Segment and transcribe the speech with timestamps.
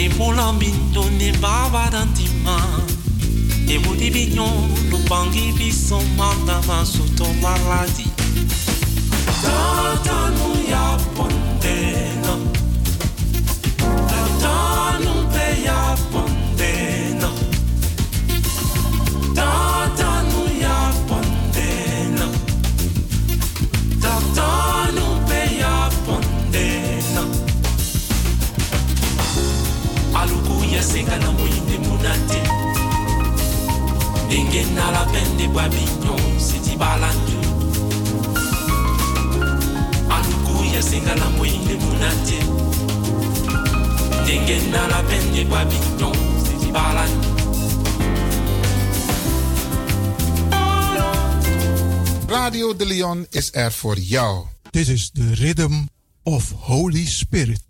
[0.00, 2.56] Imulambindo ne baba dantima.
[3.68, 8.06] Ebudi binyon lupangi biso manda masuto maladi.
[9.42, 10.79] Tata nu ya
[34.60, 37.38] Denge na la pende bwa binyon siti balandu.
[40.08, 42.38] Aluku ya senga na moinde munate.
[44.26, 47.28] Denge na la pende bwa binyon siti balandu.
[52.28, 54.46] Radio De Leon is er voor jou.
[54.70, 55.88] This is the rhythm
[56.22, 57.69] of Holy Spirit.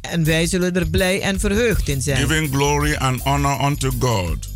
[0.00, 2.16] En wij zullen er blij en verheugd in zijn.
[2.16, 4.48] giving glory and honor unto God,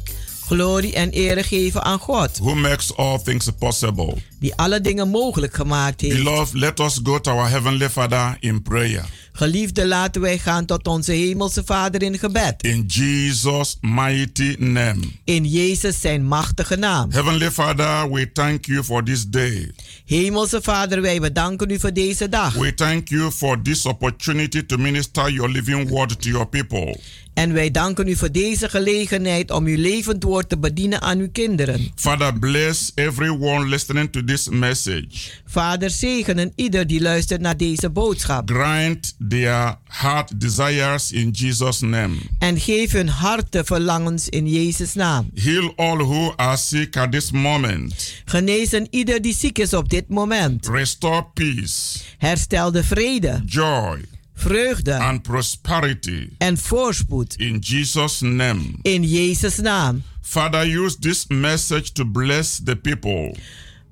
[0.46, 4.14] Glorie en ere geven aan God, who makes all things possible.
[4.42, 6.16] Die alle dingen mogelijk gemaakt heeft.
[6.16, 9.04] Beloved, let us go to our Heavenly Father in prayer.
[9.32, 12.54] Geliefde, laten wij gaan tot onze Hemelse Vader in gebed.
[12.62, 15.00] In Jesus' mighty name.
[15.24, 17.10] In Jezus zijn machtige naam.
[17.10, 19.70] Heavenly Father, we thank you for this day.
[20.06, 22.54] Hemelse Vader, wij bedanken u voor deze dag.
[22.54, 26.98] We thank you for this opportunity to minister your living word to your people.
[27.34, 31.30] En wij danken u voor deze gelegenheid om uw levend woord te bedienen aan uw
[31.32, 31.92] kinderen.
[31.94, 35.30] Father, bless everyone listening to this message.
[35.46, 38.50] Vader, zegenen ieder die luistert naar deze boodschap.
[38.50, 42.14] Grant their heart desires in Jesus' name.
[42.38, 45.30] En geef hun harten verlangens in Jezus' naam.
[45.34, 48.14] Heal all who are sick at this moment.
[48.24, 50.68] Genezen ieder die ziek is op dit moment.
[50.68, 54.04] Restore peace, Herstel de vrede, joy,
[54.34, 58.62] vreugde and prosperity en voorspoed in Jesus' name.
[58.82, 60.02] in Jezus' naam.
[60.20, 63.36] Father, use this message to bless the people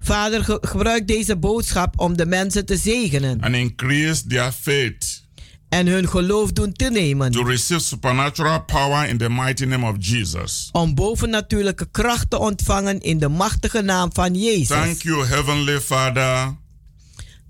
[0.00, 5.22] Vader, ge- gebruik deze boodschap om de mensen te zegenen and increase their faith
[5.68, 7.30] en hun geloof doen te nemen.
[7.30, 10.68] to receive supernatural power in the mighty name of Jesus.
[10.72, 14.66] Om bovennatuurlijke kracht te ontvangen in de machtige naam van Jezus.
[14.66, 16.58] Thank you, Heavenly Father,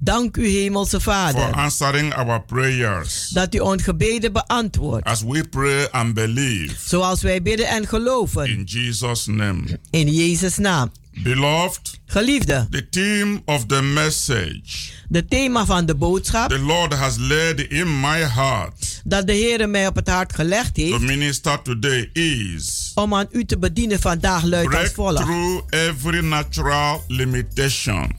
[0.03, 5.06] Dank u, Hemelse for Vader, answering our prayers dat u ons gebeden beantwoordt.
[5.06, 8.47] as we pray and believe Zoals wij bidden en geloven.
[8.49, 9.62] in Jesus' name.
[9.91, 10.93] In Jezus' naam.
[11.22, 17.19] Beloved, Geliefde, the theme of the message de thema van de boodschap the Lord has
[17.19, 21.62] laid in my heart dat de Heer mij op het hart gelegd to heeft minister
[21.62, 25.16] today is om aan u te bedienen vandaag luidt als break volgt.
[25.16, 28.17] through every natural limitation.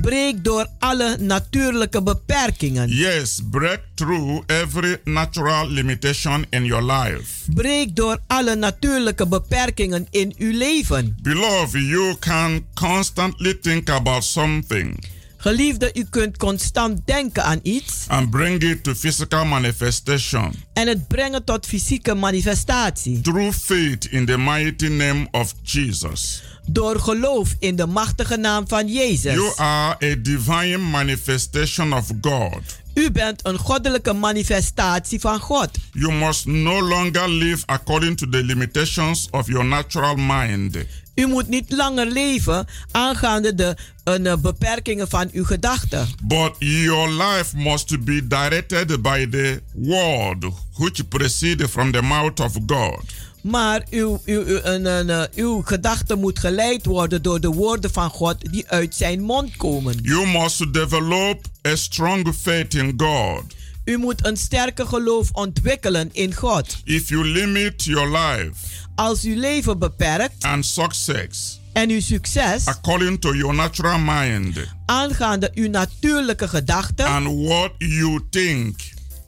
[0.00, 2.88] Breek door alle natuurlijke beperkingen.
[2.88, 7.52] Yes, break through every natural limitation in your life.
[7.54, 11.16] Breek door alle natuurlijke beperkingen in uw leven.
[11.22, 15.04] Beloved, you can constantly think about something
[15.42, 21.08] Geliefde, u kunt constant denken aan iets and bring it to physical manifestation en het
[21.08, 23.20] brengen tot fysieke manifestatie.
[23.20, 26.42] through faith in the mighty name of Jesus.
[26.66, 29.34] Door geloof in de machtige naam van Jezus.
[29.34, 32.80] You are a divine manifestation of God.
[32.94, 35.70] U bent een goddelijke manifestatie van God.
[35.92, 40.76] You must no longer live according to the limitations of your natural mind.
[41.14, 46.08] U moet niet langer leven aangaande de uh, beperkingen van uw gedachten.
[46.22, 50.44] But your life must be directed by the word
[50.76, 53.02] which proceeds from the mouth of God.
[53.42, 54.60] Maar uw, uw, uw,
[55.06, 59.56] uh, uw gedachten moet geleid worden door de woorden van God die uit zijn mond
[59.56, 59.98] komen.
[60.02, 63.42] You must develop a strong faith in God.
[63.84, 66.76] U moet een sterke geloof ontwikkelen in God.
[66.84, 68.54] If you limit your life
[68.94, 74.56] als uw leven beperkt and success en uw succes according to your natural mind
[74.86, 78.80] aangaande uw natuurlijke gedachten and what you think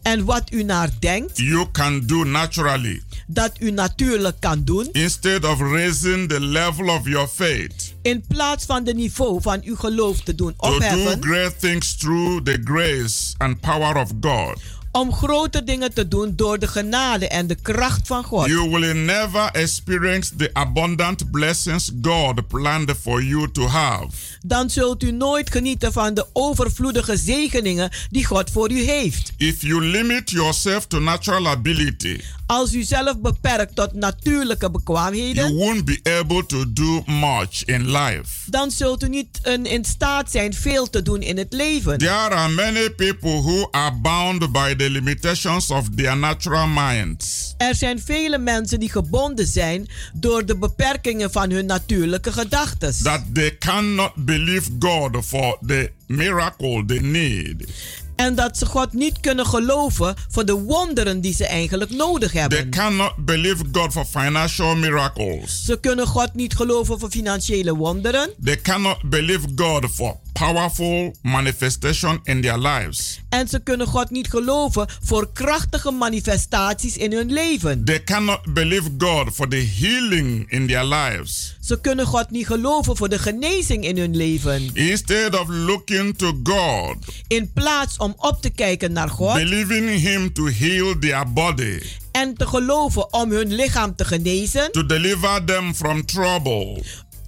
[0.05, 3.03] en wat u naar denkt you can do naturally.
[3.27, 7.95] dat u natuurlijk kan doen instead of raising the level of your faith.
[8.03, 11.97] in plaats van de niveau van uw geloof te doen opheffen to do great things
[11.97, 14.61] through the grace and power of God
[14.95, 18.47] om grote dingen te doen door de genade en de kracht van God.
[18.47, 24.09] You will never experience the abundant blessings God planned for you to have.
[24.43, 29.33] Dan zult u nooit genieten van de overvloedige zegeningen die God voor u heeft.
[29.37, 35.55] If you limit yourself to natural ability, als u zelf beperkt tot natuurlijke bekwaamheden, you
[35.55, 38.51] won't be able to do much in life.
[38.51, 41.99] Dan zult u niet in staat zijn veel te doen in het leven.
[41.99, 47.55] There are many people who are bound by the limitations of their natural minds.
[47.57, 52.95] Er zijn vele mensen die gebonden zijn door de beperkingen van hun natuurlijke gedachten.
[53.03, 57.67] That they cannot believe God for the miracle they need.
[58.17, 62.59] En dat ze God niet kunnen geloven voor de wonderen die ze eigenlijk nodig hebben.
[62.59, 65.65] They cannot believe God for financial miracles.
[65.65, 68.31] Ze kunnen God niet geloven voor financiële wonderen.
[68.45, 73.21] They cannot believe God for powerful manifestation in their lives.
[73.29, 77.85] En ze kunnen God niet geloven voor krachtige manifestaties in hun leven.
[77.85, 81.57] They cannot believe God for the healing in their lives.
[81.61, 84.71] Ze kunnen God niet geloven voor de genezing in hun leven.
[84.73, 86.97] Instead of looking to God.
[87.27, 89.35] In plaats om op te kijken naar God.
[89.35, 91.81] Believing him to heal their body.
[92.13, 94.73] En te geloven om hun lichaam te genezen.
[94.73, 96.83] To deliver them from trouble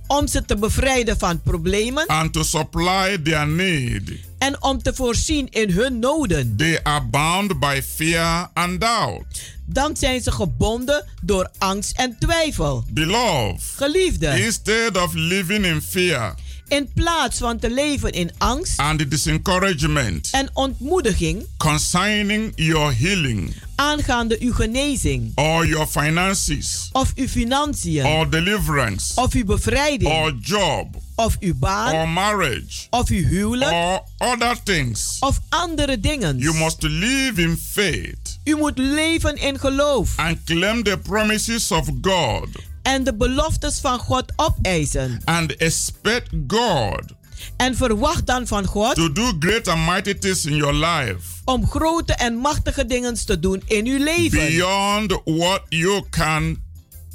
[0.06, 2.06] om ze te bevrijden van problemen.
[2.06, 4.02] And to supply their need.
[4.38, 6.56] En om te voorzien in hun noden.
[6.56, 9.54] They are bound by fear and doubt.
[9.66, 12.84] Dan zijn ze gebonden door angst en twijfel.
[12.90, 14.44] Beloved, Geliefde.
[14.44, 16.34] Instead of living in fear.
[16.68, 24.36] In plaats van te leven in angst and discouragement en ontmoediging concerning your healing aangaande
[24.40, 30.96] uw genezing or your finances of uw financiën or deliverance of uw bevrijding or job
[31.14, 36.38] of uw baan or marriage of uw huwelijk or other things of andere dingen.
[36.38, 38.38] You must live in faith.
[38.44, 40.18] U moet leven in geloof.
[40.18, 42.48] And claim the promises of God.
[42.86, 45.20] En de beloftes van God opeisen.
[45.24, 47.02] And expect God.
[47.56, 48.94] En verwacht dan van God.
[48.94, 51.20] To do great and mighty things in your life.
[51.44, 54.46] Om grote en machtige dingen te doen in uw leven.
[54.46, 56.62] Beyond what you can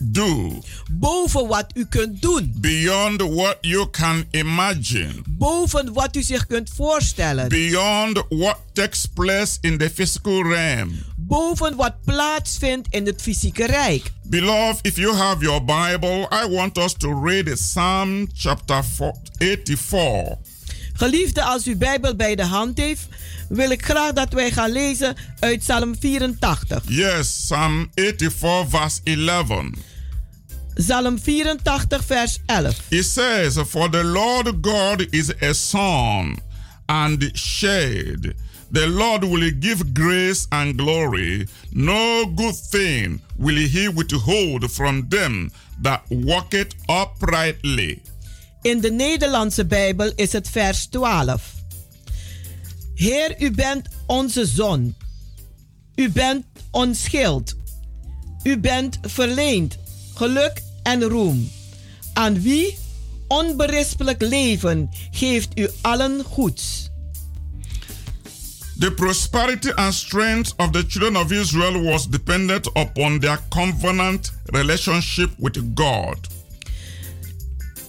[0.02, 0.62] do.
[0.92, 2.54] Boven wat u kunt doen.
[2.58, 5.14] Beyond what you can imagine.
[5.28, 7.50] Boven wat u zich kunt voorstellen.
[7.50, 10.92] Beyond what takes place in the physical realm.
[11.32, 14.12] Boven wat plaatsvindt in het fysieke rijk.
[14.24, 18.84] Beloved, if you have your Bible, I want us to read Psalm chapter
[19.38, 20.38] 84.
[20.94, 23.08] Geliefde, als u Bijbel bij de hand heeft,
[23.50, 26.84] wil ik graag dat wij gaan lezen uit Psalm 84.
[26.88, 29.48] Yes, Psalm 84 verse 11.
[30.74, 32.76] Psalm 84 vers 11.
[32.90, 36.38] It says, For the Lord God is a sun
[36.86, 38.36] and shade.
[38.72, 41.48] The Lord will give grace and glory.
[41.72, 45.52] No good thing will he withhold from them
[45.82, 48.02] that walk it uprightly.
[48.62, 51.54] In de Nederlandse Bijbel is het vers 12.
[52.96, 54.96] Heer, u bent onze zon.
[55.96, 57.56] U bent ons schild.
[58.44, 59.78] U bent verleend
[60.16, 61.52] geluk en roem.
[62.14, 62.78] Aan wie
[63.28, 66.91] onberispelijk leven geeft u allen goeds.
[68.82, 75.30] The prosperity and strength of the children of Israel was dependent upon their covenant relationship
[75.38, 76.18] with God.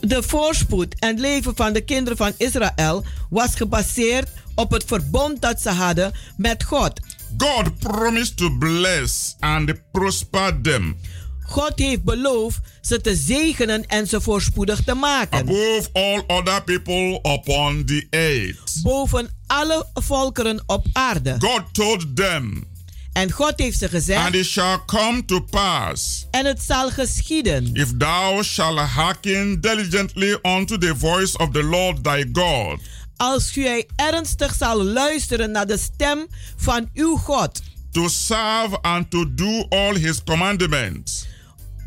[0.01, 5.61] De voorspoed en leven van de kinderen van Israël was gebaseerd op het verbond dat
[5.61, 7.01] ze hadden met God.
[7.37, 10.97] God promised to bless and prosper them.
[11.41, 15.39] God heeft beloofd ze te zegenen en ze voorspoedig te maken.
[15.39, 18.83] Above all other people upon the earth.
[18.83, 21.37] Boven alle volkeren op aarde.
[21.39, 22.65] God told them.
[23.13, 27.71] En God heeft ze And gezegd, it shall come to pass, en het zal geschieden.
[27.75, 32.81] if thou shalt hearken diligently unto the voice of the Lord thy God,
[33.17, 39.35] Als gij ernstig zal luisteren naar de stem van uw God, to serve and to
[39.35, 41.27] do all his commandments,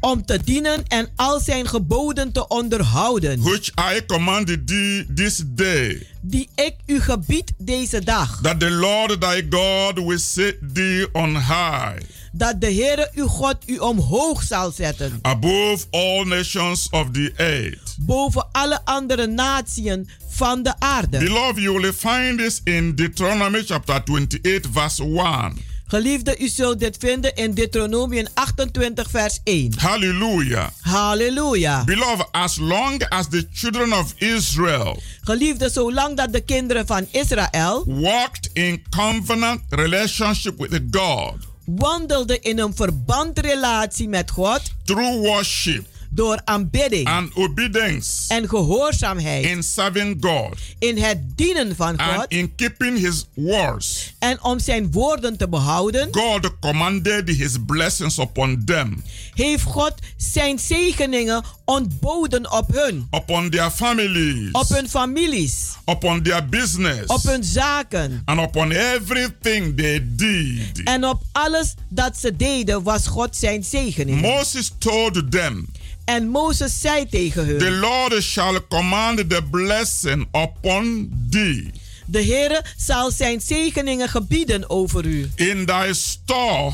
[0.06, 6.08] om te dienen en al zijn geboden te onderhouden, which I command thee this day,
[6.22, 11.36] die ik u gebied deze dag, that the Lord thy God will set thee on
[11.36, 11.98] high
[12.32, 17.96] dat de Heere uw God u omhoog zal zetten, above all nations of the earth.
[18.00, 19.98] boven alle andere naties
[20.30, 21.18] van de aarde.
[21.18, 25.75] Beloved, you will find this in Deuteronomy chapter 28, verse 1.
[25.96, 29.74] Geliefde, u zult dit vinden in Deuteronomium 28, vers 1.
[29.78, 30.68] Hallelujah.
[30.82, 31.84] Halleluja.
[31.84, 37.84] Beloved, as long as the children of Israel Geliefde, zolang dat de kinderen van Israël
[37.86, 41.34] walked in covenant relationship with God
[41.66, 45.86] wandelden in een verbandrelatie met God through worship
[46.16, 52.26] door aanbidding and obedience en gehoorzaamheid in serving God in het dienen van and God
[52.28, 58.62] in keeping his words, en om zijn woorden te behouden, God commanded his blessings upon
[58.66, 59.04] them,
[59.34, 66.50] heeft God zijn zegeningen ontboden op hun, upon their families, op hun families, upon their
[66.50, 68.22] business, op hun zaken.
[68.26, 70.84] And upon everything they did.
[70.84, 74.22] en op alles dat ze deden was God zijn zegening.
[74.22, 75.68] Moses told them,
[76.06, 81.72] En Mozes zei tegen The hun, Lord shall command the blessing upon thee.
[82.06, 86.74] De Heere zal zijn zegeningen gebieden over u, in thy store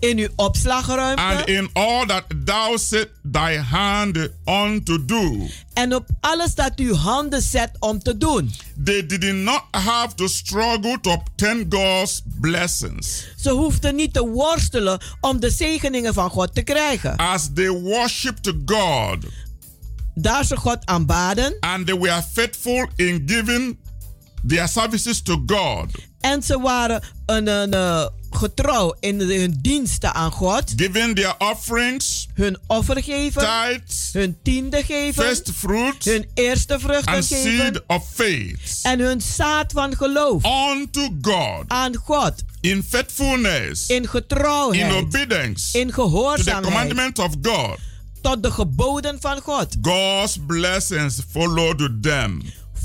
[0.00, 5.48] in uw and opslagruimte in all that thou set thy hand on to do.
[5.74, 8.52] en op alles dat uw handen zet om te doen.
[8.84, 15.00] They did not have to struggle to obtain God's blessings Ze hoefden niet te worstelen
[15.20, 17.16] om de zegeningen van God te krijgen.
[17.16, 19.24] as they worshiped God
[20.14, 23.78] Daar ze God aanbaden and they were faithful in giving
[24.46, 25.86] their services to God,
[26.20, 32.28] en ze waren een, een, eh, getrouw in hun diensten aan God, giving their offerings,
[32.34, 37.60] hun offer geven, tithes, hun tiende geven, first fruits, hun eerste vruchten and geven.
[37.60, 38.78] seed of faith.
[38.82, 40.44] En hun zaad van geloof.
[40.44, 41.64] Unto God.
[41.68, 42.34] Aan God.
[42.60, 45.78] In faithfulness, in in getrouwheid, obedience.
[45.78, 47.78] In to the gehoorzaamheid commandment of God.
[48.20, 49.76] tot de geboden van God.
[49.82, 52.42] God's blessings followed them.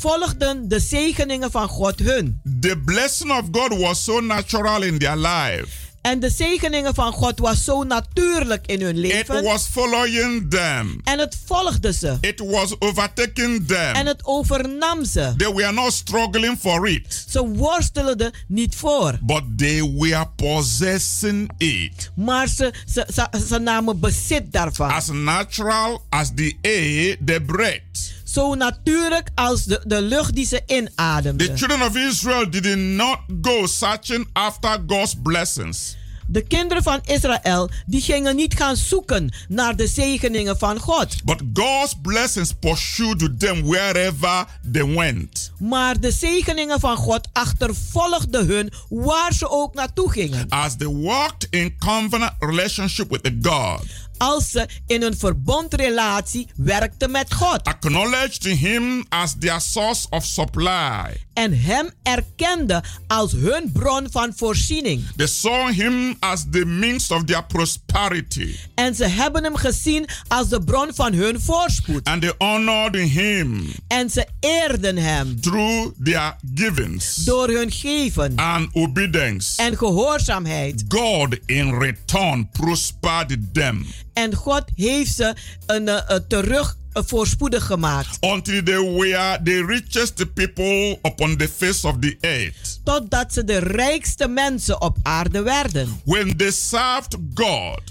[0.10, 2.42] Volgden de zegeningen van God hun.
[2.60, 5.68] The blessing of God was so natural in their life.
[6.02, 9.44] En de zegeningen van God was zo natuurlijk in hun It leven.
[9.44, 11.00] was following them.
[11.04, 12.18] En het volgde ze.
[12.22, 14.06] It was overtaking En them.
[14.06, 15.34] het overnam ze.
[15.38, 19.20] They were not struggling for it, Ze worstelden niet voor.
[19.22, 22.12] but they were possessing it.
[22.16, 24.90] Maar ze, ze, ze, ze namen bezit daarvan.
[24.92, 28.15] As natural as the air they breathed.
[28.36, 31.58] Zo natuurlijk als de, de lucht die ze The inademden.
[31.58, 35.96] children of Israel did not go searching after God's blessings.
[36.28, 41.24] De kinderen van Israël die gingen niet gaan zoeken naar de zegeningen van God.
[41.24, 45.52] But God's blessings pursued them wherever they went.
[45.60, 50.50] Maar de zegeningen van God achtervolgden hun waar ze ook naartoe gingen.
[50.50, 53.84] As they walked in covenant relationship with the God,
[54.18, 57.64] Als ze in een verbondrelatie werkten met God.
[57.64, 61.24] acknowledged Him as their source of supply.
[61.34, 65.04] En hem erkenden als hun bron van voorziening.
[65.16, 68.56] They saw Him as the means of their prosperity.
[68.76, 72.04] En ze hebben hem gezien als de bron van hun voorspoed.
[72.08, 78.70] And they honored Him En ze eerden hem through their givings door hun geven and
[78.74, 79.62] obedience.
[79.62, 80.84] en gehoorzaamheid.
[80.88, 88.18] God in return prospered them En God heeft ze een, eh, terug eh, voorspoedig gemaakt.
[88.20, 92.80] until they were the richest people upon the face of the earth.
[92.84, 96.02] Totdat ze de rijkste mensen op aarde werden.
[96.06, 97.82] When they served God,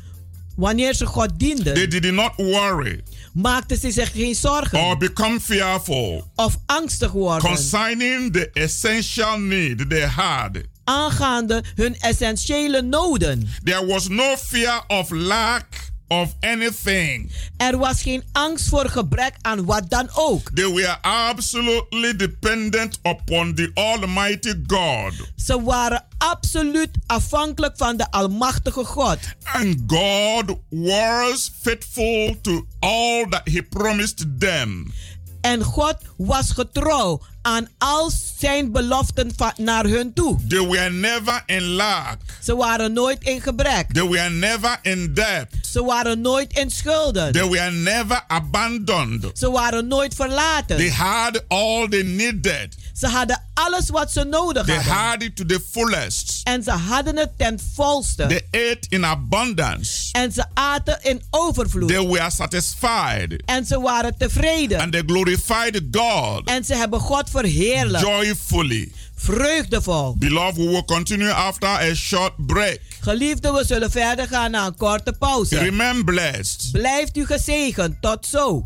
[0.57, 3.03] Wanneer ze God they dienden, did not worry
[3.33, 9.91] maakten ze zich geen or zorgen become fearful of angstig worden concerning the essential need
[9.91, 10.51] they had.
[10.85, 13.49] aangaande hun essentiële noden.
[13.65, 15.67] There was no fear of lack
[16.09, 17.31] of anything.
[17.57, 20.51] Er was geen angst voor gebrek aan wat dan ook.
[20.55, 25.13] They were absolutely dependent upon the Almighty God.
[25.37, 29.19] Ze waren absoluut afhankelijk van de Almachtige God.
[29.43, 34.93] And God was faithful to all that He promised them.
[35.41, 40.39] En God was getrouw aan al zijn beloften naar hun toe.
[40.49, 42.17] They were never in lack.
[42.43, 43.93] Ze waren nooit in gebrek.
[43.93, 45.49] They were never in debt.
[45.71, 47.33] Ze waren nooit in schulden.
[47.33, 49.31] They were never abandoned.
[49.39, 50.77] Ze waren nooit verlaten.
[50.77, 52.77] They had all they needed.
[52.95, 54.93] Ze hadden alles wat ze nodig They hadden.
[54.95, 56.41] had it to the fullest.
[56.45, 58.27] En ze hadden het ten volste.
[58.27, 60.09] They ate in abundance.
[60.13, 61.89] En ze aten in overvloed.
[61.89, 63.43] They were satisfied.
[63.45, 64.81] En ze waren tevreden.
[64.81, 68.07] And they glorified God En ze hebben God verheerlijkt.
[68.07, 68.93] joyfully.
[69.17, 70.15] Vreugdevol.
[70.19, 72.81] Beloved, we will continue after a short break.
[73.01, 75.59] Geliefden, we zullen verder gaan na een korte pauze.
[75.59, 76.69] Remain blessed.
[76.73, 78.03] Blijft u gezegend.
[78.03, 78.65] Tot zo.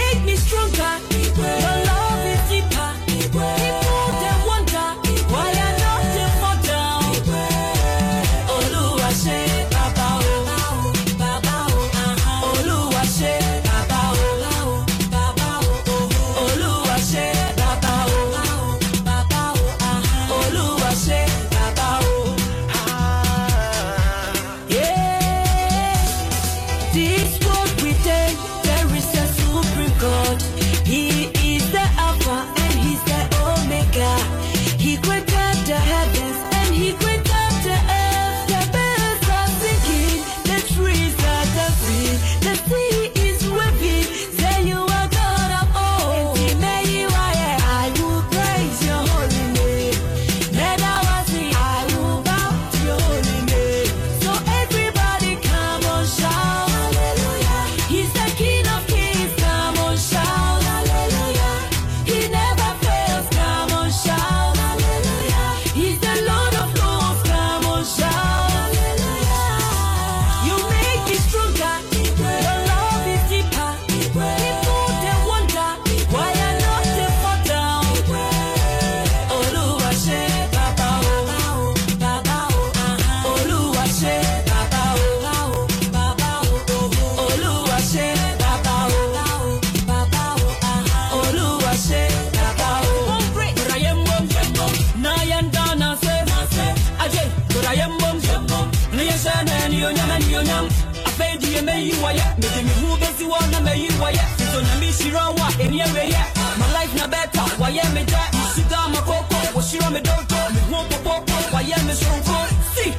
[105.78, 106.26] wa eni eweye.
[106.58, 108.18] My life na better, waye me je.
[108.56, 110.50] Sugar ma koko, wo shira me dojo.
[110.54, 112.48] Me hu popo, waye me sonko.
[112.76, 112.94] See,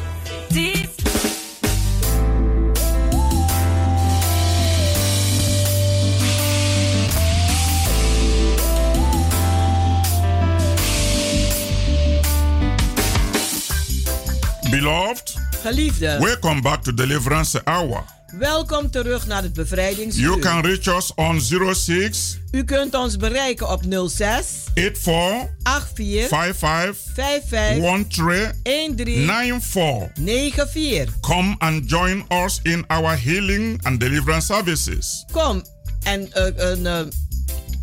[0.51, 0.89] this.
[14.71, 18.05] Beloved, Geliefden, welcome back to Deliverance Hour.
[18.37, 20.39] Welkom terug naar het You bevrijdingsuur.
[20.39, 28.53] can reach us on 06 U kunt ons bereiken op 06 84 84 55 55
[28.63, 30.11] 13 13 94.
[30.15, 31.21] 94.
[31.21, 35.25] Come and join us in our healing and deliverance services.
[35.33, 35.63] Kom
[36.03, 37.01] en eh, en, eh,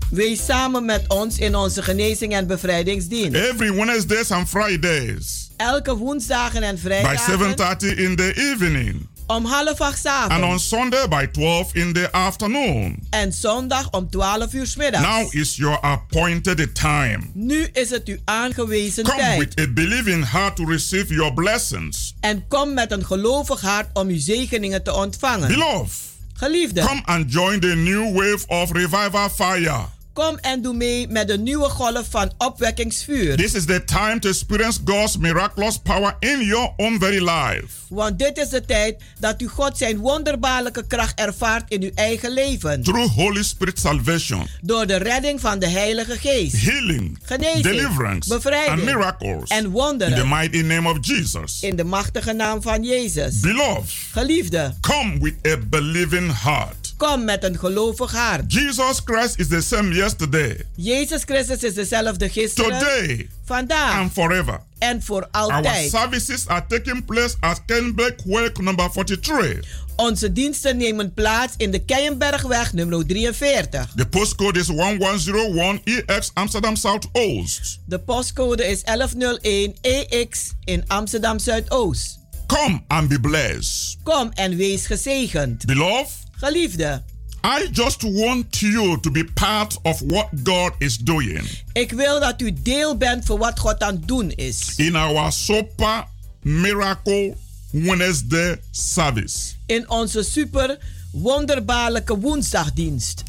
[0.10, 3.36] wees samen met ons in onze genezing en bevrijdingsdienst.
[3.36, 9.82] Every Wednesdays and Fridays Elke woensdagen en by vrijdagen 7:30 in the evening om half
[9.82, 10.68] acht 's and on avonds.
[10.68, 13.08] Sunday by 12 in the afternoon.
[13.10, 15.06] En zondag om 12 uur middags.
[15.06, 17.20] Now is your appointed time.
[17.34, 19.40] Nu is het uw aangewezen Come tijd.
[19.40, 22.14] with a believing heart to receive your blessings.
[22.20, 25.48] En kom met een gelovig hart om uw zegeningen te ontvangen.
[25.48, 29.86] Beloved, Geliefde, come and join the new wave of revival fire.
[30.16, 33.36] Kom en doe mee met de nieuwe golf van opwekkingsvuur.
[33.38, 37.68] This is the time to experience God's miraculous power in your own very life.
[37.90, 42.32] Want dit is de tijd dat u God zijn wonderbaarlijke kracht ervaart in uw eigen
[42.32, 42.82] leven.
[42.84, 46.62] Through Holy Spirit salvation, Door de redding van de Heilige Geest.
[46.62, 49.50] healing, Genezing, deliverance, bevrijding and miracles.
[49.50, 50.30] en In the wonderen.
[50.30, 51.58] mighty name of Jesus.
[51.62, 53.40] In de machtige naam van Jezus.
[53.40, 56.85] Beloved, Geliefde, come with a believing heart.
[56.98, 58.54] Kom met een gelovig hart.
[58.54, 64.60] Jesus Christ is the same yesterday, Jezus Christus is dezelfde gisteren, today, vandaag and forever.
[64.80, 65.90] en voor Our altijd.
[65.90, 69.84] services are taking place at Kenbeck Work number 43.
[69.96, 73.92] Onze diensten nemen plaats in de Keienbergweg nummer 43.
[73.96, 77.80] The postcode is 1101 EX Amsterdam Southoost.
[77.86, 82.20] De postcode is 1101 EX in Amsterdam Zuidoost.
[82.48, 83.98] Come and be blessed.
[84.04, 85.66] Kom en wees gezegend.
[85.66, 86.10] Beloved,
[86.46, 87.02] Geliefde,
[87.44, 92.42] I just want you to be part of what God is doing ik wil dat
[92.42, 94.74] u deel bent van wat God aan het doen is.
[94.78, 96.04] in our super
[96.42, 97.36] miracle
[97.72, 99.54] Wednesday service.
[99.66, 100.78] In onze super
[101.12, 103.24] wonderbaarlijke woensdagdienst.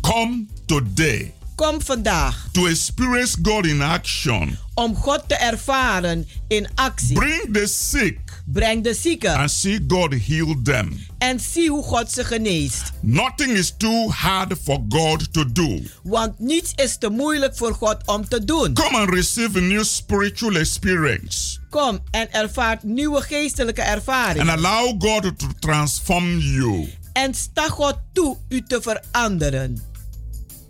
[0.00, 4.58] Come today Kom vandaag to experience God in action.
[4.74, 7.14] om God te ervaren in actie.
[7.14, 8.18] Bring the sick
[8.52, 11.00] Breng de zieken and see God heal them.
[11.18, 12.82] en zie hoe God ze geneest.
[13.02, 15.82] Nothing is too hard for God to do.
[16.02, 18.72] Want niets is te moeilijk voor God om te doen.
[18.74, 24.48] Come and receive a new spiritual experience Kom en ervaart nieuwe geestelijke and ervaringen.
[24.48, 26.92] allow God to transform you.
[27.12, 29.82] En sta God toe u te veranderen.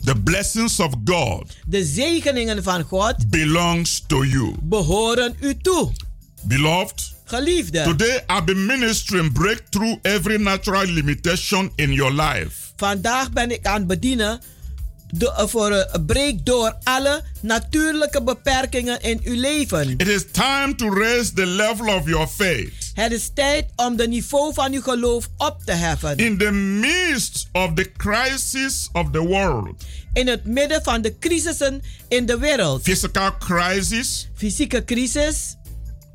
[0.05, 4.55] The blessings of God De zegeningen van God belongs to you.
[4.63, 5.93] behoren u toe.
[6.43, 12.51] Beloved, Geliefde, today I've been ministering breakthrough every natural limitation in your life.
[12.77, 14.41] vandaag ben ik aan het bedienen
[15.11, 19.91] de, eh, voor een breek door alle natuurlijke beperkingen in uw leven.
[19.91, 22.73] It is time to raise the level of your faith.
[22.95, 26.17] Het is tijd om de niveau van uw geloof op te heffen.
[26.17, 31.83] In the midst of the crisis of the world, In het midden van de crisissen
[32.09, 32.83] in de wereld.
[32.83, 35.55] physical crisis, Fysieke crisis,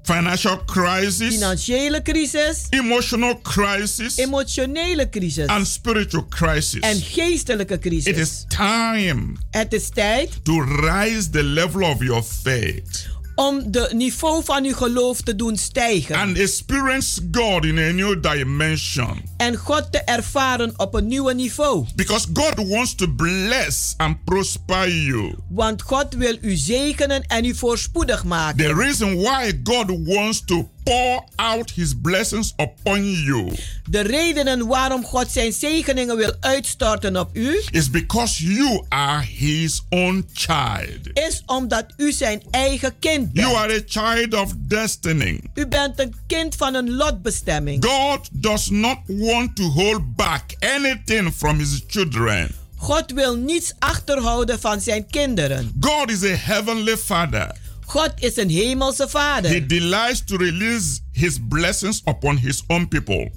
[0.03, 6.79] financial crisis, financiële crisis, emotional crisis, emotionele crisis and spiritual crisis.
[6.79, 8.17] en geestelijke crisis.
[8.17, 13.09] is time Het is tijd to rise the level of your faith
[13.41, 16.15] om de niveau van uw geloof te doen stijgen.
[16.15, 19.21] and experience God in a new dimension.
[19.37, 21.85] en God te ervaren op een nieuwe niveau.
[21.95, 25.35] Because God wants to bless and prosper you.
[25.49, 28.57] Want God wil u zegenen en u voorspoedig maken.
[28.57, 33.51] The reason why God wants to pour out his blessings upon you
[33.89, 39.81] De redenen waarom God zijn zegeningen wil uitstorten op u, is because you are his
[39.89, 40.99] own child.
[41.13, 43.47] is omdat u zijn eigen kind bent.
[43.47, 45.39] You are a child of destiny.
[45.53, 47.85] U bent een kind van een lotbestemming.
[47.85, 52.51] God does not want to hold back anything from his children.
[52.75, 55.71] God wil niets achterhouden van zijn kinderen.
[55.79, 57.55] God is a heavenly father.
[57.93, 59.67] God is een hemelse He vader.
[59.67, 63.29] delights to release his blessings upon his own people.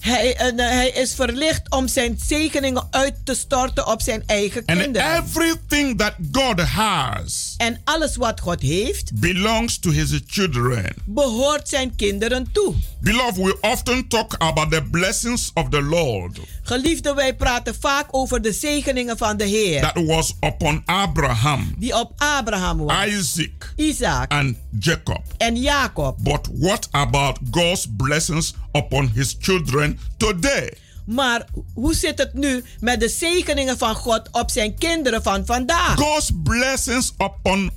[0.00, 4.62] Hij, en, eh, hij is verlicht om zijn zegeningen uit te storten op zijn eigen
[4.66, 5.14] And kinderen.
[5.22, 10.94] everything that God has En alles wat God heeft, belongs to his children.
[11.04, 12.74] behoort zijn kinderen toe.
[13.00, 18.42] Beloved, we often talk about the blessings of the Lord Geliefde, wij praten vaak over
[18.42, 19.80] de zegeningen van de Heer.
[19.80, 25.22] that was upon Abraham, Die op Abraham was, Isaac, Isaac and Jacob.
[25.36, 26.16] en Jacob.
[26.22, 30.72] But what about God's blessings upon his children today?
[31.06, 35.94] Maar hoe zit het nu met de zegeningen van God op zijn kinderen van vandaag?
[35.94, 37.70] God's blessings upon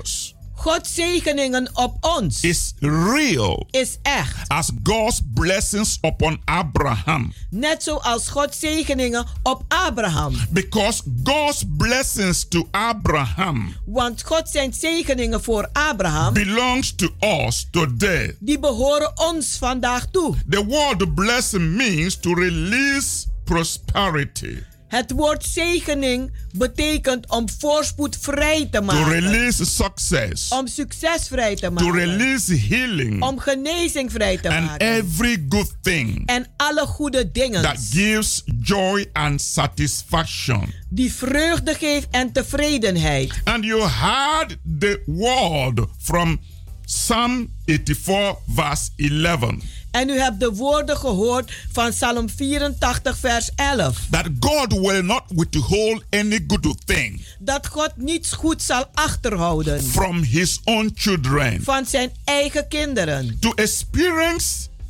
[0.00, 4.48] us Gods zegeningen op ons is real is echt.
[4.48, 7.32] as God's blessings upon Abraham.
[7.50, 10.34] Net zoals Gods zegeningen op Abraham.
[10.50, 18.36] Because God's blessings to Abraham Want God zijn zegeningen voor Abraham, belongs to us today.
[18.40, 20.34] die behoren ons vandaag toe.
[20.48, 24.62] The word blessing means to release prosperity,
[24.94, 29.08] Het woord zegening betekent om voorspoed vrij te to maken.
[29.20, 31.92] release success, Om succes vrij te to maken.
[31.92, 34.86] release healing, Om genezing vrij te and maken.
[34.88, 40.72] every good thing En alle goede dingen that gives joy and satisfaction.
[40.88, 43.32] die vreugde geeft en tevredenheid.
[43.44, 46.40] And you heard the word from
[46.84, 49.54] Psalm 84, verse 11.
[49.94, 53.98] En u hebt de woorden gehoord van Psalm 84, vers 11.
[54.10, 60.22] That God will not withhold any good thing Dat God niets goed zal achterhouden from
[60.22, 61.62] his own children.
[61.62, 63.36] van zijn eigen kinderen.
[63.40, 64.46] To experience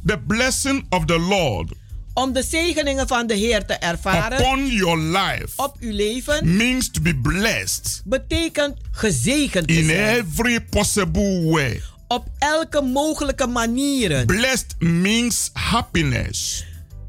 [0.06, 1.72] the blessing of the Lord
[2.14, 6.90] Om de zegeningen van de Heer te ervaren upon your life op uw leven means
[6.90, 10.16] to be blessed betekent gezegend te in zijn.
[10.18, 11.82] every possible way.
[12.06, 14.26] Op elke mogelijke manieren.
[14.26, 16.64] Blessed means happiness,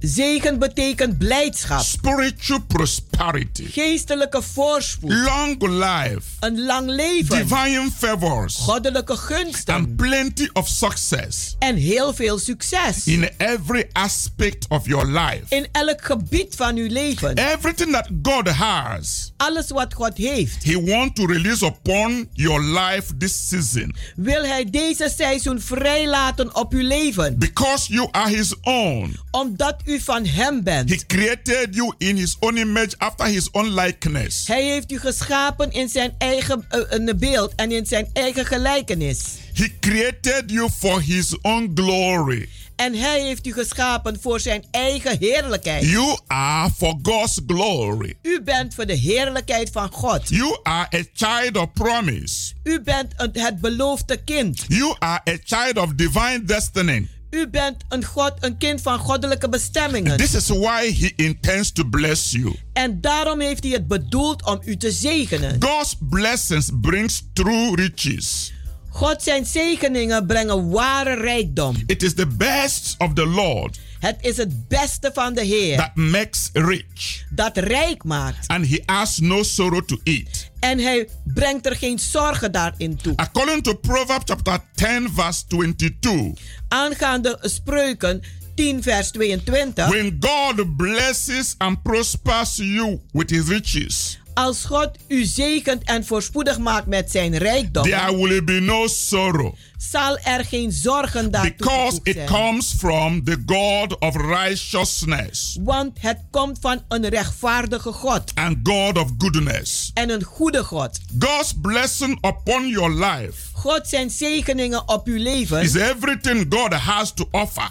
[0.10, 9.16] Zegen betekent blijdschap, spiritual prosperity, geestelijke voorspoed, long life, een lang leven, divine favors, goddelijke
[9.18, 9.74] gunsten.
[9.74, 11.56] And plenty of success.
[11.60, 13.06] En heel veel succes.
[13.08, 15.44] in every aspect of your life.
[15.50, 17.38] In elk gebied van uw leven.
[17.38, 23.18] Everything that God has, Alles wat God heeft, He wants to release upon your life
[23.18, 23.96] this season.
[24.16, 27.38] Wil Hij deze seizoen vrijlaten op uw leven.
[27.40, 29.18] because you are His own.
[29.32, 30.90] Omdat u van Hem bent.
[30.90, 34.48] He created you in His own image after his own likeness.
[34.48, 39.24] Hij heeft u geschapen in zijn eigen een beeld en in zijn eigen gelijkenis.
[39.54, 42.50] He created you for his own glory.
[42.76, 45.86] En hij heeft u geschapen voor zijn eigen heerlijkheid.
[45.86, 48.18] You are for God's glory.
[48.22, 50.30] U bent voor de heerlijkheid van God.
[50.30, 52.54] You are a child of promise.
[52.64, 54.66] U bent het beloofde kind.
[54.68, 57.08] You are a child of divine destiny.
[57.36, 60.18] U bent een, God, een kind van goddelijke bestemmingen.
[60.18, 62.56] This is why he intends to bless you.
[62.74, 65.56] En daarom heeft hij het bedoeld om u te zegenen.
[65.60, 68.54] God's blessings brings true riches.
[68.90, 71.84] God zijn zegeningen brengen ware rijkdom.
[71.86, 75.96] It is the best of the Lord Het is het beste van de Heer that
[75.96, 78.48] makes rich, dat rijk maakt.
[78.48, 80.50] and he has no sorrow to eat.
[80.60, 83.14] En hij brengt er geen zorgen daarin toe.
[83.16, 88.22] According to Proverbs chapter 10, verse 22, Aangaande spreuken
[88.56, 89.88] 10 vers 22.
[89.90, 96.58] when God blesses and prospers you with his riches, Als God u zegent en voorspoedig
[96.58, 102.00] maakt met zijn rijkdom, there will be no sorrow zal er geen zorgen daartoe because
[102.04, 102.28] it zijn.
[102.28, 108.98] comes from the God of righteousness Want het komt van een rechtvaardige God and God
[108.98, 109.92] of goodness.
[109.94, 111.00] en een goede God.
[111.20, 117.14] God's blessing upon your life God zijn zegeningen op uw leven is everything God has
[117.14, 117.70] to offer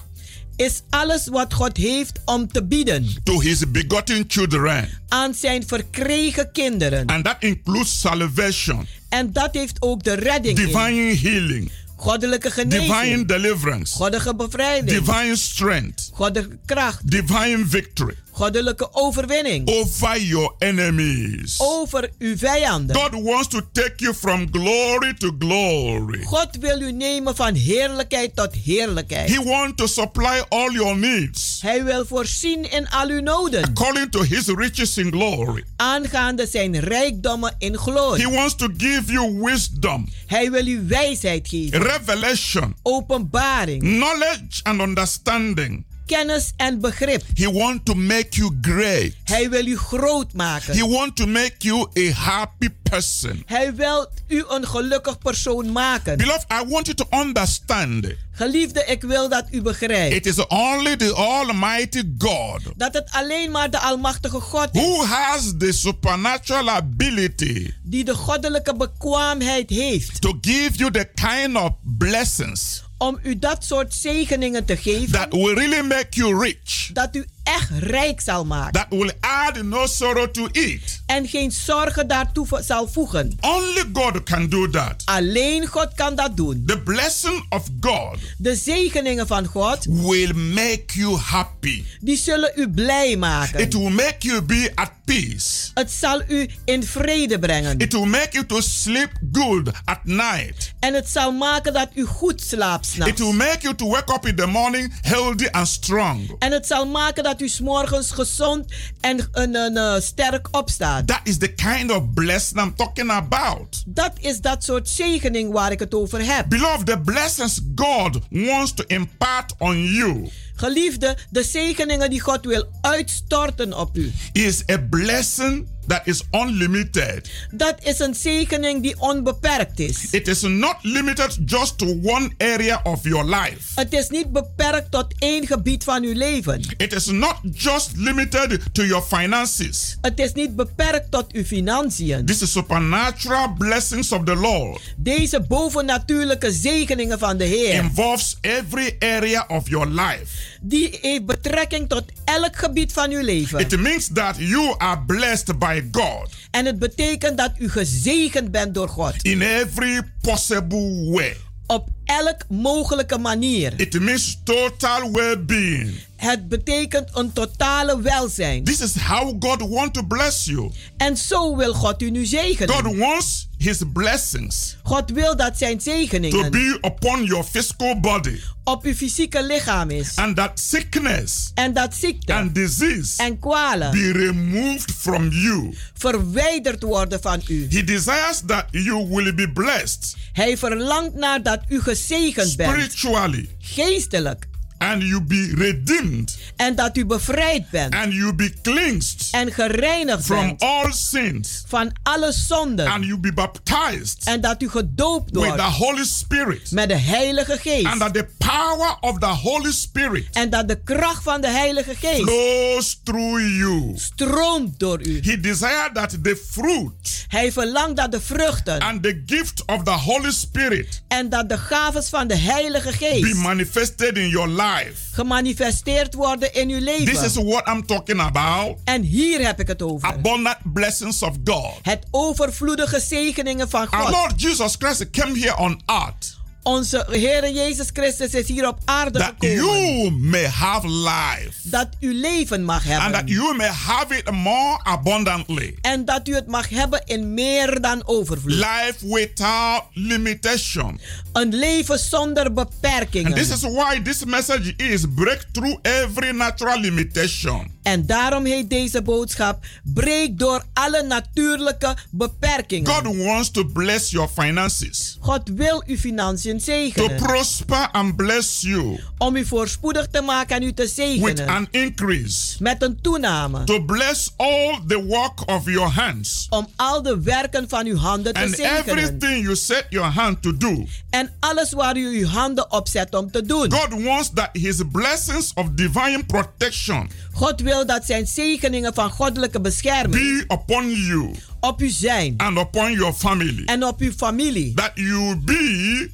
[0.57, 3.07] is alles wat God heeft om te bieden.
[3.25, 7.07] To his begotten children, aan zijn verkregen kinderen.
[7.07, 10.65] and that includes salvation, En dat heeft ook de redding in.
[10.67, 18.89] divine healing, Goddelijke divine genezing, deliverance, goddelijke bevrijding, divine strength, goddelijke kracht, divine victory goddelijke
[18.93, 21.55] overwinning over your enemies.
[21.61, 22.97] over uw vijanden.
[22.97, 26.23] God wants to take you from glory to glory.
[26.25, 29.29] God wil u nemen van heerlijkheid tot heerlijkheid.
[29.35, 34.11] He wants to supply all your needs Hij wil voorzien in al uw noden, according
[34.11, 35.65] to his riches in glory.
[35.77, 38.27] aangaande zijn rijkdommen in glorie.
[38.27, 44.81] He wants to give you wisdom, Hij wil u wijsheid geven, revelation, openbaring, knowledge, and
[44.81, 45.85] understanding.
[46.07, 47.23] Kennis en begrip.
[47.35, 49.13] He wants to make you great.
[49.25, 50.77] Hij wil u groot maken.
[50.77, 53.43] He wants to make you a happy person.
[53.47, 56.17] Hij wil u een gelukkig persoon maken.
[56.17, 60.97] Beloved, I want you to understand Geliefde, ik wil dat u begrijpt it is only
[60.97, 66.71] the Almighty God dat het alleen maar de Almachtige God is who has the supernatural
[66.71, 73.39] ability die de goddelijke bekwaamheid heeft to give you the kind of blessings om u
[73.39, 75.13] dat soort zegeningen te geven.
[75.13, 79.63] That will really make you rich, dat u echt rijk zal maken that will add
[79.63, 81.03] no sorrow to it.
[81.07, 83.37] en geen zorgen daartoe zal voegen.
[83.41, 85.03] Only God can do that.
[85.05, 86.63] Alleen God kan dat doen.
[86.67, 91.85] The blessing of God De zegeningen van God, will make you happy.
[92.01, 93.61] die zullen u blij maken.
[93.61, 95.71] It will make you be at peace.
[95.75, 97.79] Het zal u in vrede brengen.
[97.79, 100.73] It will make you to sleep good at night.
[100.81, 104.27] En het zal maken dat u goed slaapt It will make you to wake up
[104.27, 106.37] in the morning healthy and strong.
[106.39, 111.07] En het zal maken dat u s'morgens gezond en een, een, eh, sterk opstaat.
[111.07, 113.83] That is the kind of blessing I'm talking about.
[113.87, 116.49] Dat is dat soort zegening waar ik het over heb.
[116.49, 122.69] Beloved, the blessings God wants to impart on you Geliefde, de zegeningen die God wil
[122.81, 124.13] uitstorten op u.
[124.33, 127.31] is a blessing that is unlimited.
[127.51, 130.07] Dat is een zegening die onbeperkt is.
[130.11, 133.61] It is not limited just to one area of your life.
[133.75, 136.61] Het is niet beperkt tot één gebied van uw leven.
[136.77, 139.97] It is not just limited to your finances.
[140.01, 142.27] Het is niet beperkt tot uw financiën.
[142.27, 148.97] This is supernatural blessings of the Lord Deze bovennatuurlijke zegeningen van de Heer, involves every
[148.99, 150.53] area of your life.
[150.67, 153.59] Die heeft betrekking tot elk gebied van uw leven.
[153.59, 158.75] It means that you are blessed by God En het betekent dat u gezegend bent
[158.75, 159.15] door God.
[159.23, 161.37] in every possible way.
[161.67, 163.73] Op elk mogelijke manier.
[163.77, 166.01] It means total well-being.
[166.17, 168.65] Het betekent een totale welzijn.
[168.65, 170.71] This is how God wants to bless you.
[170.97, 172.75] En zo wil God u nu zegenen.
[172.75, 178.41] God wants his blessings God wil dat zijn to zegeningen be upon your physical body
[178.65, 180.13] op uw fysieke lichaam is.
[180.17, 185.75] and that sickness En dat ziekte and disease en kwalen be removed from you.
[185.95, 187.67] verwijderd worden van u.
[187.71, 192.71] He desires that you will be blessed Hij verlangt naar dat u gezegend bent.
[192.73, 194.47] spiritually Geestelijk.
[194.85, 197.95] And you be redeemed En dat u bevrijd bent.
[197.95, 200.63] And you be cleansed En gereinigd from bent.
[200.63, 201.65] all sins.
[201.69, 202.87] Van alle zonden.
[202.87, 205.63] And you be baptized En dat u gedoopt with the wordt.
[205.63, 206.71] Holy Spirit.
[206.71, 207.99] Met de Heilige And Geest.
[207.99, 212.23] that the power of the Holy Spirit En dat de kracht van de Heilige Geest
[212.23, 213.93] flows through you.
[213.97, 215.21] stroomt door u.
[215.23, 219.91] He desired that the fruit Hij verlangt dat de vruchten and the gift of the
[219.91, 224.74] Holy Spirit en dat de gaves van de Heilige be Geest manifested in your life.
[225.13, 227.45] Gemanifesteerd worden in uw This is leven.
[227.47, 228.79] what I'm talking about.
[228.85, 230.09] En hier heb ik het over.
[230.09, 231.73] Abundant blessings of God.
[231.83, 234.11] Het overvloedige zegeningen van Our God.
[234.11, 239.19] Lord Jesus Christ came here on earth Onze Heer Jezus Christus is hier op aarde
[239.19, 239.57] that gekomen.
[239.65, 243.35] you may have life Dat u leven mag and that hebben.
[243.35, 245.75] you may have it more abundantly.
[245.81, 248.55] En dat u het mag hebben in meer dan overvloed.
[248.55, 251.01] Life without limitation.
[251.33, 253.35] Een leven zonder And beperkingen.
[253.35, 257.74] this is why this message is break through every natural limitation.
[257.85, 262.93] En daarom heet deze boodschap: breek door alle natuurlijke beperkingen.
[262.93, 267.17] God wants to bless your finances, God wil uw financiën to zegenen.
[267.17, 271.49] prosper and bless you Om u voorspoedig te maken en u te with zegenen.
[271.49, 273.65] an increase, Met een toename.
[273.65, 276.47] to bless all the work of your hands.
[276.51, 278.99] Om al de werken van uw handen te And zegenen.
[278.99, 283.15] everything you set your hand to do, En alles waar u uw handen op zet
[283.15, 283.73] om te doen.
[283.73, 289.61] God wants that His blessings of divine protection God wil dat zijn zegeningen van goddelijke
[289.61, 292.35] bescherming be upon you op u zijn.
[292.37, 293.63] and upon your family.
[293.65, 294.75] En op uw familie.
[294.75, 296.11] That you be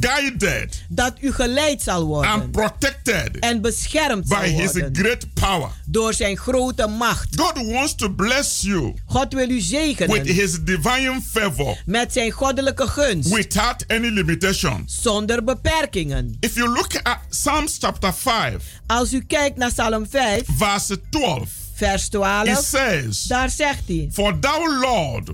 [0.00, 2.50] guided Dat u geleid zal and worden.
[2.50, 4.96] protected En beschermd zal by His worden.
[4.96, 5.68] great power.
[5.86, 7.40] Door zijn grote macht.
[7.40, 10.26] God wants to bless you God wil u with zegenen.
[10.26, 13.30] His divine favor Met zijn goddelijke gunst.
[13.34, 14.98] without any limitations.
[15.02, 16.36] Zonder beperkingen.
[16.40, 21.48] If you look at Psalms chapter 5, Als u kijkt naar Psalm 5, verse 12,
[21.74, 22.64] vers it 12.
[22.64, 24.08] says, Daar zegt hij.
[24.12, 25.30] For thou, Lord,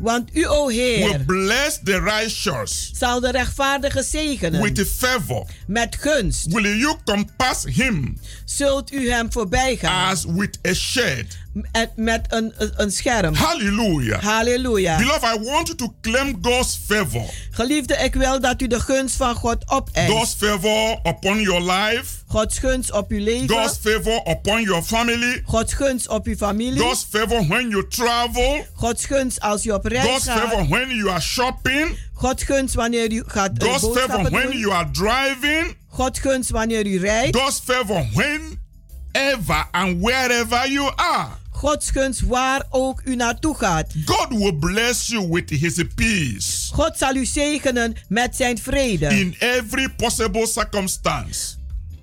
[0.00, 4.62] Want u, o will Heer, bless the righteous zal de rechtvaardige zegenen.
[4.62, 5.46] with favor.
[5.66, 10.08] Met gunst Will you compass him zult u hem voorbij gaan.
[10.10, 11.26] as with a shade?
[11.52, 13.34] Met, met een, een- scherm.
[13.34, 14.22] Hallelujah.
[14.22, 14.96] Halleluja.
[14.96, 17.24] Beloved, I want you to claim God's favor.
[17.50, 20.10] Geliefde, ik wil dat u de gunst van God opeist.
[20.12, 22.04] God's favor upon your life.
[22.26, 23.48] Gods gunst op uw leven.
[23.48, 25.42] God's favor upon your family.
[25.44, 26.80] Gods gunst op uw familie.
[26.80, 28.64] God's favor when you travel.
[28.74, 30.68] Gods gunst als u op reis God's favor gaat.
[30.68, 31.98] when you are shopping.
[32.12, 34.58] Gods gunst wanneer u gaat eh, God's favor boodschappen when doen.
[34.58, 35.76] you are driving.
[35.88, 37.36] Gods gunst wanneer u rijdt.
[37.36, 41.28] God's favor whenever and wherever you are.
[41.60, 43.92] Gods gunst waar ook u naartoe gaat.
[44.04, 49.06] God will bless you with his peace God zal u zegenen met zijn vrede.
[49.06, 51.59] in every possible circumstance.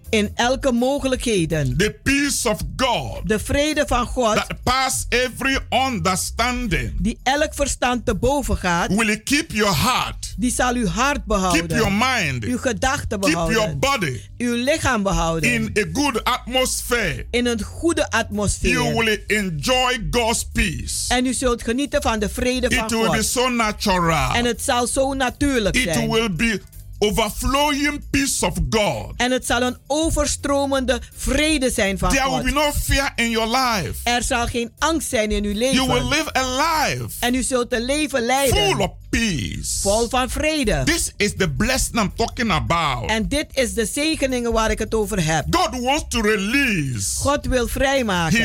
[0.09, 1.77] In elke mogelijkheden.
[1.77, 5.57] The peace of God De vrede van God, that pass every
[6.11, 11.19] understanding die elk verstand te boven gaat, will keep your heart, die zal uw hart
[11.27, 11.97] keep your behouden.
[11.97, 13.79] mind, Uw gedachten keep your behouden.
[13.79, 15.53] body Uw lichaam behouden.
[15.53, 17.25] in a good atmosphere.
[17.31, 18.95] In een goede You atmosfeer.
[18.95, 20.93] will enjoy God's peace.
[21.13, 23.25] En u zult genieten van de vrede van It will be God.
[23.25, 24.33] so natural.
[24.33, 26.09] En het zal zo natuurlijk It zijn.
[26.09, 26.61] will be
[26.99, 29.13] overflowing peace of God.
[29.17, 32.43] En het zal een overstromende vrede zijn van There will God.
[32.43, 33.93] be no fear in your life.
[34.03, 36.07] Er zal geen angst zijn in uw You will leven.
[36.09, 36.55] live a
[36.87, 38.79] life En u zult een leven full leiden.
[38.79, 39.79] of peace.
[39.81, 40.81] Vol van vrede.
[40.85, 43.09] This is the blessing I'm talking about.
[43.09, 45.45] En dit is de zegeningen waar ik het over heb.
[45.49, 48.43] God wants to release God wil His vrijmaken.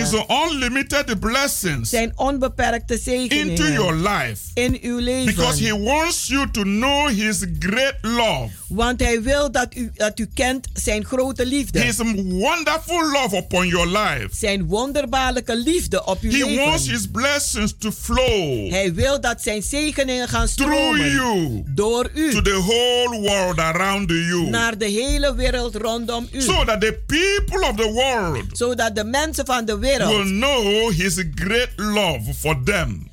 [0.49, 5.83] unlimited blessings Zijn onbeperkte into your zegeningen life in uw because He leven.
[5.83, 10.69] wants you to know His great love, Want hij wil dat u, dat u kent
[10.73, 11.81] zijn grote liefde.
[11.81, 14.29] His wonderful love upon your life.
[14.31, 16.99] Zijn wonderbaarlijke liefde op uw He wants leven.
[17.01, 21.11] His blessings to flow Hij wil dat zijn zegeningen gaan through stromen.
[21.11, 22.31] you Door to u.
[22.43, 24.49] the whole world around you.
[24.51, 26.41] Naar de hele wereld rondom u.
[26.41, 30.91] So that the people of the world Zodat de mensen van de will wereld know
[30.91, 33.11] His great love for them.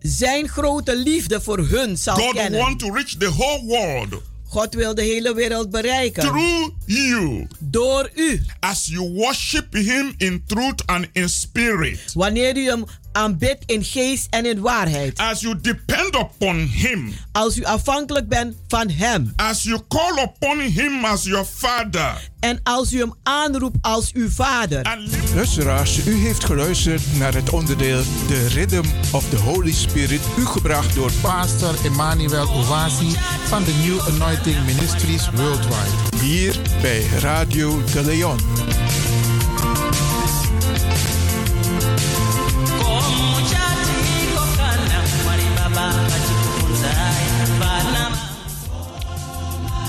[0.00, 2.60] zijn grote liefde voor hun zal God kennen.
[2.60, 6.22] wants to reach the whole world God wil de hele wereld bereiken.
[6.22, 8.40] through you Door u.
[8.60, 12.12] as you worship Him in truth and in spirit.
[12.14, 12.84] Wanneer u hem
[13.16, 15.18] aanbidt in geest en in waarheid.
[15.18, 17.14] As you depend upon Him.
[17.32, 19.32] Als u afhankelijk bent van hem.
[19.36, 22.30] As you call upon Him as your Father.
[22.40, 24.98] En als u hem aanroept als uw vader.
[25.34, 30.94] Luisteraars, u heeft geluisterd naar het onderdeel The Rhythm of the Holy Spirit, u gebracht
[30.94, 36.16] door Pastor Emmanuel Owasi van de New Anointing Ministries Worldwide.
[36.20, 38.38] hier bij Radio de Leon.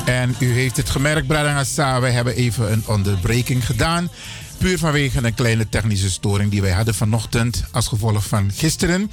[0.08, 4.10] En u heeft het gemerkt, Bradangasa, we hebben even een onderbreking gedaan.
[4.58, 9.12] Puur vanwege een kleine technische storing die wij hadden vanochtend als gevolg van gisteren.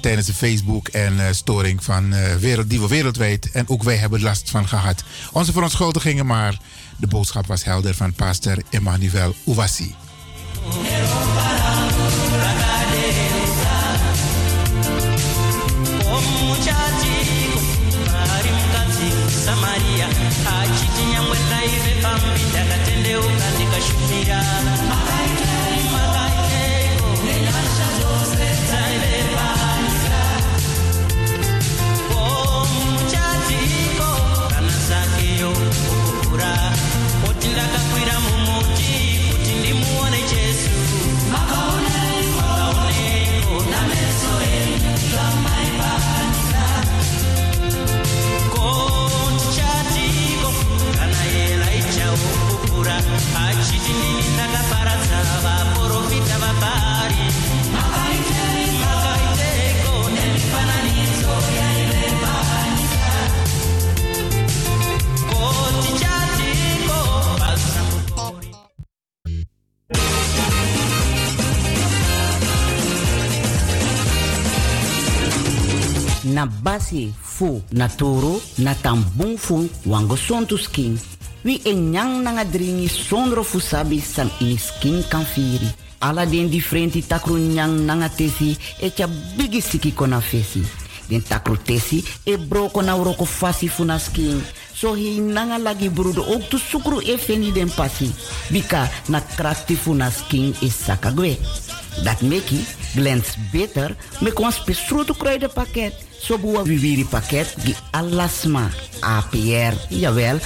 [0.00, 3.50] Tijdens de Facebook en uh, storing van uh, wereld, die we wereldwijd.
[3.50, 5.04] En ook wij hebben last van gehad.
[5.32, 6.58] Onze verontschuldigingen, maar
[6.96, 9.94] de boodschap was helder van pastor Emmanuel Ouassi.
[23.78, 25.17] deixo mirar.
[76.38, 80.94] Na basi fu na toro na tambung fu wango sontu skin.
[81.44, 82.88] Wi nanga dringi
[83.60, 85.66] sabi san ini skin kan firi.
[86.00, 90.62] Ala den differenti takru nyang nanga tesi e tja bigi siki kona fesi.
[91.08, 93.98] Den takru tesi e broko na uroko fasi fu na.
[93.98, 98.14] So hi nanga lagi brudo ook tu sukru e feni den pasi.
[98.50, 100.10] Bika na krakti fu na
[101.24, 101.36] e.
[102.04, 105.94] Dat meki glens beter me kon spesrutu kruidenpakket.
[106.18, 108.68] So buwa viviri pakket die alasma
[109.00, 110.40] APR, jawel,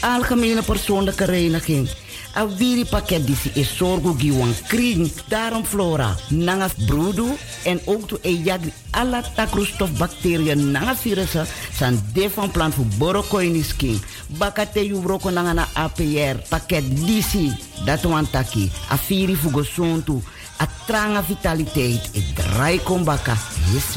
[0.00, 1.88] algemene persoonlijke reiniging.
[2.32, 7.26] A viri pakket die is zorgo giwan kring, daarom flora, nanga brudu
[7.68, 12.88] en ook to e jagri alla takroestof bacteriën nanga virussen san de van plan voor
[12.98, 14.00] borokoini skin.
[14.38, 17.52] Bakate yu broko nanga na APR pakket disi,
[17.84, 20.22] dat wan taki, a viri fugo sontu,
[20.62, 23.36] a tranga vitaliteit, e draai kombaka,
[23.72, 23.96] yes.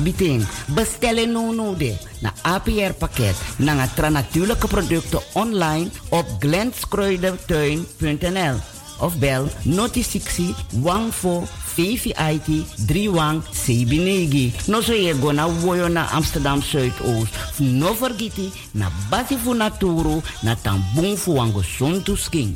[0.74, 8.56] Bestellen no no de, na APR pakket, nanga tra natuurlijke producten online op glenskruidentuin.nl
[9.00, 12.48] of bel noti 60 14 VVIT
[12.88, 14.54] 31 Sebinegi.
[14.68, 17.34] No so ye go na woyo na Amsterdam Zuidoost.
[17.60, 22.56] No vergiti na basi fu naturo na tambung fu wango sontu skin.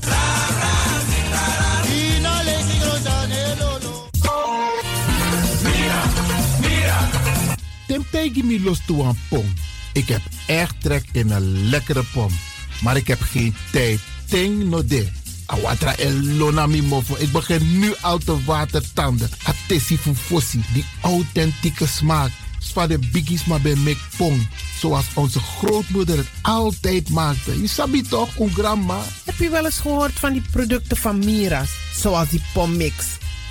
[7.89, 9.53] Temptegi mi los toe aan pom.
[9.93, 12.31] Ik heb echt trek in een lekkere pom.
[12.81, 13.99] Maar ik heb geen tijd.
[14.25, 15.07] Ting no de.
[15.45, 17.15] Awatra elona mi mofo.
[17.17, 19.29] Ik begin nu al te watertanden.
[19.43, 20.61] Atesi fufosi.
[20.73, 22.31] Die authentieke smaak.
[22.59, 24.47] Zwa de biggies maar bij mek pom.
[24.79, 27.61] Zoals onze grootmoeder het altijd maakte.
[27.61, 29.01] Je sabi toch, een grandma?
[29.25, 31.69] Heb je wel eens gehoord van die producten van Mira's?
[31.95, 33.05] Zoals die pommix.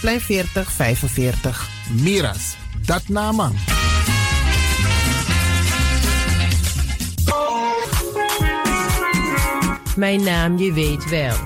[0.00, 1.68] Plein 40 45.
[1.90, 3.54] Miras, dat naman.
[9.96, 11.36] Mijn naam, je weet wel.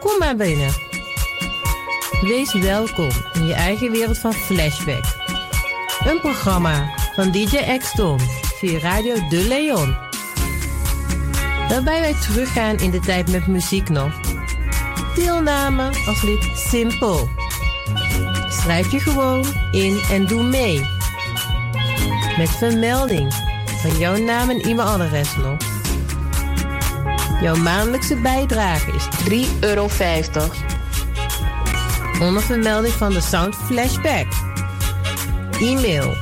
[0.00, 0.70] Kom maar binnen.
[2.20, 5.04] Wees welkom in je eigen wereld van Flashback.
[6.04, 8.18] Een programma van DJ X-Tom
[8.58, 9.96] via Radio De Leon.
[11.68, 14.20] Waarbij wij teruggaan in de tijd met muziek nog.
[15.14, 17.28] Deelname als lid simpel.
[18.60, 20.80] Schrijf je gewoon in en doe mee.
[22.38, 23.34] Met vermelding
[23.82, 25.56] van jouw naam en e-mailadres nog.
[27.40, 29.08] Jouw maandelijkse bijdrage is
[29.48, 29.88] 3,50 euro.
[32.20, 34.26] Onder vermelding van de Sound Flashback.
[35.60, 36.14] E-mail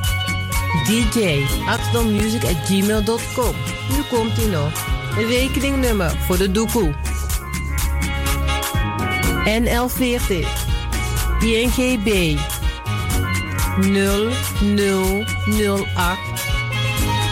[2.64, 3.54] gmail.com.
[3.90, 4.72] Nu komt ie nog.
[5.18, 6.94] Een rekeningnummer voor de doekoe.
[9.44, 10.67] NL40
[11.40, 12.38] INGB
[13.80, 16.18] 0008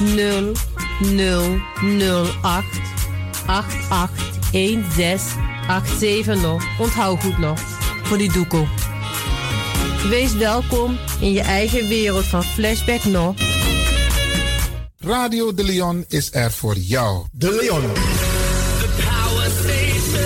[0.00, 2.64] 0008
[3.46, 6.62] 881687 nog.
[6.78, 7.60] Onthoud goed nog.
[8.02, 8.66] Voor die doekoe.
[10.08, 13.34] Wees welkom in je eigen wereld van Flashback nog.
[15.06, 17.26] Radio De Leon is er voor jou.
[17.32, 17.80] De Leon.
[17.80, 20.22] The power station.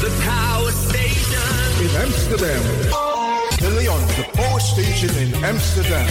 [0.00, 1.80] The power station.
[1.80, 2.62] In Amsterdam.
[3.58, 6.06] De Leon, the power station in Amsterdam.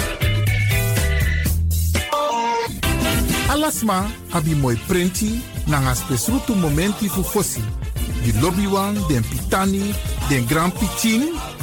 [3.49, 7.64] Alasma abi moi prenti nanga spesrutu momenti fu fosi.
[8.24, 9.93] Di lobby wan, den pitani,
[10.30, 11.22] den grand pitin,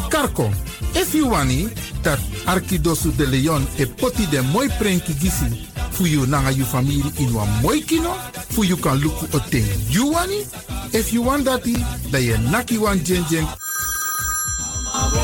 [0.08, 0.50] karko.
[0.94, 1.68] If you wani,
[2.02, 7.02] dat Arkidosu de Leon e poti den moi prenki gisi fu you nanga you family
[7.18, 8.14] in wan moi kino,
[8.50, 10.44] fu you kan luku o ten you wani.
[10.92, 11.74] If you want dati,
[12.10, 13.46] da ye naki wan jen jen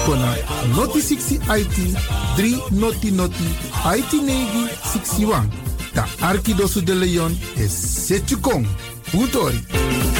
[0.05, 0.35] kona
[0.75, 1.77] noti 60 IT
[2.37, 3.45] 3 noti noti
[3.85, 5.49] IT negi 61.
[5.95, 8.67] Da Arkidosu de Leon is Setchukong.
[9.13, 10.20] Utori.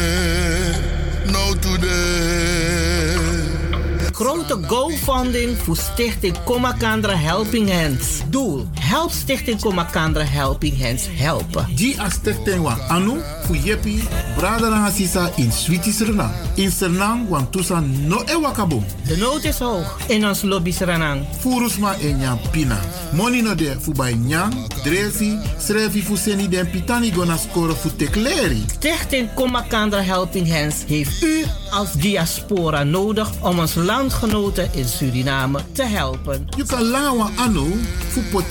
[4.21, 8.21] Grote GoFunding voor Stichting Komakandra Helping Hands.
[8.29, 11.65] Doel: Help Stichting Komakandra Helping Hands helpen.
[11.75, 14.03] Die a stichting wan anu fu yepi
[14.35, 16.33] brada na hasisa in Sweetie Suriname.
[16.55, 18.81] In Suriname wan tusa no e.
[19.07, 21.21] De nood is hoog in ons lobby Suriname.
[21.39, 22.79] Furusma e nyam pina.
[23.13, 24.51] Money no de bij nyam,
[24.83, 28.63] drefi, srefi fu seni den pitani gona score fu tekleri.
[28.67, 35.83] Stichting Komakandra Helping Hands heeft u als diaspora nodig om ons landgenoten in Suriname te
[35.83, 36.47] helpen.
[36.55, 37.79] You kan lawa anu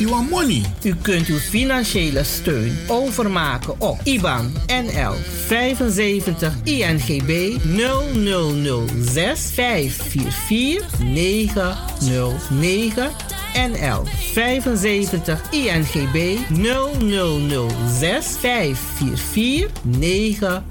[0.09, 0.63] wan money.
[0.83, 5.15] U kunt uw financiële steun overmaken op IBAN NL
[5.47, 13.11] 75 INGB 0006 544 909
[13.55, 14.03] NL
[14.33, 20.63] 75 INGB 0006 544 909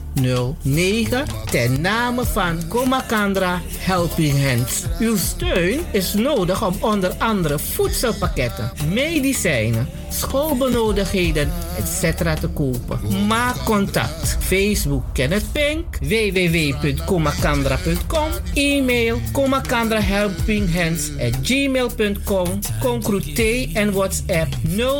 [1.51, 4.85] ten name van Komakandra Helping Hands.
[4.99, 12.11] Uw steun is nodig om onder andere voedselpakketten, medicijnen, schoolbenodigdheden etc.
[12.39, 13.27] te kopen.
[13.27, 14.37] Maak contact.
[14.39, 24.53] Facebook Kenneth Pink, www.komakandra.com, e-mail komakandra helping hands at gmail.com, Concrute en WhatsApp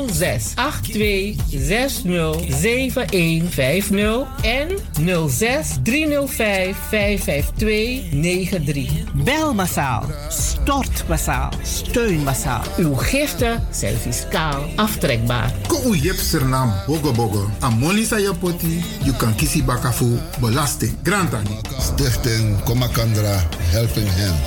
[0.07, 4.67] 06 82 60 7150 en
[5.09, 9.03] 06 305 552 93.
[9.13, 12.61] Bel massaal, stort massaal, steun massaal.
[12.77, 15.51] Uw giften zijn fiscaal aftrekbaar.
[15.67, 17.49] Ko u yep Suriname bogo bogo.
[17.59, 20.97] A money sa je poti, you kan kisi bakafu belasting.
[21.03, 21.59] Grantani.
[21.79, 24.39] Stichting Komakandra Helping Hand.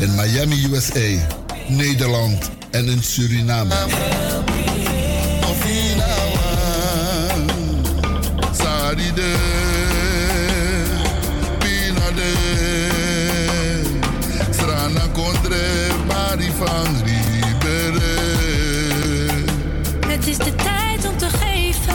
[0.00, 1.18] In Miami, USA,
[1.68, 3.74] Nederland en in Suriname.
[8.52, 9.30] Saride,
[16.06, 16.86] mari van.
[20.06, 21.94] Het is de tijd om te geven.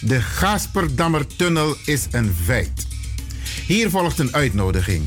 [0.00, 2.86] De Gasperdammertunnel is een feit.
[3.66, 5.02] Hier volgt een uitnodiging.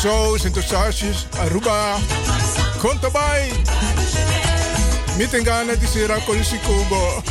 [0.03, 1.27] saus in de sausjes.
[1.39, 1.95] Aruba.
[2.79, 3.51] Komt erbij.
[5.17, 6.17] Mitengana di Sera
[6.65, 7.21] Kubo.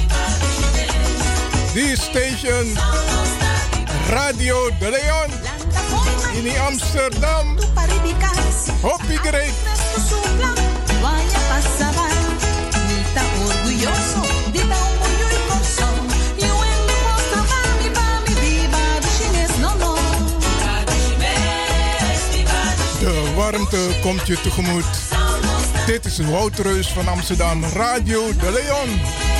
[1.72, 2.76] Die station.
[4.08, 5.30] Radio De Leon.
[6.44, 7.58] In Amsterdam.
[8.80, 9.54] Hoppie great.
[11.00, 12.06] Vaya pasaba,
[13.44, 14.22] orgulloso
[23.42, 24.84] warmte komt je tegemoet.
[25.86, 29.31] Dit is Woutreus van Amsterdam, Radio De Leon.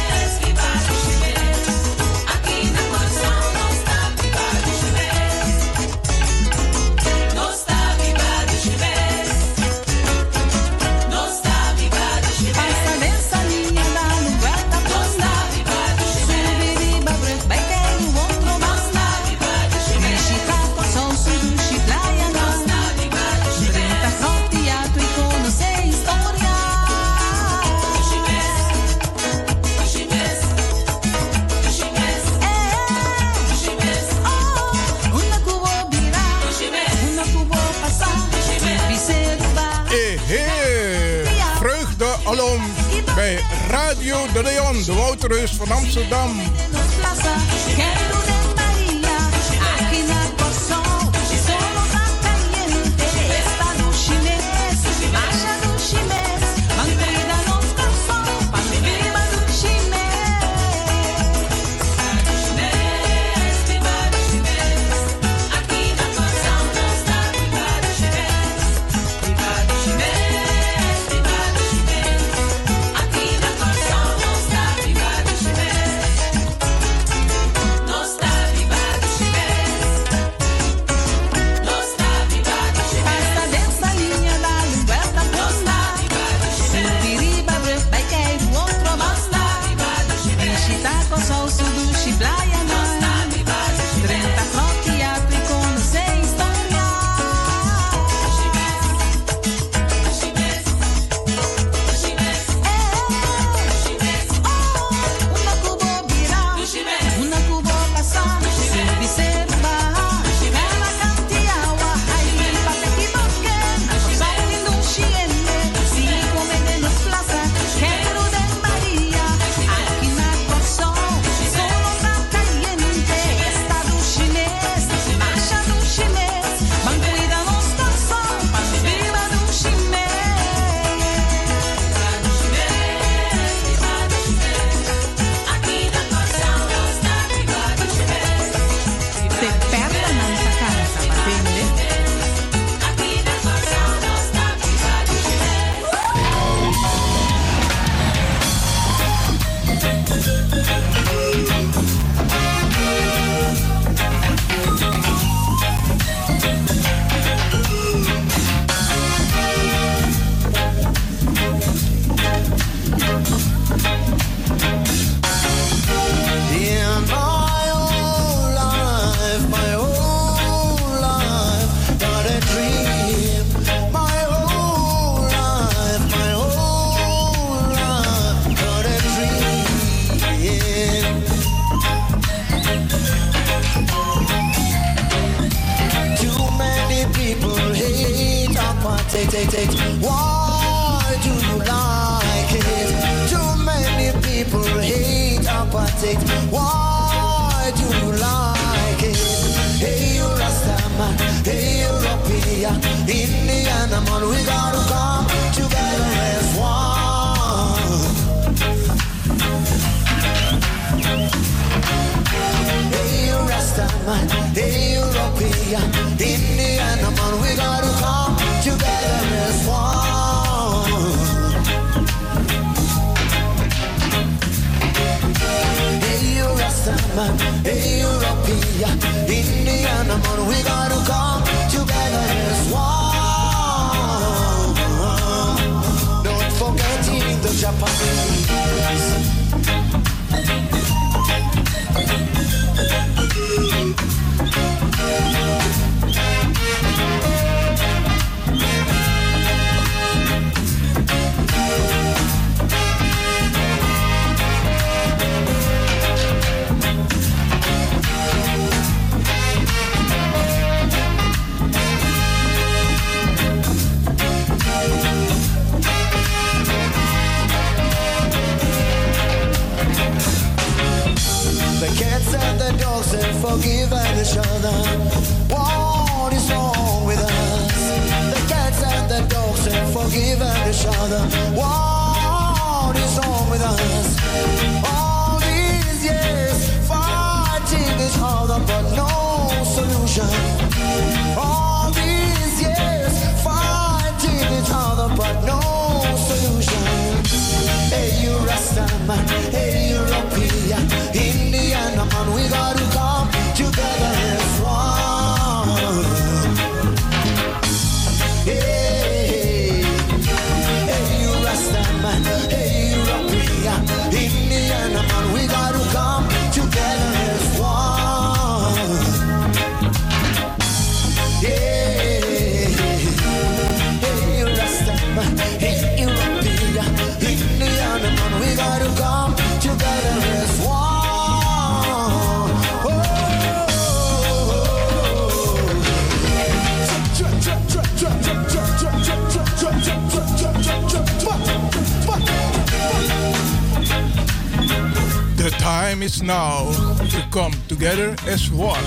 [346.03, 346.71] Time is now
[347.09, 348.83] to come together as one.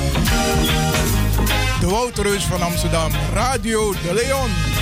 [1.79, 4.74] De Wouterus van Amsterdam, Radio de Leon.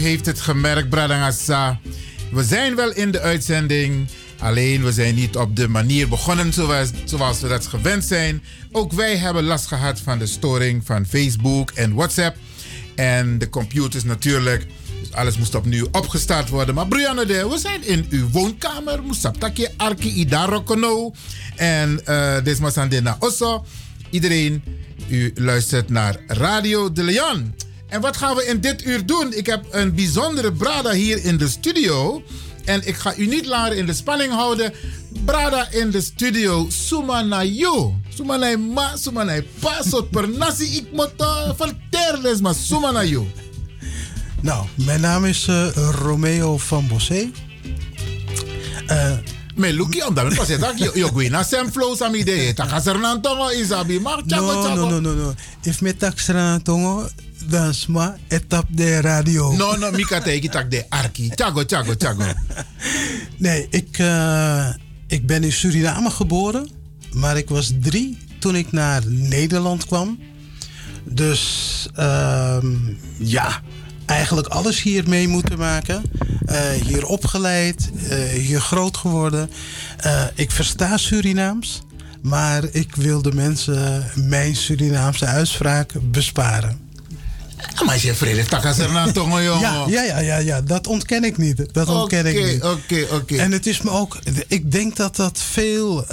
[0.00, 1.80] Heeft het gemerkt, Bradangasa.
[2.32, 4.08] We zijn wel in de uitzending.
[4.38, 8.42] Alleen we zijn niet op de manier begonnen zoals, zoals we dat gewend zijn.
[8.72, 12.36] Ook wij hebben last gehad van de storing van Facebook en WhatsApp.
[12.94, 14.66] En de computers natuurlijk.
[15.00, 16.74] Dus alles moest opnieuw opgestart worden.
[16.74, 19.02] Maar Brianna, de, we zijn in uw woonkamer.
[19.02, 21.12] Moesaptaki Arki Idarokono.
[21.56, 23.64] En uh, Osso.
[24.10, 24.62] Iedereen,
[25.08, 27.54] u luistert naar Radio de Leon.
[27.90, 29.32] En wat gaan we in dit uur doen?
[29.32, 32.22] Ik heb een bijzondere Brada hier in de studio.
[32.64, 34.72] En ik ga u niet langer in de spanning houden.
[35.24, 37.94] Brada in de studio, Sumanayo.
[38.14, 43.26] Sumanay ma, Sumanay pa, sot per nasi ik moet uh, vertellen, maar Sumanayo.
[44.40, 47.30] Nou, mijn naam is uh, Romeo van Bossé.
[48.90, 49.12] Uh,
[49.54, 52.66] me luki om dat pas dat je je gwe na sem flow sam idee ta
[52.66, 57.08] kasernan tongo isabi chago no, chago no no no no if me taksran tongo
[57.70, 62.24] sma etap de radio no no mika teki tak de arki chago chago chago
[63.44, 64.68] nee ik uh,
[65.06, 66.68] ik ben in Suriname geboren
[67.12, 70.18] maar ik was drie toen ik naar Nederland kwam
[71.04, 72.56] dus uh,
[73.18, 73.60] ja
[74.06, 76.02] eigenlijk alles hier mee moeten maken.
[76.46, 79.50] Uh, hier opgeleid, uh, hier groot geworden.
[80.34, 81.82] Ik versta Surinaams,
[82.22, 86.89] maar ik wil de mensen mijn Surinaamse uitspraak besparen.
[87.84, 89.60] Maar je vrede takas er nou toch, jongen?
[89.60, 91.74] Ja, ja, ja, ja, dat ontken ik niet.
[91.74, 92.62] Dat ontken ik niet.
[92.62, 93.36] Oké, okay, oké.
[93.36, 96.06] En het is me ook, ik denk dat dat veel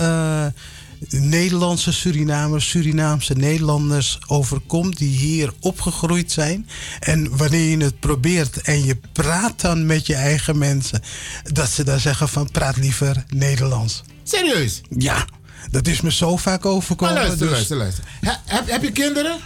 [1.10, 6.68] Nederlandse Surinamers, Surinaamse Nederlanders overkomt die hier opgegroeid zijn.
[7.00, 11.02] En wanneer je het probeert en je praat dan met je eigen mensen,
[11.44, 14.04] dat ze dan zeggen van praat liever Nederlands.
[14.24, 14.82] Serieus?
[14.98, 15.26] Ja,
[15.72, 17.14] dat is me zo vaak overkomen.
[17.14, 18.04] Maar luister, dus- luister, luister.
[18.20, 19.38] He- heb, heb je kinderen?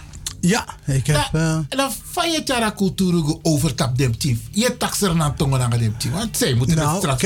[0.42, 1.28] Ja, ik heb...
[1.32, 4.38] eh, En dan van je tjara cultuur overtap dem tief.
[4.50, 6.10] Je taxer naar tongen naar tief.
[6.12, 7.24] Want zij moeten het straks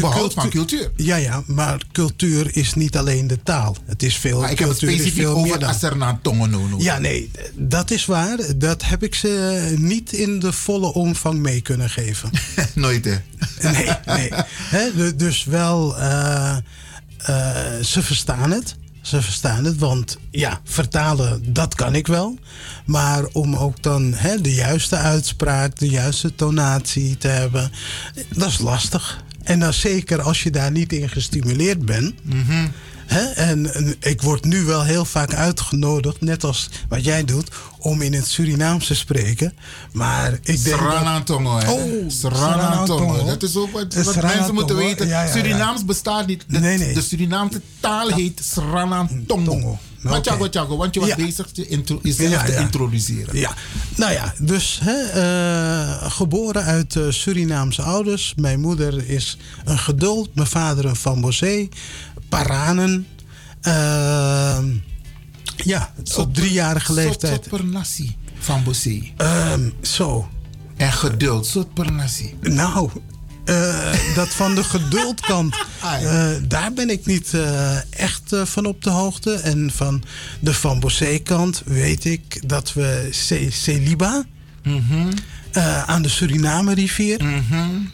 [0.00, 0.90] behoud van cultuur.
[0.96, 3.76] Ja, ja, maar cultuur is niet alleen de taal.
[3.84, 4.40] Het is veel.
[4.40, 6.76] Maar ik heb het cultuur specifiek over er naar tongen no, no.
[6.78, 8.38] Ja, nee, dat is waar.
[8.56, 12.30] Dat heb ik ze niet in de volle omvang mee kunnen geven.
[12.74, 13.16] Nooit, hè?
[13.70, 15.14] Nee, nee.
[15.16, 18.76] Dus wel, eh, eh, ze verstaan het.
[19.06, 22.38] Ze verstaan het, want ja, vertalen, dat kan ik wel.
[22.84, 27.70] Maar om ook dan hè, de juiste uitspraak, de juiste tonatie te hebben,
[28.30, 29.24] dat is lastig.
[29.42, 32.14] En dan zeker als je daar niet in gestimuleerd bent.
[33.06, 33.20] Hè?
[33.24, 37.48] En, en ik word nu wel heel vaak uitgenodigd, net als wat jij doet,
[37.78, 39.52] om in het Surinaams te spreken.
[39.92, 40.64] Maar ik denk.
[40.64, 41.70] dat- Sranantongo, hè?
[43.22, 43.26] Oh.
[43.26, 45.06] Dat is ook wat, wat mensen moeten weten.
[45.06, 45.32] Ja, ja, ja.
[45.32, 46.44] Surinaams bestaat niet.
[46.48, 46.94] De, Nee, nee.
[46.94, 49.78] de Surinaamse taal heet Sranantongo.
[50.00, 50.22] Maar Oké.
[50.22, 53.36] Tjago, Tjago, want je was bezig te intro- jezelf Ja, te introduceren.
[53.38, 53.54] Ja,
[53.96, 58.32] nou ja, dus hè, eh, geboren uit eh, Surinaamse ouders.
[58.36, 61.68] Mijn moeder is een geduld, mijn vader een Van Bosé,
[62.28, 63.06] Paranen.
[63.60, 64.64] Ehm,
[65.56, 67.46] ja, op driejarige leeftijd.
[68.38, 69.02] Van Bossé.
[69.16, 70.28] Ehm, zo.
[70.76, 72.34] En geduld, soort per nasi.
[72.40, 72.90] Nou,
[73.44, 76.02] eh, dat van de geduldkant, Ah,
[76.32, 79.32] eh, daar ben ik niet eh, echt van op de hoogte.
[79.34, 80.02] En van
[80.40, 84.24] de Van Bossé kant weet ik dat we Ce- Celiba
[84.62, 85.12] Mhm.
[85.86, 87.20] aan de Suriname rivier.
[87.20, 87.90] Een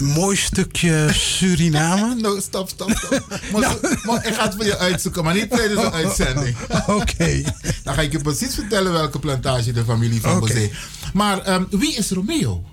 [0.00, 2.14] mooi stukje Suriname.
[2.20, 3.40] nou, stop, stop, stop.
[3.52, 6.56] Maar, maar ik ga het voor je uitzoeken, maar niet tijdens de uitzending.
[6.86, 7.42] Oké.
[7.82, 10.40] Dan ga ik je precies vertellen welke plantage de familie van Oké.
[10.40, 10.70] Bossé.
[11.12, 12.64] Maar ehm, wie is Romeo?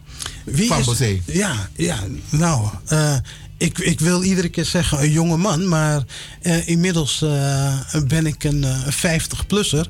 [0.43, 1.19] Wie van is-.
[1.25, 1.99] Ja, ja
[2.29, 3.15] nou, eh,
[3.57, 6.03] ik, ik wil iedere keer zeggen een jonge man, maar
[6.41, 9.87] eh, inmiddels eh, ben ik een eh, 50-plusser.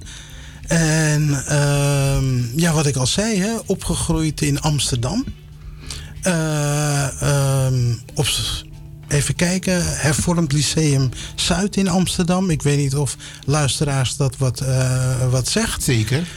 [0.67, 5.25] En ehm, ja, wat ik al zei, hè, opgegroeid in Amsterdam.
[6.23, 8.27] Eh, ehm, op,
[9.07, 12.49] even kijken, Hervormd Lyceum Zuid in Amsterdam.
[12.49, 13.15] Ik weet niet of
[13.45, 15.83] luisteraars dat wat, eh, wat zegt.
[15.83, 16.27] Zeker.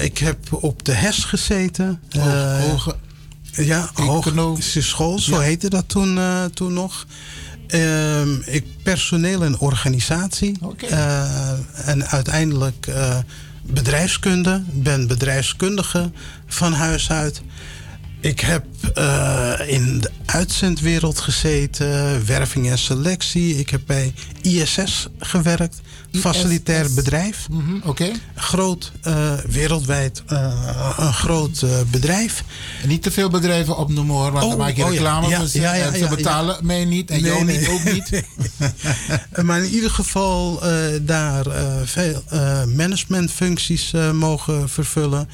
[0.00, 2.00] ik heb op de HES gezeten.
[2.10, 2.96] Eh, hoge
[3.56, 5.40] ja, Hogeschool, school, zo Ja.
[5.40, 7.06] heette dat toen, eh, toen nog.
[7.66, 10.58] Ehm, ik personeel en organisatie.
[10.88, 11.52] Eh,
[11.84, 13.18] en uiteindelijk eh,
[13.62, 14.62] bedrijfskunde.
[14.72, 16.10] Ben bedrijfskundige
[16.46, 17.42] van huis uit.
[18.24, 18.64] Ik heb
[18.94, 23.58] eh, in de uitzendwereld gezeten, werving en selectie.
[23.58, 25.80] Ik heb bij ISS gewerkt,
[26.12, 27.48] facilitair bedrijf.
[27.50, 28.10] Mhm, Oké.
[28.34, 32.44] Groot, eh, wereldwijd eh, een groot bedrijf.
[32.82, 35.74] En niet te veel bedrijven opnoemen hoor, want dan maak je oh reclame Ja, ja,
[35.74, 37.58] ja, en ze betalen mij niet en Nee, jou nee.
[37.58, 38.22] niet ook niet.
[39.46, 40.62] maar in ieder geval
[41.02, 41.44] daar
[41.84, 42.22] veel
[42.74, 45.28] managementfuncties mogen vervullen.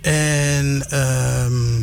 [0.00, 1.82] En ehm,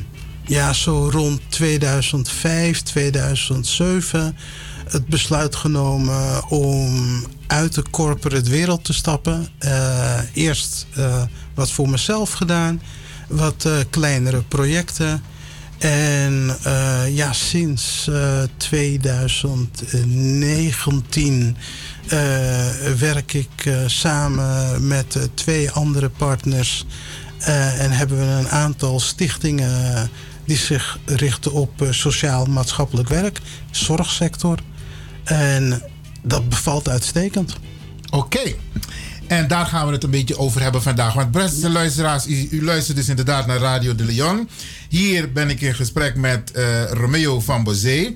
[0.52, 4.36] ja, zo rond 2005, 2007
[4.90, 9.48] het besluit genomen om uit de corporate wereld te stappen.
[9.58, 11.22] Eh, eerst eh,
[11.54, 12.82] wat voor mezelf gedaan,
[13.28, 15.24] wat eh, kleinere projecten.
[15.78, 16.58] En
[17.10, 21.58] ja, sinds eh, 2019
[22.08, 22.18] eh,
[22.98, 26.86] werk ik samen met twee andere partners.
[27.78, 30.10] en hebben we een aantal stichtingen
[30.52, 33.40] die zich richten op eh, sociaal-maatschappelijk werk,
[33.72, 34.60] zorgsector.
[35.24, 35.82] En
[36.22, 37.56] dat bevalt uitstekend.
[38.10, 38.56] Oké.
[39.28, 41.14] En daar gaan we het een beetje over hebben vandaag.
[41.14, 44.50] Want beste luisteraars, u, u luistert dus inderdaad naar Radio de Leon.
[44.90, 48.14] Hier ben ik in gesprek met eh, Romeo van Bozé.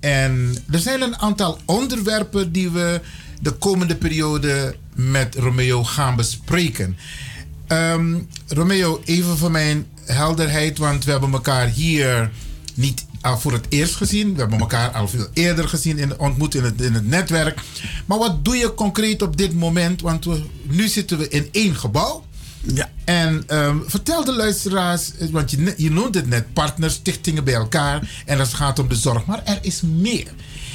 [0.00, 3.00] En er zijn een aantal onderwerpen die we
[3.40, 6.96] de komende periode met Romeo gaan bespreken.
[7.66, 12.30] Ehm, Romeo, even voor mijn helderheid, want we hebben elkaar hier
[12.74, 14.34] niet al voor het eerst gezien.
[14.34, 17.60] We hebben elkaar al veel eerder gezien, in, ontmoet in het, in het netwerk.
[18.06, 20.00] Maar wat doe je concreet op dit moment?
[20.00, 22.24] Want we, nu zitten we in één gebouw.
[22.74, 22.90] Ja.
[23.04, 27.54] En ehm, vertel de luisteraars, eh, want je, je noemt het net, partners, stichtingen bij
[27.54, 28.22] elkaar.
[28.24, 29.24] En als het gaat om de zorg.
[29.24, 30.26] Maar er is meer.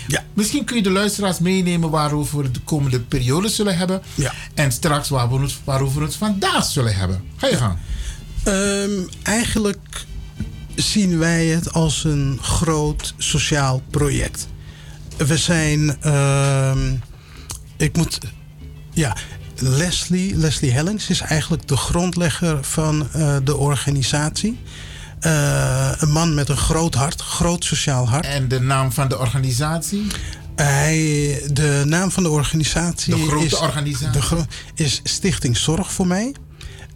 [0.08, 0.24] Ja.
[0.34, 4.02] Misschien kun je de luisteraars meenemen waarover we de komende periode zullen hebben.
[4.16, 4.34] Ja.
[4.54, 7.24] En straks waar we het, waarover we het vandaag zullen hebben.
[7.38, 7.78] Ga je gang.
[8.44, 8.92] Ehm,
[9.24, 10.06] eigenlijk
[10.76, 14.48] zien wij het als een groot sociaal project.
[15.18, 16.94] We zijn ehm,
[17.78, 18.18] ik moet.
[18.94, 19.16] Ja,
[19.60, 24.60] Leslie, Leslie Hellings is eigenlijk de grondlegger van eh, de organisatie.
[25.20, 28.26] Eh, een man met een groot hart, groot sociaal hart.
[28.26, 30.08] En de naam van de organisatie?
[30.56, 34.10] Hij, de naam van de organisatie De grote is, organisatie?
[34.12, 36.34] de gro- is Stichting Zorg voor mij.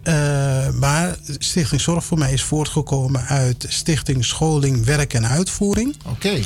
[0.06, 5.96] Eh, maar Stichting Zorg voor mij is voortgekomen uit Stichting Scholing, Werk en Uitvoering.
[6.04, 6.40] Oké.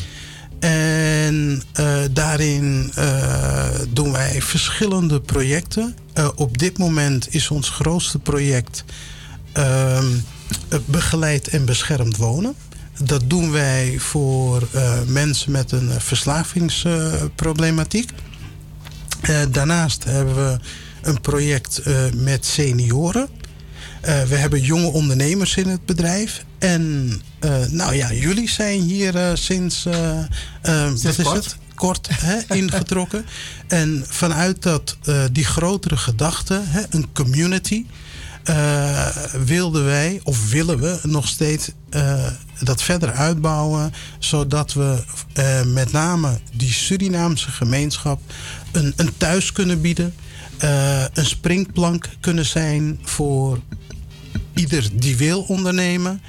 [0.60, 5.94] En eh, daarin eh, doen wij verschillende projecten.
[6.34, 8.84] Op dit moment is ons grootste project
[9.52, 10.06] ehm,
[10.68, 12.54] eh, begeleid en beschermd wonen.
[13.04, 14.68] Dat doen wij voor
[15.06, 18.10] mensen met een verslavingsproblematiek.
[19.50, 20.58] Daarnaast hebben we
[21.02, 21.82] een project
[22.14, 23.28] met senioren.
[24.00, 26.44] Eh, we hebben jonge ondernemers in het bedrijf.
[26.58, 29.84] En eh, nou ja, jullie zijn hier eh, sinds,
[31.02, 31.44] wat is kort.
[31.44, 31.56] het?
[31.74, 33.26] kort hè, ingetrokken.
[33.68, 34.96] En vanuit dat,
[35.32, 37.84] die grotere gedachte, hè, een community,
[39.44, 41.70] wilden wij, of willen we nog steeds
[42.60, 45.04] dat verder uitbouwen, zodat we
[45.66, 48.20] met name die Surinaamse gemeenschap
[48.72, 50.14] een, een thuis kunnen bieden,
[51.14, 53.58] een springplank kunnen zijn voor
[54.60, 56.22] ieder die wil ondernemen.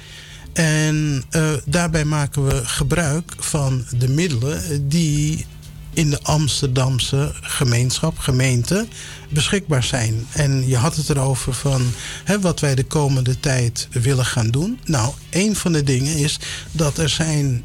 [0.52, 5.46] En eh, daarbij maken we gebruik van de middelen die
[5.94, 8.86] in de Amsterdamse gemeenschap, gemeente,
[9.28, 10.26] beschikbaar zijn.
[10.32, 11.82] En je had het erover van
[12.24, 14.78] hè, wat wij de komende tijd willen gaan doen.
[14.84, 16.38] Nou, een van de dingen is
[16.72, 17.64] dat er zijn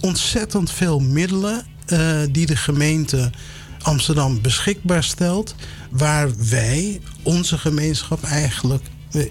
[0.00, 3.30] ontzettend veel middelen eh, die de gemeente
[3.82, 5.54] Amsterdam beschikbaar stelt,
[5.90, 8.82] waar wij, onze gemeenschap eigenlijk,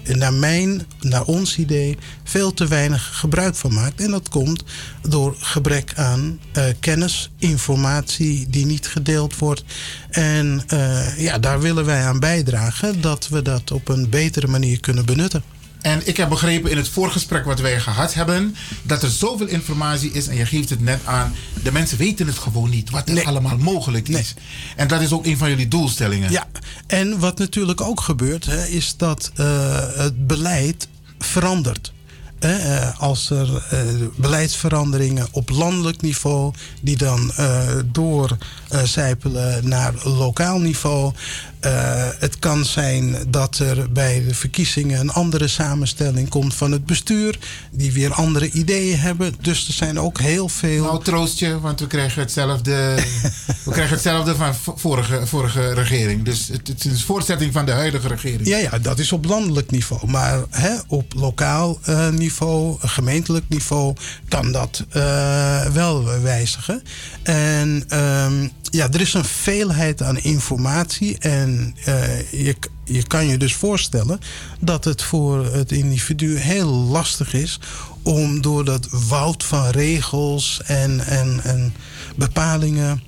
[0.04, 4.00] naar mijn, naar ons idee, veel te weinig gebruik van maakt.
[4.00, 4.64] En dat komt
[5.08, 9.64] door gebrek aan eh, kennis, informatie die niet gedeeld wordt.
[10.10, 14.80] En eh, ja, daar willen wij aan bijdragen dat we dat op een betere manier
[14.80, 15.42] kunnen benutten.
[15.80, 20.12] En ik heb begrepen in het voorgesprek wat wij gehad hebben, dat er zoveel informatie
[20.12, 21.34] is en je geeft het net aan.
[21.62, 24.34] De mensen weten het gewoon niet, wat er allemaal mogelijk is.
[24.76, 26.30] En dat is ook een van jullie doelstellingen.
[26.30, 26.46] Ja,
[26.86, 29.46] en wat natuurlijk ook gebeurt, hè, is dat eh,
[29.94, 31.92] het beleid verandert.
[32.38, 33.78] Eh, als er eh,
[34.16, 41.12] beleidsveranderingen op landelijk niveau, die dan eh doorcijpelen naar lokaal niveau.
[41.60, 46.86] Eh, het kan zijn dat er bij de verkiezingen een andere samenstelling komt van het
[46.86, 47.38] bestuur,
[47.70, 49.34] die weer andere ideeën hebben.
[49.40, 50.84] Dus er zijn ook heel veel.
[50.84, 52.94] Nou, troost je, want we krijgen hetzelfde,
[53.64, 56.24] we krijgen hetzelfde van vorige, vorige regering.
[56.24, 58.46] Dus het, het is een voortzetting van de huidige regering.
[58.48, 60.10] Ja, ja, dat is op landelijk niveau.
[60.10, 63.94] Maar hè, op lokaal eh, niveau, gemeentelijk niveau,
[64.28, 66.82] kan dat eh, wel wijzigen.
[67.22, 71.18] En ehm, ja, er is een veelheid aan informatie.
[71.18, 74.20] En eh, je, je kan je dus voorstellen
[74.60, 77.60] dat het voor het individu heel lastig is
[78.02, 81.74] om door dat woud van regels en, en, en
[82.16, 83.02] bepalingen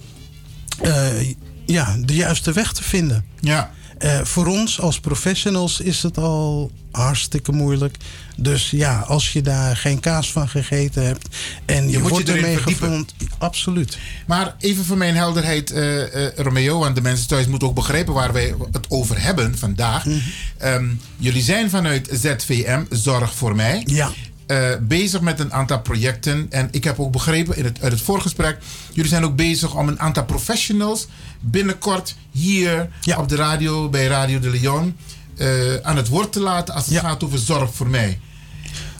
[0.82, 1.34] eh,
[1.66, 3.24] ja, de juiste weg te vinden.
[3.40, 3.70] Ja.
[4.00, 7.96] Eh, voor ons als professionals is het al hartstikke moeilijk.
[8.36, 11.28] Dus ja, als je daar geen kaas van gegeten hebt
[11.64, 13.98] en je, Je je wordt erin ermee gevoeld, absoluut.
[14.26, 18.14] Maar even voor mijn helderheid, eh, eh, Romeo, want de mensen thuis moeten ook begrijpen
[18.14, 20.04] waar wij het over hebben vandaag.
[20.04, 20.18] Mhm.
[20.58, 20.86] Ehm,
[21.16, 24.10] jullie zijn vanuit ZVM, Zorg voor Mij, ja.
[24.50, 26.46] Eh, bezig met een aantal projecten.
[26.50, 28.58] En ik heb ook begrepen in het, uit het voorgesprek,
[28.92, 31.06] jullie zijn ook bezig om een aantal professionals
[31.40, 32.88] binnenkort hier
[33.18, 34.96] op de radio, bij Radio de Leon,
[35.36, 38.20] eh, aan het woord te laten als het gaat over Zorg voor Mij.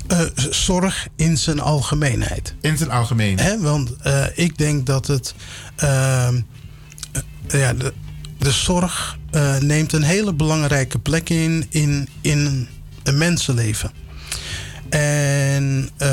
[0.06, 0.20] Eh,
[0.50, 2.54] zorg in zijn algemeenheid.
[2.60, 3.48] In zijn algemeenheid.
[3.48, 3.92] Hè, want
[4.34, 5.34] ik denk dat het.
[5.76, 6.40] ehm,
[7.46, 7.92] eh, ja, de,
[8.38, 9.18] de zorg
[9.60, 12.68] neemt een hele belangrijke plek in, in, in
[13.02, 13.99] een mensenleven.
[14.90, 16.08] En eh,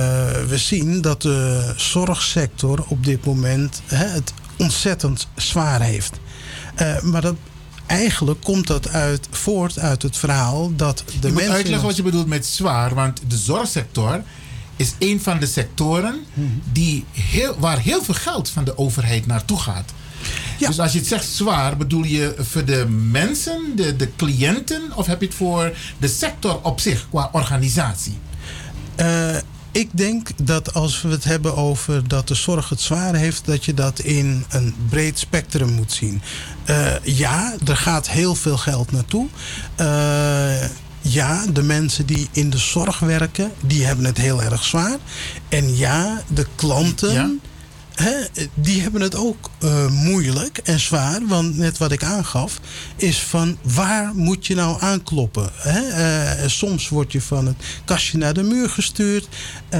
[0.48, 6.20] we zien dat de zorgsector op dit moment hè, het ontzettend zwaar heeft.
[6.76, 7.36] Eh, maar dat,
[7.86, 11.54] eigenlijk komt dat uit, voort uit het verhaal dat de je moet mensen.
[11.54, 14.22] uitleggen wat je bedoelt met zwaar, want de zorgsector
[14.76, 16.20] is een van de sectoren
[16.72, 19.94] die heel, waar heel veel geld van de overheid naartoe gaat.
[20.58, 25.06] Dus als je het zegt zwaar, bedoel je voor de mensen, de, de cliënten, of
[25.06, 28.18] heb je het voor de sector op zich qua organisatie?
[28.98, 29.38] Eh,
[29.72, 33.66] ik denk dat als we het hebben over dat de zorg het zwaar heeft, dat
[33.66, 36.22] je dat in een breed spectrum moet zien.
[36.66, 39.28] Eh, ja, er gaat heel veel geld naartoe.
[39.76, 40.70] Eh,
[41.02, 44.98] ja, de mensen die in de zorg werken, die hebben het heel erg zwaar.
[45.50, 47.42] En ja, de klanten
[48.04, 51.28] hè, die hebben het ook eh, moeilijk en zwaar.
[51.28, 52.60] Want net wat ik aangaf,
[52.96, 55.50] is van waar moet je nou aankloppen?
[55.56, 55.80] Hè?
[55.88, 59.28] Eh, soms word je van het kastje naar de muur gestuurd.
[59.70, 59.80] Eh,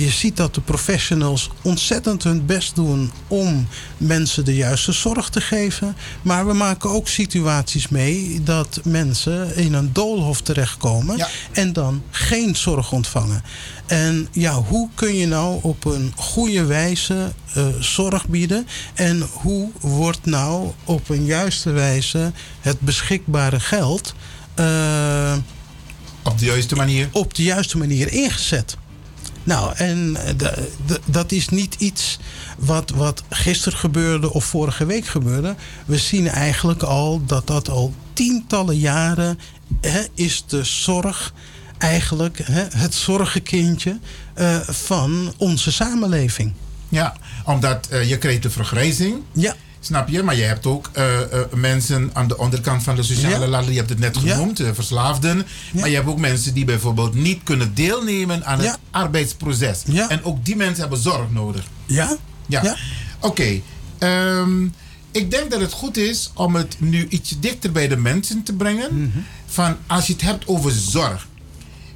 [0.00, 5.40] je ziet dat de professionals ontzettend hun best doen om mensen de juiste zorg te
[5.40, 5.96] geven.
[6.22, 12.56] Maar we maken ook situaties mee dat mensen in een doolhof terechtkomen en dan geen
[12.56, 13.42] zorg ontvangen.
[13.90, 18.66] En ja, hoe kun je nou op een goede wijze eh, zorg bieden?
[18.94, 24.14] En hoe wordt nou op een juiste wijze het beschikbare geld
[24.54, 25.36] eh,
[26.22, 27.08] op de juiste manier?
[27.12, 28.76] Op de juiste manier ingezet.
[29.44, 30.48] Nou, en eh,
[31.04, 32.18] dat is niet iets
[32.58, 35.54] wat, wat gisteren gebeurde of vorige week gebeurde.
[35.86, 39.38] We zien eigenlijk al dat dat al tientallen jaren
[39.80, 41.32] hè, is de zorg
[41.80, 43.98] eigenlijk hè, het zorgenkindje
[44.34, 46.52] eh, van onze samenleving.
[46.88, 49.16] Ja, omdat eh, je krijgt de vergrijzing.
[49.32, 49.54] Ja.
[49.80, 50.22] Snap je?
[50.22, 51.04] Maar je hebt ook eh,
[51.54, 53.50] mensen aan de onderkant van de sociale Ja.
[53.50, 53.70] ladder.
[53.72, 55.46] Je hebt het net genoemd, verslaafden.
[55.72, 59.82] Maar je hebt ook mensen die bijvoorbeeld niet kunnen deelnemen aan het arbeidsproces.
[60.08, 61.64] En ook die mensen hebben zorg nodig.
[61.86, 62.16] Ja?
[62.46, 62.76] Ja.
[63.20, 63.60] Oké.
[63.98, 64.64] ehm,
[65.12, 68.52] ik denk dat het goed is om het nu iets dichter bij de mensen te
[68.52, 68.94] brengen.
[69.02, 69.18] Mhm.
[69.46, 71.28] Van als je het hebt over zorg.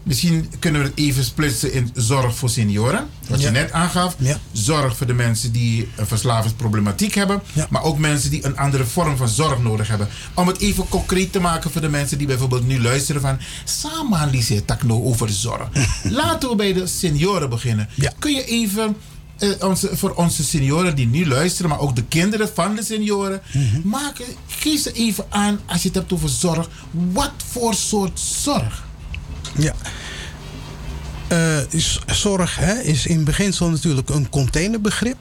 [0.04, 3.06] Misschien kunnen we het even splitsen in zorg voor senioren.
[3.28, 3.46] Wat Ja.
[3.46, 4.16] je net aangaf.
[4.52, 7.42] Zorg voor de mensen die een verslavingsproblematiek hebben.
[7.70, 10.08] Maar ook mensen die een andere vorm van zorg nodig hebben.
[10.34, 13.38] Om het even concreet te maken voor de mensen die bijvoorbeeld nu luisteren van...
[13.64, 15.68] Samen Lise Takno over zorg.
[16.02, 17.88] Laten we bij de senioren beginnen.
[18.18, 18.96] Kun je even...
[19.38, 23.42] eh, onze, voor onze senioren die nu luisteren, maar ook de kinderen van de senioren.
[23.84, 26.68] Maken, geef ze even aan, als je het hebt over zorg.
[26.90, 28.83] Wat voor soort zorg?
[29.58, 29.74] Ja.
[31.28, 35.16] Eh, is- zorg hè, is in beginsel natuurlijk een containerbegrip.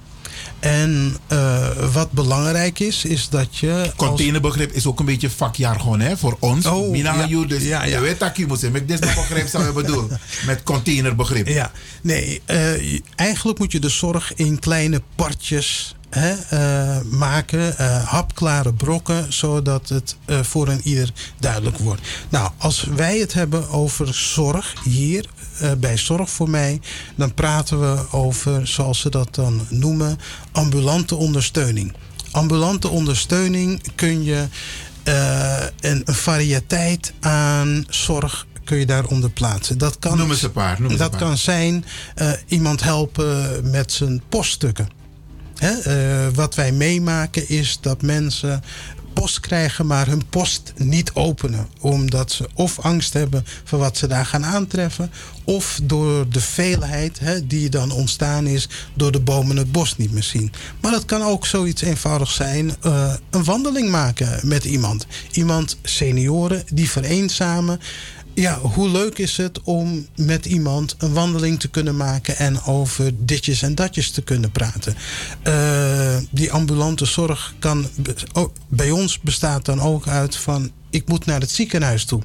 [0.59, 3.71] En eh, wat belangrijk is, is dat je.
[3.79, 6.65] als- Containerbegrip is ook een beetje vakjargon hè, voor ons.
[6.65, 7.45] Oh, Mina ja.
[7.45, 7.95] dus Ja, ja.
[7.97, 8.79] je weet dat je moet zeggen.
[8.79, 10.19] Maar dit begrip zou je bedoelen.
[10.45, 11.47] Met containerbegrip.
[11.47, 11.71] Ja,
[12.01, 18.73] nee, eh, eigenlijk moet je de zorg in kleine partjes hè, eh, maken, eh, hapklare
[18.73, 22.01] brokken, zodat het eh, voor een ieder duidelijk wordt.
[22.29, 25.25] Nou, als wij het hebben over zorg hier
[25.77, 26.81] bij Zorg voor mij,
[27.15, 30.19] dan praten we over, zoals ze dat dan noemen,
[30.51, 31.93] ambulante ondersteuning.
[32.31, 34.47] Ambulante ondersteuning kun je
[35.79, 39.77] een, een variëteit aan zorg kun je daaronder plaatsen.
[39.77, 41.19] Dat kan, Noem eens een paar, dat een paar.
[41.19, 41.85] kan zijn
[42.47, 45.02] iemand helpen met zijn poststukken.
[45.63, 45.79] Hè?
[45.79, 48.63] eh, wat wij meemaken is dat mensen
[49.13, 51.67] post krijgen, maar hun post niet openen.
[51.79, 55.11] Omdat ze of angst hebben voor wat ze daar gaan aantreffen,
[55.43, 60.11] of door de veelheid hè, die dan ontstaan is door de bomen het bos niet
[60.11, 60.51] meer zien.
[60.81, 65.05] Maar het kan ook zoiets eenvoudig zijn: eh, een wandeling maken met iemand.
[65.31, 67.79] Iemand, senioren, die vereenzamen.
[68.35, 73.11] Ja, hoe leuk is het om met iemand een wandeling te kunnen maken en over
[73.25, 74.95] ditjes en datjes te kunnen praten?
[75.43, 77.87] Eh, die ambulante zorg kan
[78.33, 82.21] oh, bij ons bestaat dan ook uit van ik moet naar het ziekenhuis toe.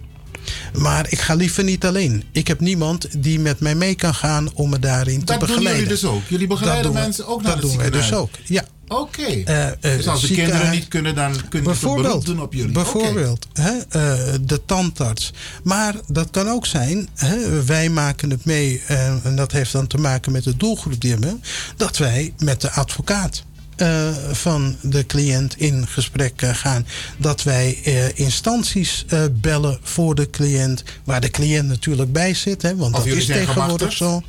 [0.79, 2.25] Maar ik ga liever niet alleen.
[2.33, 5.49] Ik heb niemand die met mij mee kan gaan om me daarin te Dat doen
[5.49, 5.73] begeleiden.
[5.83, 6.23] jullie dus ook?
[6.29, 8.65] Jullie Dat begeleiden we- mensen ook naar Dat het doen wij dus ook, ja.
[8.89, 9.23] Oké.
[9.23, 12.73] Eh, eh, dus als de kinderen niet kunnen, dan kunnen ze beroep doen op jullie.
[12.73, 15.33] Bijvoorbeeld, hè, eh, de tandarts.
[15.63, 19.99] Maar dat kan ook zijn, hè, wij maken het mee, en dat heeft dan te
[19.99, 21.43] maken met de doelgroep die we hebben,
[21.77, 23.43] dat wij met de advocaat.
[23.79, 26.87] Eh, van de cliënt in gesprek eh, gaan.
[27.17, 30.83] Dat wij eh, instanties bellen voor de cliënt.
[31.05, 32.63] Waar de cliënt natuurlijk bij zit.
[32.63, 34.23] Hè, want Of dat is tegenwoordig zo.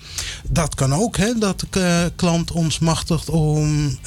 [0.49, 3.97] Dat kan ook, hè, dat de klant ons machtigt om.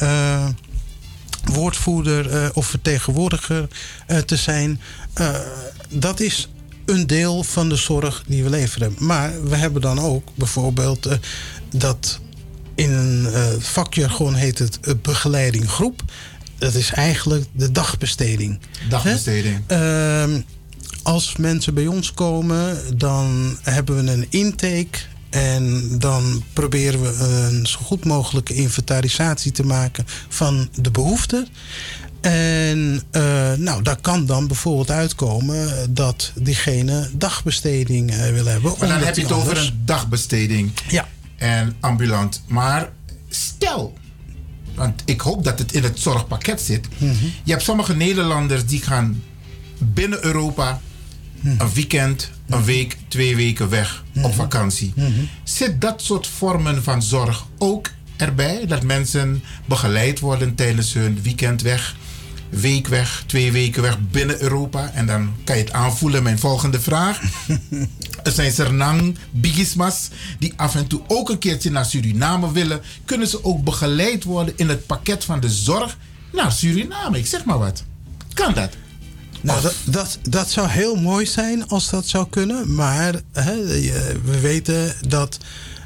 [1.44, 3.68] woordvoerder of vertegenwoordiger
[4.26, 4.80] te zijn.
[5.88, 6.48] Dat is
[6.84, 8.94] een deel van de zorg die we leveren.
[8.98, 11.08] Maar we hebben dan ook bijvoorbeeld
[11.70, 12.20] dat
[12.74, 16.02] in een eh, vakjargon heet het eh, begeleiding groep.
[16.58, 18.58] Dat is eigenlijk de dagbesteding.
[18.88, 19.60] Dagbesteding.
[19.66, 20.40] Ehm,
[21.02, 24.98] als mensen bij ons komen, dan hebben we een intake.
[25.30, 31.48] En dan proberen we een zo goed mogelijke inventarisatie te maken van de behoeften.
[32.20, 38.74] En eh, nou, daar kan dan bijvoorbeeld uitkomen dat diegene dagbesteding wil hebben.
[38.78, 40.72] Maar dan heb je het over een dagbesteding.
[40.88, 41.08] Ja.
[41.42, 42.42] En ambulant.
[42.46, 42.88] Maar
[43.28, 43.98] stel,
[44.74, 46.88] want ik hoop dat het in het zorgpakket zit.
[46.98, 47.14] Mhm.
[47.44, 49.22] Je hebt sommige Nederlanders die gaan
[49.78, 50.80] binnen Europa
[51.40, 51.60] Mhm.
[51.60, 54.94] een weekend, een week, twee weken weg op vakantie.
[55.44, 58.66] Zit dat soort vormen van zorg ook erbij.
[58.66, 61.96] Dat mensen begeleid worden tijdens hun weekend weg,
[62.60, 64.90] week weg, twee weken weg binnen Europa.
[64.94, 66.22] En dan kan je het aanvoelen.
[66.22, 67.20] Mijn volgende vraag.
[68.24, 70.08] er zijn Sernang Bigismas
[70.38, 72.80] die af en toe ook een keertje naar Suriname willen.
[73.04, 75.96] Kunnen ze ook begeleid worden in het pakket van de zorg
[76.32, 77.18] naar Suriname?
[77.18, 77.84] Ik zeg maar wat.
[78.34, 78.70] Kan dat?
[79.40, 82.74] Nou, dat, dat, dat zou heel mooi zijn als dat zou kunnen.
[82.74, 83.64] Maar hè,
[84.24, 85.38] we weten dat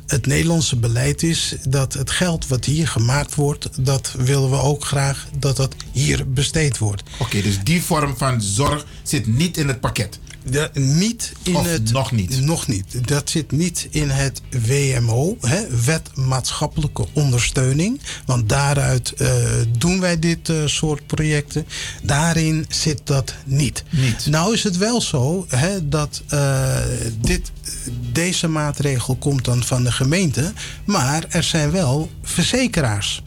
[0.07, 4.85] het Nederlandse beleid is dat het geld wat hier gemaakt wordt, dat willen we ook
[4.85, 7.03] graag dat dat hier besteed wordt.
[7.19, 10.19] Oké, dus die vorm van zorg zit niet in het pakket.
[10.51, 11.93] De, niet in Of het.
[11.93, 12.41] nog niet?
[12.41, 13.09] Nog niet.
[13.09, 18.01] Dat zit niet in het WMO, hè, Wet Maatschappelijke Ondersteuning.
[18.27, 19.35] Want daaruit eh,
[19.79, 21.67] doen wij dit eh, soort projecten.
[22.03, 23.85] Daarin zit dat niet.
[23.91, 24.27] Niet.
[24.27, 26.77] Nou is het wel zo hè, dat eh,
[27.21, 27.51] dit,
[28.13, 30.53] deze maatregel komt dan van de gemeente.
[30.85, 33.23] Maar er zijn wel verzekeraars.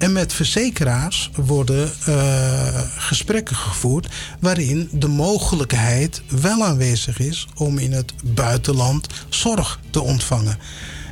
[0.00, 4.08] En met verzekeraars worden eh, gesprekken gevoerd
[4.38, 10.58] waarin de mogelijkheid wel aanwezig is om in het buitenland zorg te ontvangen.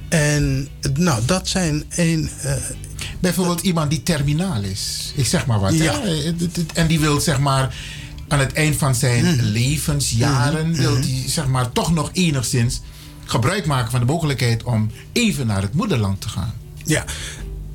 [0.09, 2.31] En nou, dat zijn een.
[2.43, 2.52] eh,
[3.20, 5.12] Bijvoorbeeld iemand die terminaal is.
[5.16, 5.74] Ik zeg maar wat.
[5.78, 6.01] Ja.
[6.02, 6.35] hè?
[6.74, 7.74] En die wil zeg maar
[8.28, 9.44] aan het eind van zijn Mhm.
[9.44, 10.69] levensjaren...
[10.70, 11.01] Mhm, wil mhm.
[11.02, 12.81] die zeg maar toch nog enigszins
[13.24, 14.62] gebruik maken van de mogelijkheid...
[14.62, 16.52] om even naar het moederland te gaan.
[16.85, 17.05] Ja,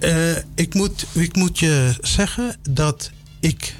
[0.03, 3.75] Eh, ik, moet, ik moet je zeggen dat ik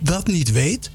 [0.00, 0.90] dat niet weet.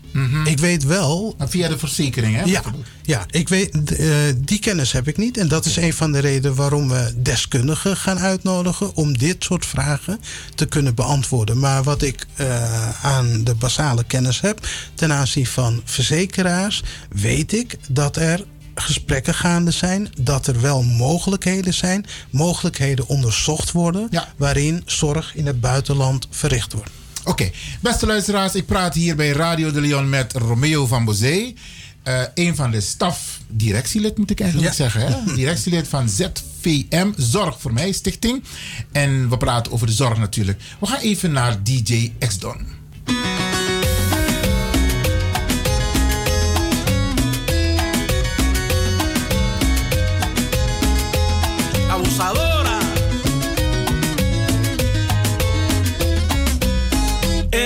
[0.45, 1.35] Ik weet wel.
[1.39, 2.43] via de verzekering, hè?
[2.43, 2.61] Ja,
[3.01, 4.07] ja ik weet, eh,
[4.37, 5.37] die kennis heb ik niet.
[5.37, 8.95] En dat is een van de redenen waarom we deskundigen gaan uitnodigen.
[8.95, 10.19] om dit soort vragen
[10.55, 11.59] te kunnen beantwoorden.
[11.59, 14.67] Maar wat ik eh, aan de basale kennis heb.
[14.93, 16.83] ten aanzien van verzekeraars.
[17.09, 18.45] weet ik dat er
[18.75, 25.61] gesprekken gaande zijn, dat er wel mogelijkheden zijn, mogelijkheden onderzocht worden, waarin zorg in het
[25.61, 26.91] buitenland verricht wordt.
[27.25, 27.51] Oké,
[27.81, 31.55] beste luisteraars, ik praat hier bij Radio de Leon met Romeo van Bozee.
[32.03, 34.75] eh, een van de staf, directielid moet ik eigenlijk Ja.
[34.77, 35.01] zeggen.
[35.07, 35.33] Hè?
[35.35, 38.43] Directielid van ZVM, Zorg voor Mij Stichting.
[38.91, 40.61] En we praten over de zorg natuurlijk.
[40.79, 42.57] We gaan even naar DJ X-Don.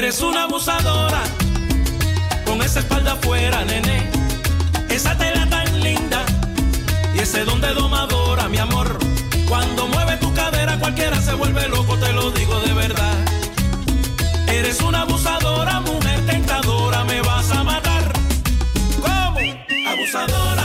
[0.07, 1.21] Eres una abusadora,
[2.45, 4.09] con esa espalda afuera, nene.
[4.89, 6.23] Esa tela tan linda
[7.13, 8.97] y ese don de domadora, mi amor.
[9.49, 13.17] Cuando mueve tu cadera, cualquiera se vuelve loco, te lo digo de verdad.
[14.47, 18.13] Eres una abusadora, mujer tentadora, me vas a matar.
[19.01, 19.39] ¿Cómo?
[19.91, 20.56] Abusadora.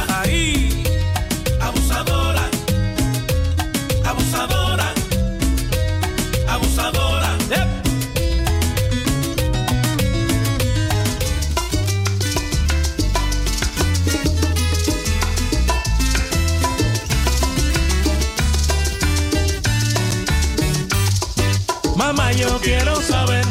[22.42, 23.44] Yo quiero saber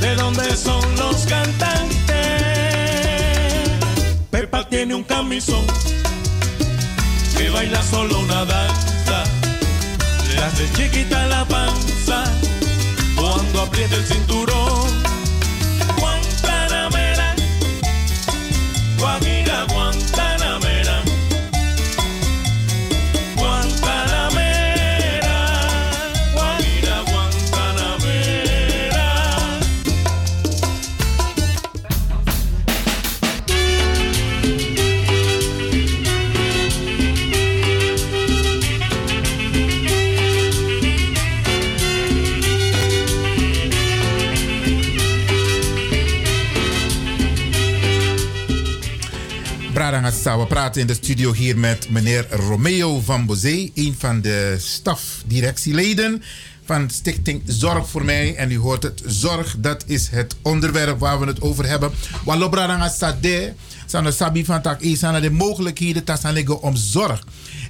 [0.00, 2.16] de dónde son los cantantes.
[4.30, 5.64] Pepa tiene un camisón
[7.36, 9.24] que baila solo una danza.
[10.28, 12.24] Le hace chiquita la panza
[13.16, 15.09] cuando aprieta el cinturón.
[50.22, 56.22] We praten in de studio hier met meneer Romeo van Bozee, een van de stafdirectieleden
[56.64, 58.34] van Stichting Zorg voor Mij.
[58.36, 61.90] En u hoort het, zorg, dat is het onderwerp waar we het over hebben.
[62.24, 63.52] Wallo Bradangasa de,
[63.86, 67.26] zijn sabi van tak, aan de mogelijkheden liggen om zorg.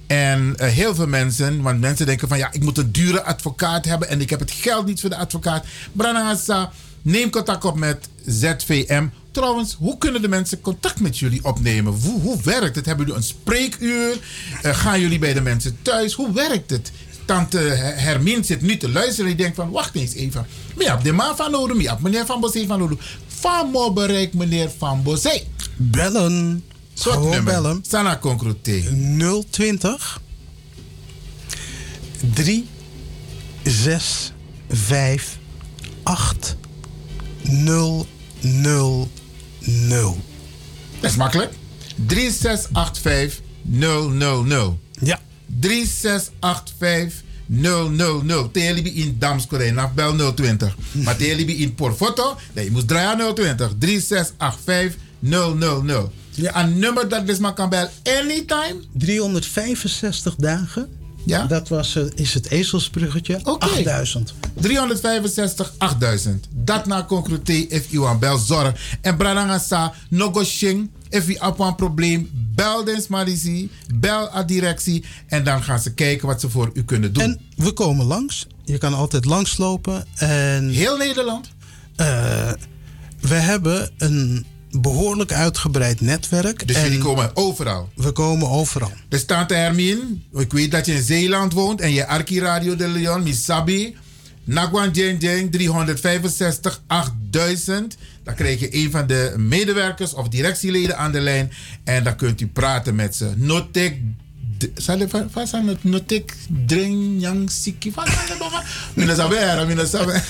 [0.06, 3.84] En eh, heel veel mensen, want mensen denken van ja, ik moet een dure advocaat
[3.84, 5.64] hebben en ik heb het geld niet voor de advocaat.
[5.92, 6.72] Bradangasa,
[7.02, 9.06] neem contact op met ZVM.
[9.30, 11.92] Trouwens, hoe kunnen de mensen contact met jullie opnemen?
[11.92, 12.86] Hoe, hoe werkt het?
[12.86, 14.18] Hebben jullie een spreekuur?
[14.62, 16.12] Eh, gaan jullie bij de mensen thuis?
[16.12, 16.92] Hoe werkt het?
[17.24, 17.58] Tante
[17.96, 19.26] Hermine zit nu te luisteren.
[19.26, 20.46] Die denkt van, wacht eens even.
[20.74, 21.80] Maar je hebt de man van nodig.
[21.82, 23.18] Je hebt meneer Van Bosé van nodig.
[23.26, 25.42] Van mo bereik meneer Van Bosé.
[25.76, 26.64] Bellen.
[26.94, 27.52] Soort Gewoon nummer.
[27.52, 27.84] bellen.
[27.88, 28.82] Sana concrete.
[29.50, 30.20] 020
[32.34, 32.66] 3
[33.64, 34.32] 6,
[34.70, 35.38] 5,
[36.02, 36.56] 8,
[37.42, 38.06] 0,
[38.40, 39.08] 0, 0.
[41.00, 41.52] Dat is makkelijk.
[42.06, 44.78] 3685 000.
[45.00, 45.20] Ja.
[45.60, 48.50] 3685 000.
[48.50, 50.76] Telibi in Damskorijn, bel 020.
[51.04, 53.72] Maar Telibi in Porfoto, nee, je moet draaien 020.
[53.78, 56.12] 3685 000.
[56.30, 56.62] Ja.
[56.62, 58.76] Een nummer dat dus maar kan bellen anytime.
[58.92, 60.99] 365 dagen.
[61.24, 61.46] Ja.
[61.46, 63.40] Dat was, eh, is het ezelsbruggetje.
[63.58, 64.34] 8000.
[64.54, 66.48] 365 8000.
[66.50, 68.96] Dat na concrete if u aan bel zorg.
[69.00, 70.90] En Branagasa, Nogo Shing.
[71.08, 73.70] If u op een probleem, bel Dens Marisi.
[73.94, 75.04] Bel aan directie.
[75.26, 77.22] En dan gaan ze kijken wat ze voor u kunnen doen.
[77.22, 78.46] En we komen langs.
[78.64, 80.04] Je kan altijd langslopen.
[80.14, 81.48] En, Heel Nederland?
[81.96, 82.52] Eh,
[83.20, 86.66] we hebben een behoorlijk uitgebreid netwerk.
[86.66, 87.88] Dus en jullie komen overal?
[87.94, 88.92] We komen overal.
[89.08, 90.02] Dus Tante Hermine,
[90.32, 93.96] ik weet dat je in Zeeland woont en je Arki Radio de Leon, Misabi,
[94.44, 97.96] Nagwan Jeng Jeng 365 8000.
[98.24, 101.52] Dan krijg je een van de medewerkers of directieleden aan de lijn
[101.84, 103.32] en dan kunt u praten met ze.
[103.36, 104.00] Notek
[105.32, 105.84] Wat zijn het?
[105.84, 107.92] Notek Dring Yang Siki.
[107.94, 108.62] Het nog?
[108.94, 110.24] Mina saber, mina saber.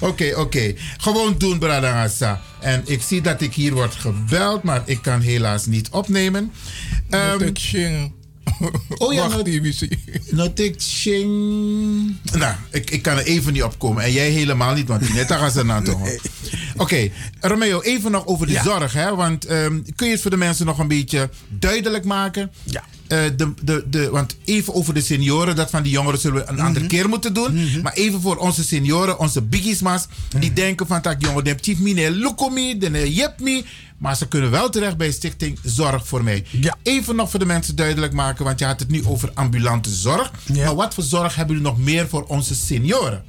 [0.00, 0.74] Oké, oké.
[0.96, 2.40] Gewoon doen, Bradangasa.
[2.60, 6.52] En ik zie dat ik hier word gebeld, maar ik kan helaas niet opnemen.
[7.58, 8.12] Shing.
[8.98, 9.88] Oh ja, Wacht even.
[10.30, 12.16] Notek Shing.
[12.32, 14.02] Nou, ik, ik kan er even niet opkomen.
[14.02, 16.18] En jij helemaal niet, want net gaan ze naar toe.
[16.76, 17.10] Oké,
[17.40, 18.62] Romeo, even nog over de Ja.
[18.62, 18.92] zorg.
[18.92, 19.14] Hè?
[19.14, 22.50] Want ehm, kun je het voor de mensen nog een beetje duidelijk maken?
[22.64, 22.84] Ja.
[23.06, 26.50] Eh, de, de, de, want even over de senioren, dat van die jongeren zullen we
[26.50, 27.80] een andere keer moeten doen.
[27.82, 30.06] Maar even voor onze senioren, onze biggiesmas,
[30.38, 33.64] die denken van tak jongen, de chief mine lukomi, de jep me.
[34.00, 36.44] Maar ze kunnen wel terecht bij Stichting Zorg voor mij.
[36.82, 40.32] Even nog voor de mensen duidelijk maken, want je had het nu over ambulante zorg.
[40.64, 43.24] Maar wat voor zorg hebben jullie nog meer voor onze senioren?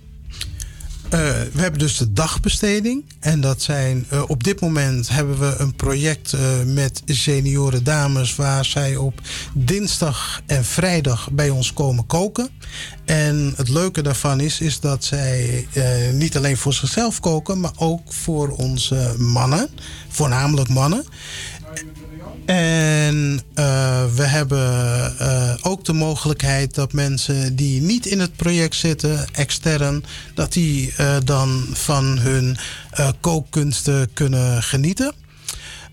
[1.11, 1.19] Eh,
[1.53, 3.03] we hebben dus de dagbesteding.
[3.19, 8.35] En dat zijn, eh, op dit moment hebben we een project eh, met senioren dames
[8.35, 9.21] waar zij op
[9.53, 12.49] dinsdag en vrijdag bij ons komen koken.
[13.05, 15.67] En het leuke daarvan is, is dat zij
[16.13, 19.69] niet alleen voor zichzelf koken, maar ook voor onze mannen,
[20.09, 21.05] voornamelijk mannen.
[22.45, 28.75] En eh, we hebben eh, ook de mogelijkheid dat mensen die niet in het project
[28.75, 30.03] zitten, extern,
[30.33, 32.57] dat die eh, dan van hun
[33.19, 35.13] kookkunsten kunnen genieten.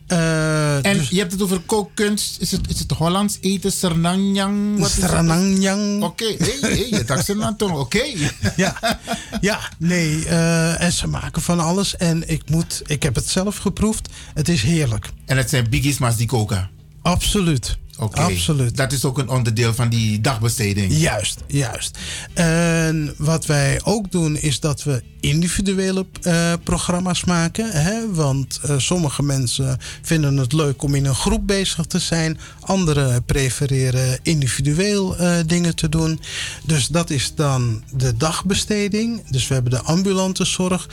[0.09, 2.37] Eh, En dus- je hebt het over kookkunst.
[2.41, 3.73] Is het, is het Hollands eten?
[3.73, 4.79] Sernanjang?
[4.79, 5.11] Wat is het?
[5.11, 6.03] Sernanjang.
[6.03, 8.03] Oké, hey, hey, je dacht Sernanjang, oké.
[8.57, 8.99] ja,
[9.41, 10.25] ja, nee.
[10.25, 11.97] eh, en ze maken van alles.
[11.97, 14.09] En ik, moet, ik heb het zelf geproefd.
[14.35, 15.09] Het is heerlijk.
[15.27, 16.69] En het zijn biggiesmas die koken?
[17.03, 17.79] Absoluut.
[17.99, 18.77] Absoluut.
[18.77, 20.93] Dat is ook een onderdeel van die dagbesteding.
[20.93, 21.99] Juist, juist.
[22.35, 27.71] En wat wij ook doen is dat we individuele eh, programma's maken.
[27.71, 28.13] Hè?
[28.15, 32.39] Want eh, sommige mensen vinden het leuk om in een groep bezig te zijn.
[32.61, 36.21] Anderen prefereren individueel eh, dingen te doen.
[36.65, 39.29] Dus dat is dan de dagbesteding.
[39.31, 40.89] Dus we hebben de ambulante zorg,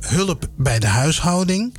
[0.00, 1.72] hulp bij de huishouding.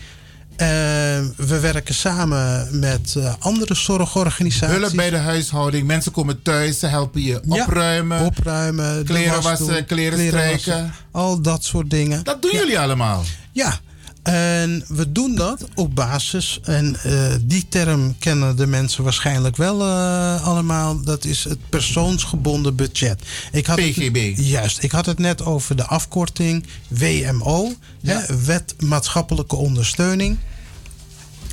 [1.35, 4.77] We werken samen met eh, andere zorgorganisaties.
[4.77, 5.87] Hulp bij de huishouding.
[5.87, 8.25] Mensen komen thuis, ze helpen je Ja, opruimen.
[8.25, 10.93] opruimen, Kleren was wassen, doen, kleren, strijken.
[11.11, 12.23] al dat soort dingen.
[12.23, 13.23] Dat doen jullie allemaal?
[13.51, 13.79] Ja.
[14.23, 19.81] En we doen dat op basis, en eh, die term kennen de mensen waarschijnlijk wel
[19.81, 23.21] eh, allemaal, dat is het persoonsgebonden budget.
[23.51, 24.35] Ik had PGB.
[24.35, 27.73] Het, juist, ik had het net over de afkorting WMO,
[28.03, 30.37] hè, Wet Maatschappelijke Ondersteuning.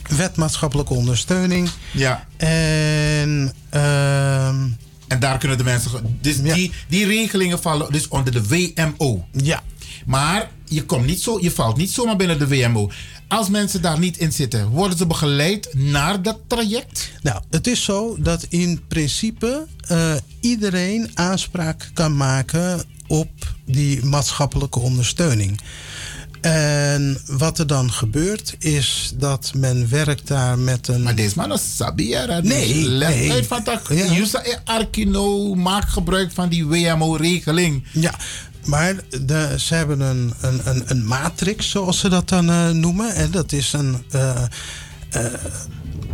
[0.09, 1.69] Wet Maatschappelijke Ondersteuning.
[1.93, 2.27] Ja.
[2.37, 4.67] En, ehm,
[5.09, 6.19] en daar kunnen de mensen.
[6.21, 9.27] Dus die, die regelingen vallen dus onder de WMO.
[9.33, 9.63] Ja.
[10.07, 12.91] Maar je, komt niet zo, je valt niet zomaar binnen de WMO.
[13.29, 17.11] Als mensen daar niet in zitten, worden ze begeleid naar dat traject?
[17.23, 23.31] Nou, het is zo dat in principe eh, iedereen aanspraak kan maken op
[23.65, 25.61] die maatschappelijke ondersteuning.
[26.41, 31.03] En wat er dan gebeurt is dat men werkt daar met een.
[31.03, 32.41] Maar deze man is Sabiera.
[32.41, 33.33] Nee, Leg nee.
[33.33, 33.81] uit van dat.
[33.89, 34.13] Ja.
[34.13, 37.85] Yusa Arkino maakt gebruik van die WMO-regeling.
[37.93, 38.15] Ja,
[38.65, 43.15] maar de, ze hebben een, een, een, een matrix, zoals ze dat dan eh, noemen.
[43.15, 44.43] En dat is een, eh,
[45.11, 45.25] eh,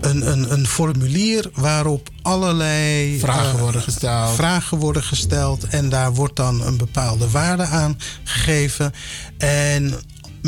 [0.01, 4.35] een, een, een formulier waarop allerlei Vragen worden gesteld.
[4.35, 8.93] Vragen worden gesteld en daar wordt dan een bepaalde waarde aan gegeven.
[9.39, 9.95] En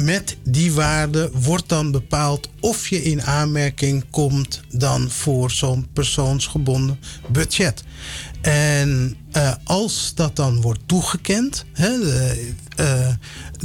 [0.05, 6.99] met die waarde wordt dan bepaald of je in aanmerking komt dan voor zo'n persoonsgebonden
[7.29, 7.85] budget.
[8.41, 11.93] En eh, als dat dan wordt toegekend, hè,
[12.77, 13.09] eh,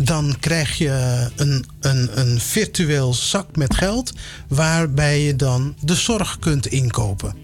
[0.04, 4.14] dan krijg je een, een, een virtueel zak met geld
[4.48, 7.36] waarbij je dan de zorg kunt inkopen.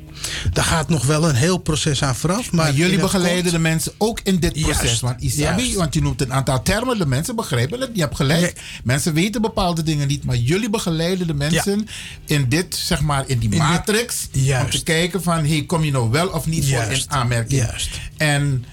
[0.53, 2.51] Daar gaat nog wel een heel proces aan vooraf.
[2.51, 4.81] Maar, Maar jullie begeleiden de mensen ook in dit proces.
[4.81, 5.75] Juist, want Isabi, juist.
[5.75, 7.89] want je noemt een aantal termen, de mensen begrijpen het.
[7.93, 8.61] Je hebt gelijk.
[8.83, 11.87] Mensen weten bepaalde dingen niet, maar jullie begeleiden de mensen
[12.25, 14.27] in dit, zeg maar, in die matrix.
[14.63, 17.61] Om te kijken van, hey, kom je nou wel of niet voor in aanmerking.
[17.61, 17.89] juist.
[18.17, 18.65] En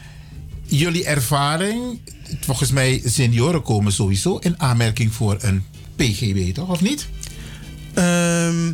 [0.63, 2.01] jullie ervaring,
[2.41, 5.65] volgens mij, senioren komen sowieso in aanmerking voor een
[5.97, 6.69] PGB, toch?
[6.69, 7.07] Of niet?
[7.95, 8.73] Ehm,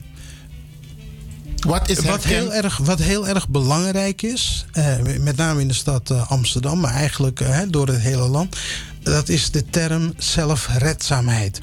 [1.60, 5.74] wat, is wat, heel erg, wat heel erg belangrijk is, eh, met name in de
[5.74, 8.56] stad eh, Amsterdam, maar eigenlijk eh, door het hele land,
[9.02, 11.60] dat is de term zelfredzaamheid.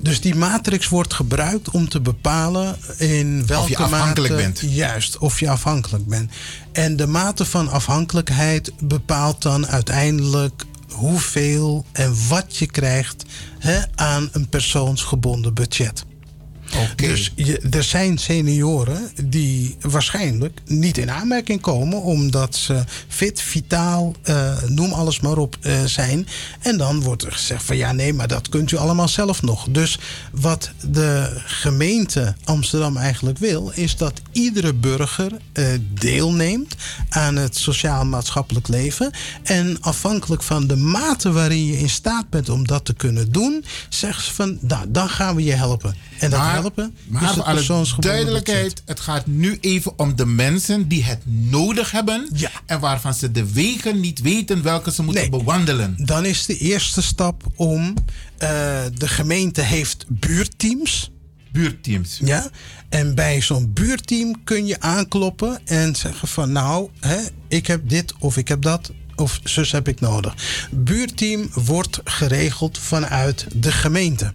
[0.00, 4.72] Dus die matrix wordt gebruikt om te bepalen in welke afhankelijk mate, bent.
[4.72, 6.30] Juist, of je afhankelijk bent.
[6.72, 13.24] En de mate van afhankelijkheid bepaalt dan uiteindelijk hoeveel en wat je krijgt
[13.58, 16.04] hè, aan een persoonsgebonden budget.
[16.96, 24.14] Dus je, er zijn senioren die waarschijnlijk niet in aanmerking komen omdat ze fit, vitaal,
[24.22, 26.26] eh, noem alles maar op eh, zijn.
[26.60, 29.66] En dan wordt er gezegd van ja, nee, maar dat kunt u allemaal zelf nog.
[29.70, 29.98] Dus
[30.32, 36.74] wat de gemeente Amsterdam eigenlijk wil, is dat iedere burger eh, deelneemt
[37.08, 39.10] aan het sociaal-maatschappelijk leven.
[39.42, 43.64] En afhankelijk van de mate waarin je in staat bent om dat te kunnen doen,
[43.88, 45.94] zeggen ze van nou, dan gaan we je helpen.
[46.18, 50.26] En dat Maar- helpen Maar is voor alle duidelijkheid, het gaat nu even om de
[50.26, 52.28] mensen die het nodig hebben.
[52.66, 55.96] En waarvan ze de wegen niet weten welke ze moeten bewandelen.
[56.04, 57.94] Dan is de eerste stap om.
[58.38, 58.48] eh,
[58.94, 61.10] de gemeente heeft buurteams.
[61.52, 62.18] Buurteams.
[62.24, 62.50] Ja.
[62.88, 67.18] En bij zo'n buurteam kun je aankloppen en zeggen van nou, hè,
[67.48, 68.92] ik heb dit of ik heb dat.
[69.16, 70.34] Of zus heb ik nodig.
[70.70, 74.32] Buurteam wordt geregeld vanuit de gemeente.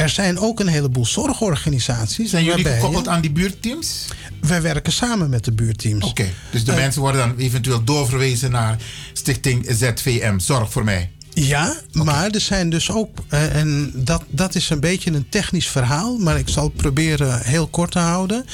[0.00, 2.30] Er zijn ook een heleboel zorgorganisaties.
[2.30, 4.04] Zijn jullie gekoppeld aan die buurteams?
[4.40, 6.04] Wij werken samen met de buurteams.
[6.04, 8.76] Oké, dus de Eh, mensen worden dan eventueel doorverwezen naar
[9.12, 10.38] Stichting ZVM.
[10.38, 11.10] Zorg voor mij.
[11.34, 15.68] Ja, maar er zijn dus ook, eh, en dat, dat is een beetje een technisch
[15.68, 18.44] verhaal, maar ik zal het proberen heel kort te houden.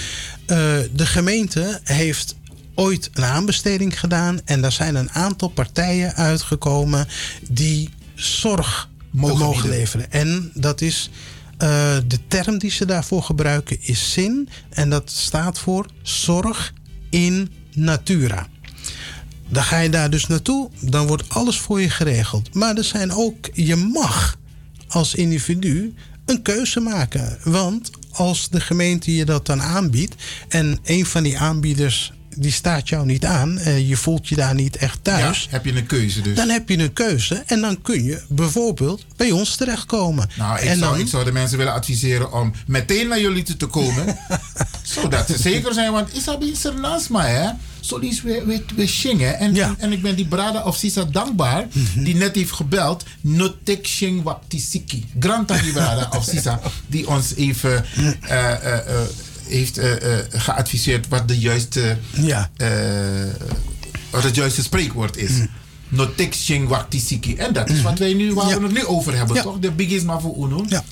[0.47, 0.56] Eh,
[0.93, 2.36] de gemeente heeft
[2.74, 7.09] ooit een aanbesteding gedaan en daar zijn een aantal partijen uitgekomen
[7.48, 10.12] die zorg Mogen leveren.
[10.12, 11.10] En dat is
[11.56, 16.72] eh, de term die ze daarvoor gebruiken is zin en dat staat voor zorg
[17.10, 18.46] in natura.
[19.48, 22.54] Dan ga je daar dus naartoe, dan wordt alles voor je geregeld.
[22.54, 24.38] Maar er zijn ook, je mag
[24.88, 27.38] als individu een keuze maken.
[27.44, 30.14] Want als de gemeente je dat dan aanbiedt
[30.48, 34.54] en een van die aanbieders die staat jou niet aan, en je voelt je daar
[34.54, 35.42] niet echt thuis.
[35.42, 36.36] Ja, heb je een keuze dus.
[36.36, 40.28] Dan heb je een keuze en dan kun je bijvoorbeeld bij ons terechtkomen.
[40.36, 43.42] Nou, ik, en zou, dan, ik zou de mensen willen adviseren om meteen naar jullie
[43.42, 44.16] toe te komen.
[44.82, 47.50] zodat ze zeker zijn, want Isabi is er naast mij, hè.
[47.80, 49.38] Zo is we, we, we zingen.
[49.38, 52.02] En, en, en ik ben die brada of Sisa dankbaar, Mhm.
[52.04, 53.04] die net heeft gebeld.
[53.20, 55.06] Notek shing waptisiki.
[55.20, 57.84] Granta die brada of Sisa, die ons even
[58.20, 59.00] eh, eh, eh,
[59.48, 59.90] heeft eh,
[60.31, 62.51] geadviseerd wat de juiste, Ja.
[62.56, 62.68] eh,
[64.10, 65.31] wat het juiste spreekwoord is.
[66.35, 67.35] Shing waptisiki.
[67.36, 69.43] En dat is wat wij nu, waar we het nu over hebben, Ja.
[69.43, 69.59] toch?
[69.59, 70.64] De big is maar voor Uno.
[70.68, 70.85] Ja.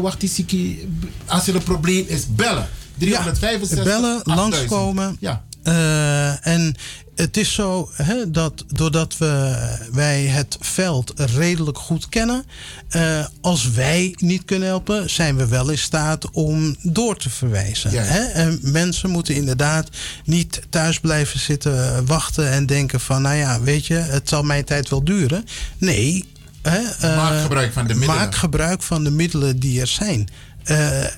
[0.00, 0.88] Waptisiki.
[1.26, 2.68] Als er een probleem is, bellen.
[2.98, 4.36] 365 bellen, 8000.
[4.36, 5.16] langskomen.
[5.20, 5.44] Ja.
[5.62, 6.76] Eh, en
[7.14, 9.56] het is zo hè, dat doordat we,
[9.92, 12.44] wij het veld redelijk goed kennen,
[12.88, 17.90] eh, als wij niet kunnen helpen, zijn we wel in staat om door te verwijzen.
[17.90, 18.02] Ja.
[18.02, 18.20] Hè?
[18.20, 19.88] En mensen moeten inderdaad
[20.24, 24.64] niet thuis blijven zitten wachten en denken van, nou ja, weet je, het zal mijn
[24.64, 25.44] tijd wel duren.
[25.78, 26.28] Nee.
[26.62, 28.16] Hè, eh, Maak gebruik van de middelen.
[28.16, 30.28] Maak gebruik van de middelen die er zijn.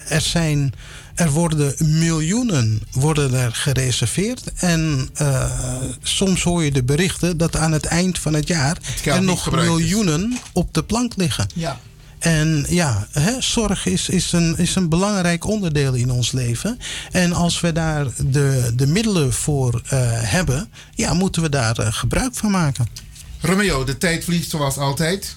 [0.08, 0.72] Er zijn.
[1.14, 4.42] Er worden miljoenen worden er gereserveerd.
[4.56, 5.50] En eh,
[6.02, 9.52] soms hoor je de berichten dat aan het eind van het jaar er nog is.
[9.52, 11.46] miljoenen op de plank liggen.
[11.54, 11.80] Ja.
[12.24, 16.78] En ja, hè, zorg is, is, een, is een belangrijk onderdeel in ons leven.
[17.10, 21.92] En als we daar de, de middelen voor eh, hebben, ja, moeten we daar eh,
[21.92, 22.86] gebruik van maken.
[23.40, 25.36] Romeo, de tijd vliegt zoals altijd.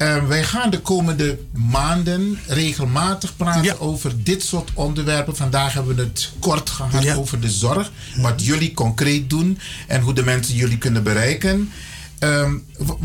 [0.00, 5.36] Eh, wij gaan de komende maanden regelmatig praten over dit soort onderwerpen.
[5.36, 7.92] Vandaag hebben we het kort gehad over de zorg.
[8.16, 11.70] Wat jullie concreet doen en hoe de mensen jullie kunnen bereiken.
[12.18, 12.54] Ehm,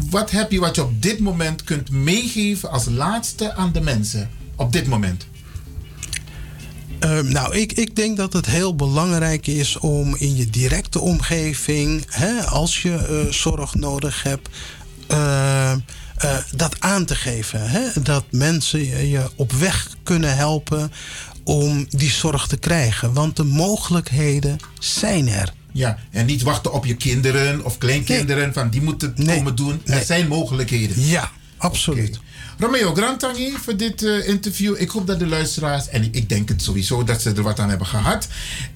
[0.09, 4.29] wat heb je wat je op dit moment kunt meegeven als laatste aan de mensen?
[4.55, 5.27] Op dit moment.
[6.99, 12.05] Ehm, nou, ik, ik denk dat het heel belangrijk is om in je directe omgeving,
[12.09, 14.49] hè, als je eh, zorg nodig hebt,
[15.07, 15.77] eh, eh,
[16.55, 17.69] dat aan te geven.
[17.69, 17.81] Hè?
[18.03, 20.91] Dat mensen je- je op weg kunnen helpen
[21.43, 23.13] om die zorg te krijgen.
[23.13, 25.53] Want de mogelijkheden zijn er.
[25.71, 29.81] Ja, en niet wachten op je kinderen of kleinkinderen van die moeten het komen doen.
[29.85, 31.01] Er zijn mogelijkheden.
[31.05, 32.19] Ja, absoluut.
[32.59, 34.81] Romeo Grantangi voor dit eh, interview.
[34.81, 37.69] Ik hoop dat de luisteraars, en ik, denk het sowieso, dat ze er wat aan
[37.69, 38.27] hebben gehad.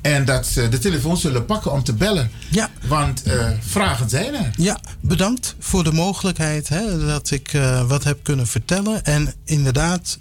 [0.02, 2.32] En dat ze de telefoon zullen pakken om te bellen.
[2.50, 2.70] Ja.
[2.88, 4.52] Want eh, vragen zijn er.
[4.56, 9.04] Ja, bedankt voor de mogelijkheid hè, dat ik eh, wat heb kunnen vertellen.
[9.04, 10.18] En inderdaad,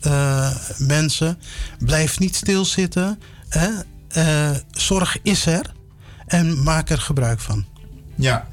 [0.79, 1.39] mensen,
[1.79, 3.19] blijf niet stilzitten.
[3.49, 3.69] Hè.
[4.71, 5.75] Zorg is er
[6.27, 7.67] en maak er gebruik van.
[8.15, 8.49] Ja.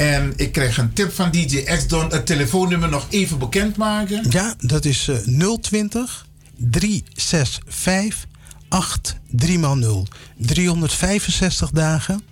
[0.00, 2.10] En ik kreeg een tip van DJ X-Don.
[2.12, 4.26] Het telefoonnummer nog even bekendmaken.
[4.30, 5.16] Ja, dat is eh,
[5.60, 8.26] 020 365
[9.30, 12.22] 83 365 dagen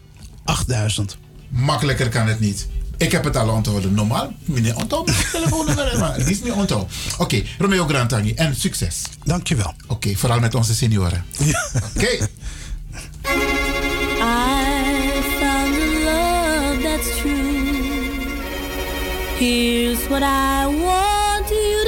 [0.44, 1.16] 8000.
[1.48, 2.66] Makkelijker kan het niet.
[2.96, 3.94] Ik heb het al onthouden.
[3.94, 6.90] Normaal, meneer onthouden mijn telefoonnummer, maar het is niet onthouden.
[7.18, 8.34] Oké, Romeo Grantangi.
[8.34, 9.02] En succes.
[9.24, 9.74] Dankjewel.
[9.86, 11.24] Oké, vooral met onze senioren.
[11.94, 12.06] Oké.
[12.06, 12.28] I
[15.38, 17.37] found a love that's true.
[19.38, 21.87] Here's what I want you to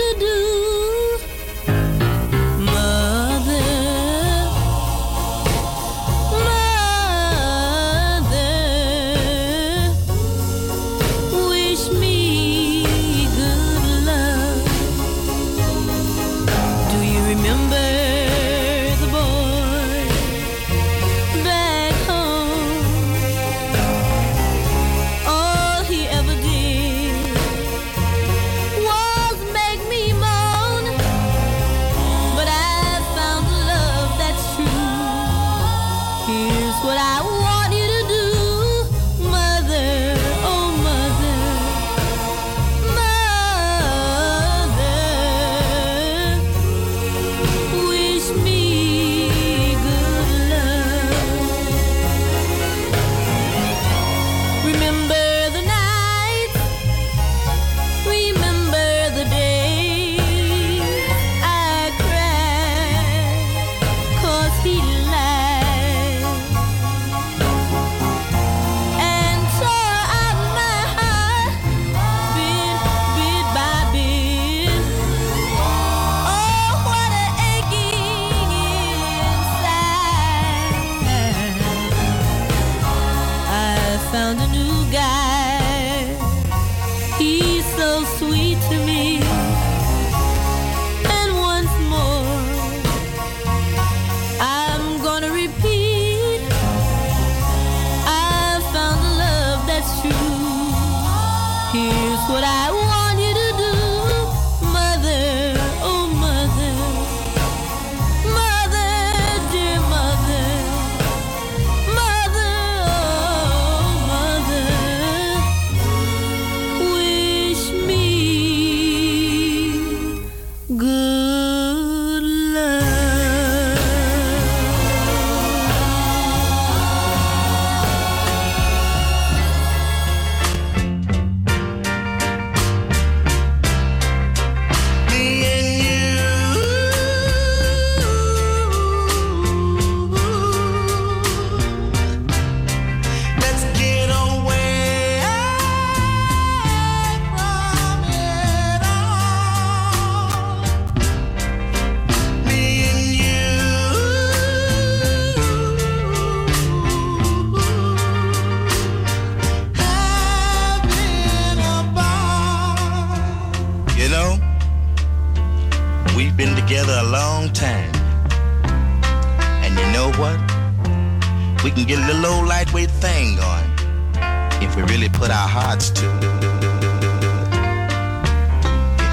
[174.91, 176.07] really put our hearts to.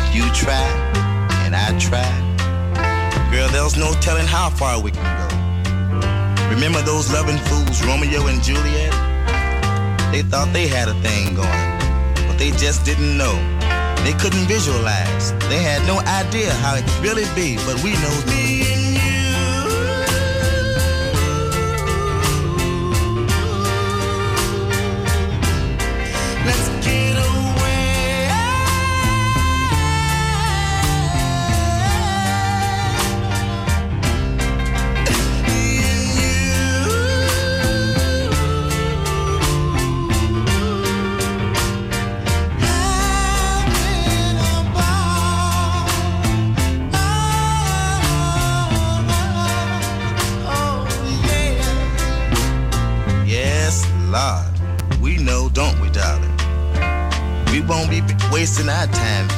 [0.01, 0.65] If you try
[1.45, 2.09] and I try,
[3.31, 5.27] girl, there's no telling how far we can go.
[6.49, 8.91] Remember those loving fools, Romeo and Juliet?
[10.11, 13.35] They thought they had a thing going, but they just didn't know.
[14.03, 15.33] They couldn't visualize.
[15.51, 18.96] They had no idea how it could really be, but we know me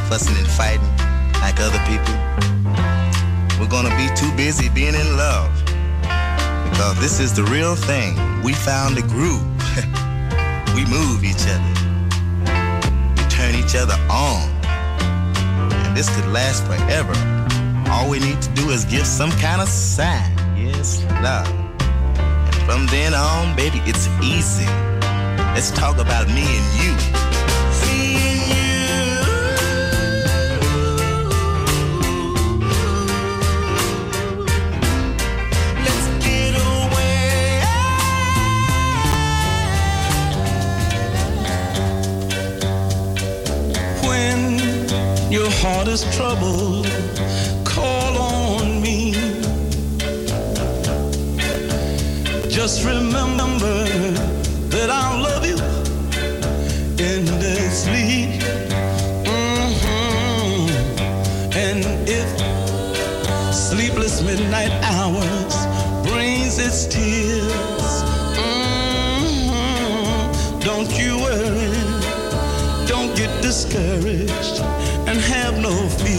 [0.10, 0.90] fussing and fighting
[1.40, 2.16] like other people.
[3.60, 5.52] We're gonna be too busy being in love.
[6.72, 8.18] Because this is the real thing.
[8.42, 9.46] We found a groove.
[10.76, 11.74] we move each other.
[13.18, 14.50] We turn each other on.
[15.86, 17.14] And this could last forever.
[17.92, 20.32] All we need to do is give some kind of sign.
[20.58, 21.48] Yes, love.
[21.78, 24.66] And from then on, baby, it's easy.
[25.54, 27.29] Let's talk about me and you.
[45.62, 46.88] Heart is troubled,
[47.66, 49.12] call on me.
[52.50, 53.84] Just remember
[54.74, 55.58] that I'll love you
[56.98, 58.40] endlessly.
[59.26, 60.70] Mhm.
[61.68, 62.30] And if
[63.54, 65.56] sleepless midnight hours
[66.08, 67.94] brings its tears,
[68.40, 69.52] mhm,
[70.64, 71.72] don't you worry,
[72.88, 74.59] don't get discouraged,
[75.10, 76.19] and have no fear.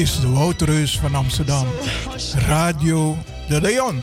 [0.00, 1.66] Is de Woudreus van Amsterdam.
[2.34, 3.16] Radio
[3.48, 4.02] de Leon.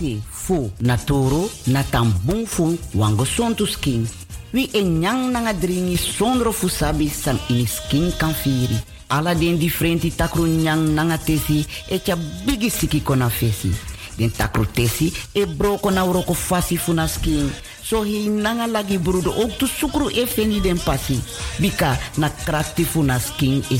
[0.00, 4.08] Basi fu na toro na tambung fu wango sontu skin.
[4.52, 10.94] Wi nanga dringi sondro fu sabi san skin kan firi ala den differenti takru nyang
[10.94, 13.70] nanga tesi e tya bigi siki kona fesi.
[14.16, 17.50] Den takru tesi e broko na uroko fasi fu na skin.
[17.82, 21.20] So hi nanga lagi brudo ook tu sukru e feni den pasi.
[21.58, 23.78] Bika na krakti fu na skin e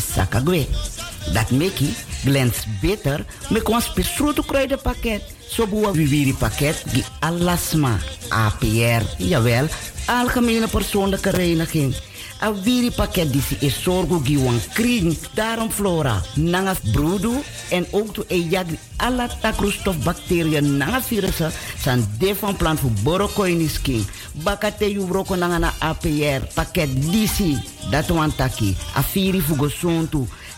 [1.32, 1.94] dat meki
[2.24, 5.22] glans beter me kon spesrutu kruidenpakket.
[5.50, 7.96] Zo boa viviri pakket die alasma
[8.28, 9.68] APR, jawel,
[10.06, 11.94] algemene persoonlijke reiniging.
[12.40, 17.34] A viri pakket die is zorgo giwan kring, daarom flora, nanga broedu
[17.68, 21.52] en ook to e yagri alla takroestof bacteriën nanga virussen
[21.82, 24.06] san de van plan voor borokoini skin.
[24.44, 27.58] Bakate yu broko nanga na APR pakket disi,
[27.90, 29.68] dat wan taki, a viri fugo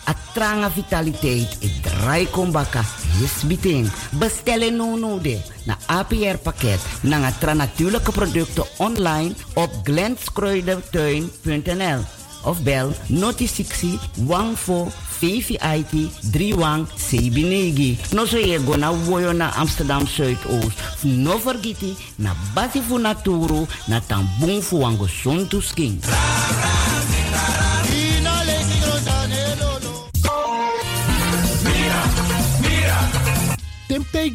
[0.04, 2.84] a tranga vitaliteit e draai kombaka
[3.20, 3.90] yes biting.
[4.18, 12.00] Bestellen no no de na APR pakket na tra natuurlijke producten online op glenskruidertuin.nl
[12.44, 14.90] of bel noti 60 14
[15.22, 17.98] VVIT 31 Sebinegi.
[18.12, 21.04] No so go na woyo na Amsterdam Zuidoost.
[21.04, 26.00] No vergiti na basi fu naturo na tambung fu wango sontu skin.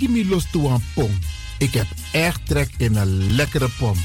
[0.10, 0.46] Mi los
[0.94, 1.20] pom.
[1.58, 3.98] Ik heb echt trek in een lekkere pom.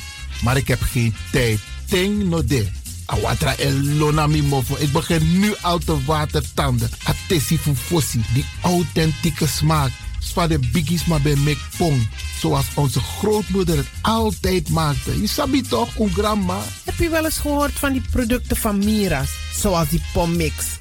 [0.43, 1.61] Maar ik heb geen tijd.
[1.87, 2.69] Ting no de.
[3.07, 4.77] Awatra elona mi mofo.
[4.79, 6.91] Ik begin nu al te watertanden.
[7.05, 8.24] Atesi fufosi.
[8.35, 9.91] Die authentieke smaak.
[10.19, 12.09] Zwa de biggies maar bij mek pom.
[12.39, 15.20] Zoals onze grootmoeder het altijd maakte.
[15.20, 16.62] Je sabi toch, een grandma?
[16.85, 19.31] Heb je wel eens gehoord van die producten van Mira's?
[19.55, 20.81] Zoals die pommix.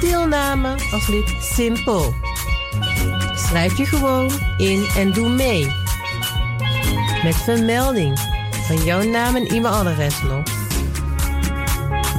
[0.00, 2.14] Deelname als lid simpel.
[3.34, 5.66] Schrijf je gewoon in en doe mee.
[7.22, 8.18] Met vermelding
[8.66, 10.42] van jouw naam en e-mailadres nog.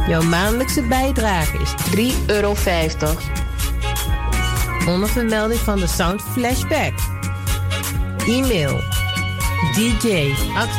[0.07, 2.55] Jouw maandelijkse bijdrage is 3,50 euro.
[4.87, 6.93] Onder vermelding van de Sound Flashback.
[8.27, 8.79] E-mail
[9.73, 10.69] dj at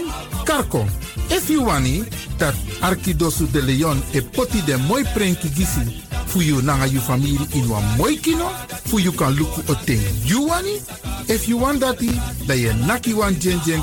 [0.53, 0.87] karko.
[1.31, 2.05] If you wani,
[2.39, 5.81] dat Arkidosu de Leon e poti den moi prenti gisi
[6.27, 8.49] fu you nanga you family in wan moi kino,
[8.85, 10.81] fu you kan luku o ten you wani.
[11.29, 12.11] If you want dati,
[12.47, 13.83] da ye naki wan jen jen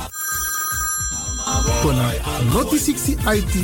[1.82, 2.14] kona
[2.54, 3.56] noti 60 IT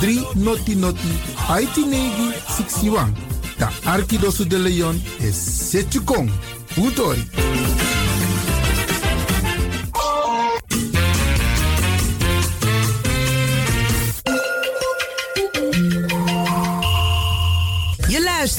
[0.00, 1.12] 3 noti noti
[1.60, 3.12] IT negi 61.
[3.58, 6.30] Da Arkidosu de Leon is Setjukong.
[6.76, 7.75] Utori.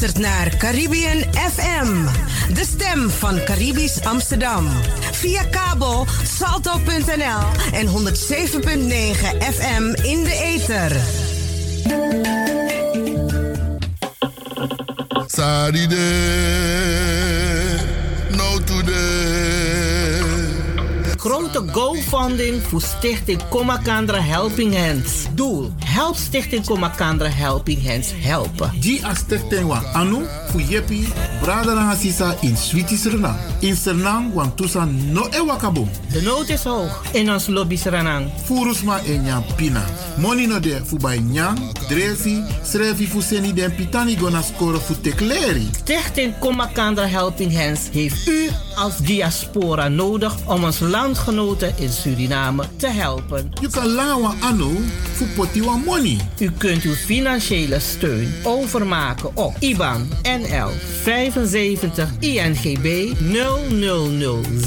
[0.07, 2.05] Luistert naar Caribbean FM,
[2.53, 4.67] de stem van Caribisch Amsterdam.
[5.11, 7.93] Via kabel salto.nl en 107.9
[9.53, 10.95] FM in de ether.
[15.27, 15.95] Saride,
[18.31, 19.27] no today.
[21.17, 25.25] Grote GoFunding voor Stichting Komakandra Helping Hands.
[25.31, 28.69] Doel: Help Stichting Komakandra Helping Hands helpen.
[28.79, 31.07] Die a stichting wan anu fu yepi
[31.41, 33.39] brada na sisa in Suriname.
[33.61, 35.89] In Suriname wan tusa no e wakabom.
[36.11, 38.29] De nood is hoog in ons lobby Suriname.
[38.45, 39.83] Furusma e nyam pina.
[40.17, 41.55] Money no de fu bij nyam,
[41.87, 45.69] drefi, srefi fu seni den pitani gona score fu tekleri.
[45.71, 52.87] Stichting Komakandra Helping Hands heeft u als diaspora nodig om ons landgenoten in Suriname te
[52.87, 53.51] helpen.
[53.61, 54.77] You kan lawa anu
[55.13, 56.17] fu poti wan money.
[56.39, 60.69] U kunt uw financiële steun overmaken op IBAN NL
[61.03, 63.13] 75 INGB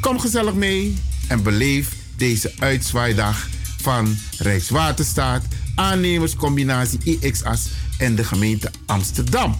[0.00, 0.96] Kom gezellig mee
[1.28, 3.48] en beleef deze uitzwaaidag
[3.80, 5.42] van Rijkswaterstaat,
[5.74, 7.66] aannemerscombinatie IXAS
[7.98, 9.58] en de gemeente Amsterdam.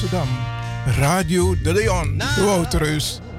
[0.00, 0.28] Amsterdam.
[0.98, 2.18] Radio De Leon.
[2.18, 3.29] De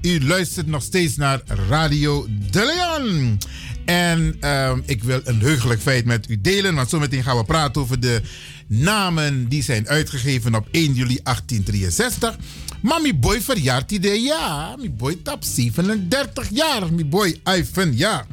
[0.00, 3.38] u luistert nog steeds naar Radio De Leon.
[3.84, 7.82] En ehm, ik wil een heugelijk feit met u delen, want zometeen gaan we praten
[7.82, 8.20] over de
[8.66, 12.36] namen die zijn uitgegeven op 1 juli 1863.
[12.80, 18.26] Maar mijn boy verjaart de ja, mijn boy tap 37 jaar, mijn boy Ivan, ja.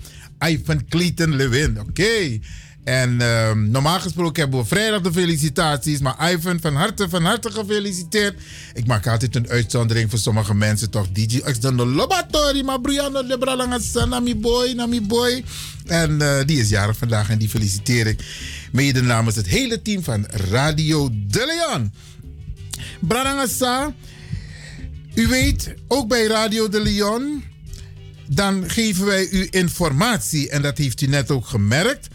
[0.46, 2.40] Ivan Clayton Lewin, oké.
[2.90, 6.00] En ehm, normaal gesproken hebben we vrijdag de felicitaties.
[6.00, 8.42] Maar Ivan, van harte, van harte gefeliciteerd.
[8.74, 11.08] Ik maak altijd een uitzondering voor sommige mensen toch.
[11.12, 15.44] DJ X dan de Lobatori, maar Brianna de Bralangasa, nami boy, nami boy.
[15.86, 18.24] En eh, die is jarig vandaag en die feliciteer ik.
[18.72, 21.92] Mede namens het hele team van Radio De Leon.
[23.00, 23.94] Bralangasa,
[25.14, 27.44] u weet, ook bij Radio De Leon
[28.28, 30.50] dan geven wij u informatie.
[30.50, 32.08] En dat heeft u net ook gemerkt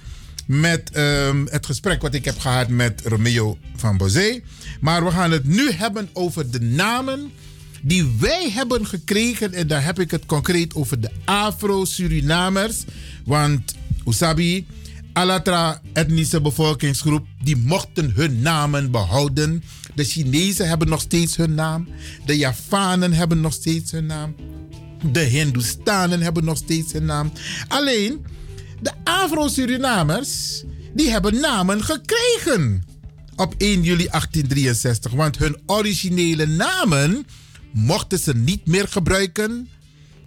[0.47, 4.41] met ehm, het gesprek wat ik heb gehad met Romeo van Bozé.
[4.81, 7.33] Maar we gaan het nu hebben over de namen
[7.83, 9.53] die wij hebben gekregen.
[9.53, 12.85] En daar heb ik het concreet over de Afro-Surinamers.
[13.25, 13.75] Want
[14.07, 14.67] Usabi,
[15.13, 19.63] Alatra etnische bevolkingsgroep, die mochten hun namen behouden.
[19.95, 21.89] De Chinezen hebben nog steeds hun naam.
[22.25, 24.35] De Javanen hebben nog steeds hun naam.
[25.13, 27.33] De Hindoestanen hebben nog steeds hun naam.
[27.69, 28.25] Alleen,
[28.81, 30.63] de Afro-Surinamers,
[30.95, 32.85] die hebben namen gekregen
[33.37, 35.13] op 1 juli 1863.
[35.13, 37.27] Want hun originele namen
[37.73, 39.69] mochten ze niet meer gebruiken.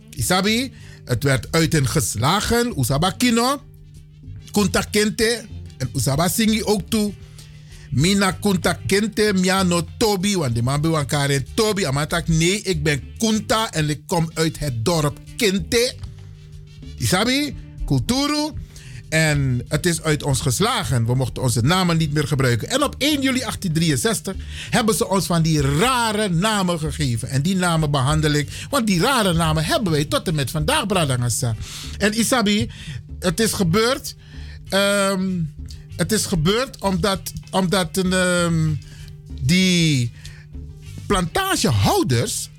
[0.10, 0.74] Isabi,
[1.06, 2.80] het werd uit hen geslagen.
[2.80, 3.62] Usaba Kino,
[4.52, 5.46] Kunta Kente
[5.78, 7.14] en Usaba Singi ook toe.
[7.92, 11.86] Mina Kunta Kente, Miano Tobi, want de man bij in Tobi.
[11.86, 15.96] Amatak, nee, ik ben Kunta en ik kom uit het dorp Kinte.
[16.98, 17.56] Isabi,
[17.88, 18.52] Kulturu.
[19.10, 21.06] En het is uit ons geslagen.
[21.06, 22.70] We mochten onze namen niet meer gebruiken.
[22.70, 24.36] En op 1 juli 1863
[24.70, 27.30] hebben ze ons van die rare namen gegeven.
[27.30, 28.68] En die namen behandel ik.
[28.70, 31.56] Want die rare namen hebben wij tot en met vandaag, Bradangasa.
[31.98, 32.70] En Isabi,
[33.20, 34.16] het is gebeurd.
[34.70, 35.42] ehm,
[35.96, 38.74] het is gebeurd omdat, omdat een, ehm,
[39.42, 40.12] die
[41.06, 42.50] plantagehouders.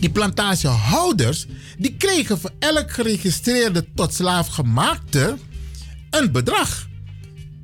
[0.00, 1.46] Die plantagehouders.
[1.80, 5.36] Die kregen voor elk geregistreerde tot slaaf gemaakte
[6.10, 6.88] een bedrag.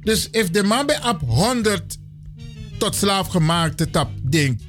[0.00, 1.98] Dus if de man bij op 100
[2.78, 4.60] tot slaaf gemaakte tap ding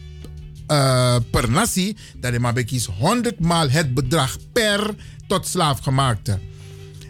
[0.67, 4.95] eh, per nasi, dan de man bij kies 100 maal het bedrag per
[5.27, 6.39] tot slaaf gemaakte.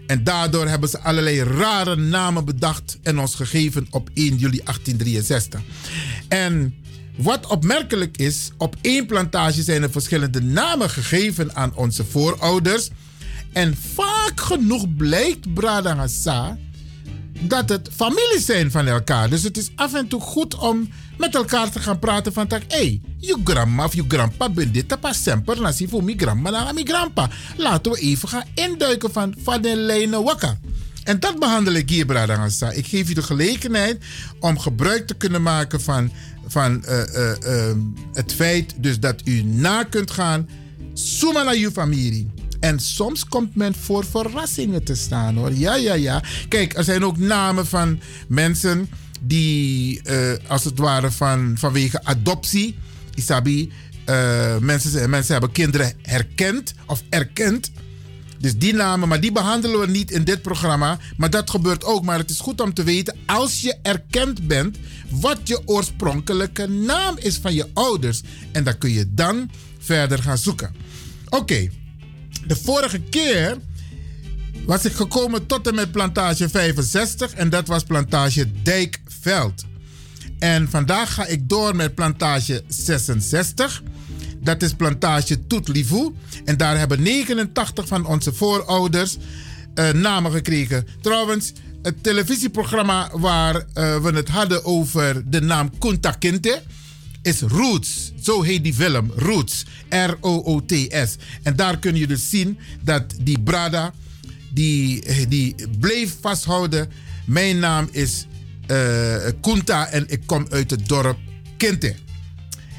[0.07, 5.61] En daardoor hebben ze allerlei rare namen bedacht en ons gegeven op 1 juli 1863.
[6.27, 6.75] En
[7.17, 12.89] wat opmerkelijk is, op één plantage zijn er verschillende namen gegeven aan onze voorouders.
[13.53, 16.57] En vaak genoeg blijkt Bradangasa
[17.39, 19.29] dat het families zijn van elkaar.
[19.29, 22.61] Dus het is af en toe goed om met elkaar te gaan praten van tak,
[22.67, 26.73] hey, je grandma of je grandpa bent dit tapa semper nasi voor mijn grandma en
[26.73, 27.29] mijn grandpa.
[27.57, 30.35] Laten we even gaan induiken van van de lijnen.
[31.03, 32.71] En dat behandel ik hier, Bradangasa.
[32.71, 34.03] Ik geef je de gelegenheid
[34.39, 36.11] om gebruik te kunnen maken van,
[36.47, 37.77] van eh, eh, eh,
[38.13, 40.49] het feit dus dat u na kunt gaan.
[40.93, 42.31] Suma naar uw familie.
[42.59, 45.53] En soms komt men voor verrassingen te staan hoor.
[45.53, 46.23] Ja, ja, ja.
[46.47, 48.89] Kijk, er zijn ook namen van mensen
[49.21, 52.75] die eh, als het ware van, vanwege adoptie,
[53.15, 53.71] Isabi,
[54.59, 57.71] mensen, mensen hebben kinderen herkend of erkend.
[58.39, 60.97] Dus die namen, maar die behandelen we niet in dit programma.
[61.17, 62.03] Maar dat gebeurt ook.
[62.03, 64.77] Maar het is goed om te weten, als je erkend bent,
[65.09, 68.21] wat je oorspronkelijke naam is van je ouders.
[68.51, 69.49] En dan kun je dan
[69.79, 70.75] verder gaan zoeken.
[71.29, 71.69] Oké,
[72.47, 73.57] de vorige keer
[74.65, 79.65] was ik gekomen tot en met plantage 65 en dat was plantage Dijkveld.
[80.39, 83.83] En vandaag ga ik door met plantage 66.
[84.43, 86.13] Dat is plantage Toetlivoe.
[86.45, 89.17] En daar hebben 89 van onze voorouders
[89.73, 90.87] eh, namen gekregen.
[91.01, 96.61] Trouwens, het televisieprogramma waar eh, we het hadden over de naam Kunta Kinte
[97.21, 98.11] is Roots.
[98.21, 99.65] Zo heet die film, Roots.
[99.89, 101.15] R-O-O-T-S.
[101.43, 103.93] En daar kun je dus zien dat die Brada,
[104.53, 106.89] die, die bleef vasthouden.
[107.25, 108.25] Mijn naam is
[108.67, 111.17] eh Kunta en ik kom uit het dorp
[111.57, 111.95] Kinte.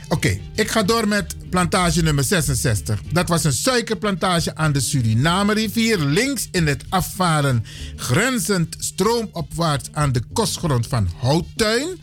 [0.09, 3.01] Oké, ik ga door met plantage nummer 66.
[3.13, 7.65] Dat was een suikerplantage aan de Suriname-rivier, links in het afvaren,
[7.97, 11.99] grenzend stroomopwaarts aan de kostgrond van Houttuin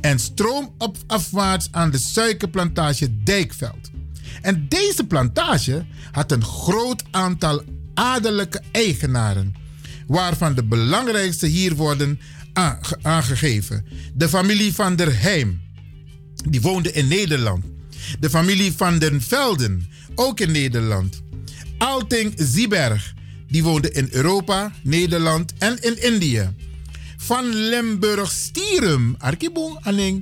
[0.00, 3.90] en stroomafwaarts aan de suikerplantage Dijkveld.
[4.42, 7.62] En deze plantage had een groot aantal
[7.94, 9.54] adellijke eigenaren,
[10.06, 12.20] waarvan de belangrijkste hier worden
[12.52, 13.84] aange- aangegeven.
[14.14, 15.60] De familie van der Heim,
[16.48, 17.64] die woonde in Nederland.
[18.20, 21.22] De familie van den Velden, ook in Nederland.
[21.78, 23.14] Alting Zieberg,
[23.48, 26.54] die woonde in Europa, Nederland en in Indië.
[27.16, 29.16] Van Limburg Stierum,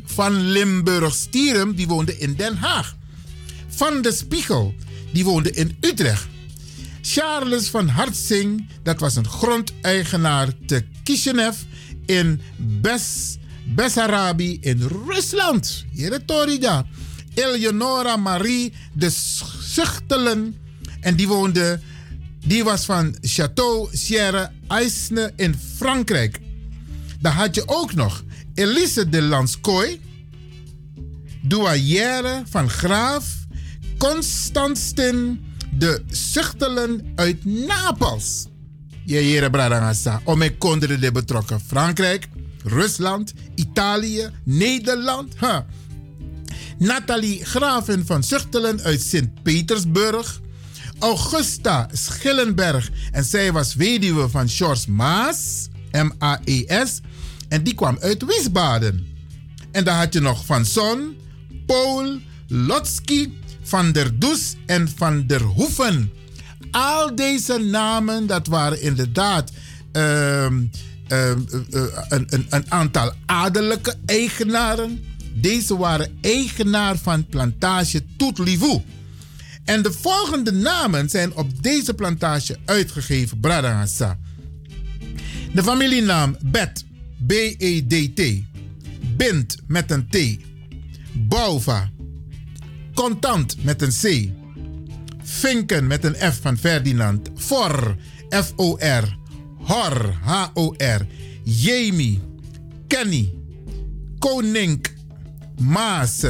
[0.05, 2.97] van Limburg Stierum, die woonde in Den Haag.
[3.69, 4.75] Van de Spiegel,
[5.13, 6.27] die woonde in Utrecht.
[7.03, 11.57] Charles van Hartsing, dat was een grondeigenaar te Kishinev
[12.07, 15.85] in Bes, Bessarabi in Rusland.
[15.93, 16.21] Hier.
[17.35, 19.11] Eleonora Marie de
[19.61, 20.57] Zuchtelen.
[21.01, 21.81] En die woonde,
[22.47, 26.41] die was van Château Sierre Aisne in Frankrijk.
[27.21, 28.23] Dan had je ook nog
[28.55, 30.01] Elise de Lanskoy,
[31.43, 33.25] douaillère van Graaf
[33.99, 38.47] Constantin de Zuchtelen uit Napels.
[39.05, 42.29] Je hier Bradangasa, om ik konden de betrokken Frankrijk,
[42.65, 45.35] Rusland, Italië, Nederland.
[45.41, 45.59] Huh.
[46.79, 50.41] Nathalie Graven van Zuchtelen uit Sint-Petersburg.
[50.99, 52.91] Augusta Schillenberg.
[53.13, 55.69] En zij was weduwe van George Maas.
[55.93, 57.01] M-A-E-S.
[57.49, 59.07] En die kwam uit Wiesbaden.
[59.73, 61.17] En dan had je nog Van Son,
[61.67, 62.19] Paul,
[62.49, 63.31] Lotsky,
[63.63, 66.13] Van der Does en Van der Hoeven.
[66.71, 69.51] Al deze namen, dat waren inderdaad
[69.93, 70.63] ehm,
[71.09, 71.39] ehm,
[71.71, 75.05] eh, eh, een, een, een aantal adellijke eigenaren.
[75.35, 78.83] Deze waren eigenaar van plantage Toetlivoe.
[79.65, 84.19] En de volgende namen zijn op deze plantage uitgegeven, Bradangasa.
[85.55, 86.85] De familienaam Bet,
[87.27, 88.23] B-E-D-T.
[89.17, 90.19] Bint met een T.
[91.13, 91.91] Bouva.
[92.95, 94.31] Contant met een C.
[95.23, 97.31] Vinken met een F van Ferdinand.
[97.37, 97.97] For,
[98.29, 99.17] F-O-R.
[99.59, 101.07] Hor, H-O-R.
[101.45, 102.21] Jamie,
[102.87, 103.33] Kenny,
[104.19, 104.94] Konink,
[105.61, 106.25] Maas,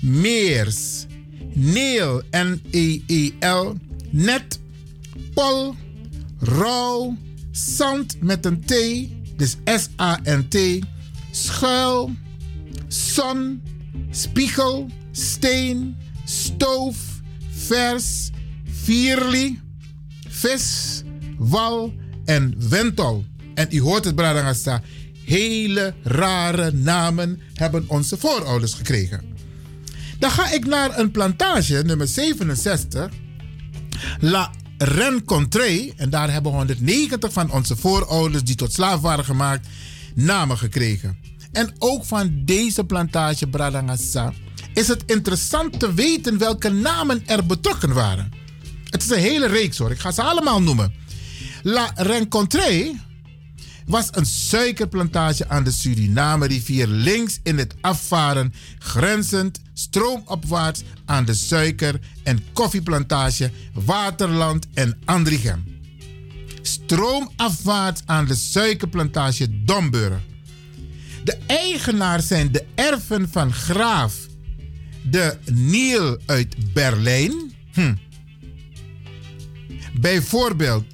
[0.00, 1.06] Meers,
[1.54, 3.74] Neel, N-E-E-L,
[4.10, 4.58] Net,
[5.34, 5.74] Pol,
[6.38, 7.16] Rauw,
[7.50, 8.74] Zand met een T,
[9.36, 10.78] dus S-A-N-T,
[11.30, 12.10] Schuil,
[12.88, 13.62] Zon,
[14.10, 16.96] Spiegel, Steen, Stoof,
[17.50, 18.30] Vers,
[18.64, 19.60] Vierli,
[20.28, 21.02] Vis,
[21.38, 21.92] Wal
[22.24, 23.24] en Wentol.
[23.54, 24.82] En u hoort het, Bradangasta.
[25.32, 29.22] Hele rare namen hebben onze voorouders gekregen.
[30.18, 33.08] Dan ga ik naar een plantage, nummer 67.
[34.20, 35.92] La Rencontré.
[35.96, 39.66] En daar hebben 190 van onze voorouders die tot slaaf waren gemaakt,
[40.14, 41.18] namen gekregen.
[41.52, 44.32] En ook van deze plantage, Bradangasa,
[44.74, 48.32] is het interessant te weten welke namen er betrokken waren.
[48.84, 50.94] Het is een hele reeks hoor, ik ga ze allemaal noemen.
[51.62, 52.92] La Rencontré
[53.86, 62.00] was een suikerplantage aan de Suriname-rivier links in het afvaren, grenzend stroomopwaarts aan de suiker-
[62.22, 65.64] en koffieplantage Waterland en Andrichem.
[66.62, 70.20] Stroomafwaarts aan de suikerplantage Domburg.
[71.24, 74.14] De eigenaars zijn de erfen van Graaf
[75.02, 77.52] de Niel uit Berlijn.
[77.72, 77.94] Hm.
[80.00, 80.84] Bijvoorbeeld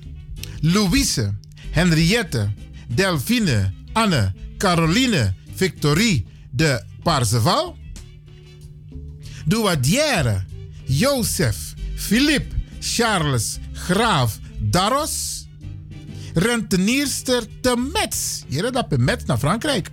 [0.61, 1.35] Louise,
[1.71, 2.51] Henriette,
[2.95, 7.77] Delphine, Anne, Caroline, Victorie de Parseval.
[9.45, 10.45] Douadière,
[10.85, 15.47] Jozef, Philippe, Charles, Graaf, Darros.
[16.35, 18.43] Rentenierster te Metz.
[18.49, 19.91] Hier dat Metz naar Frankrijk.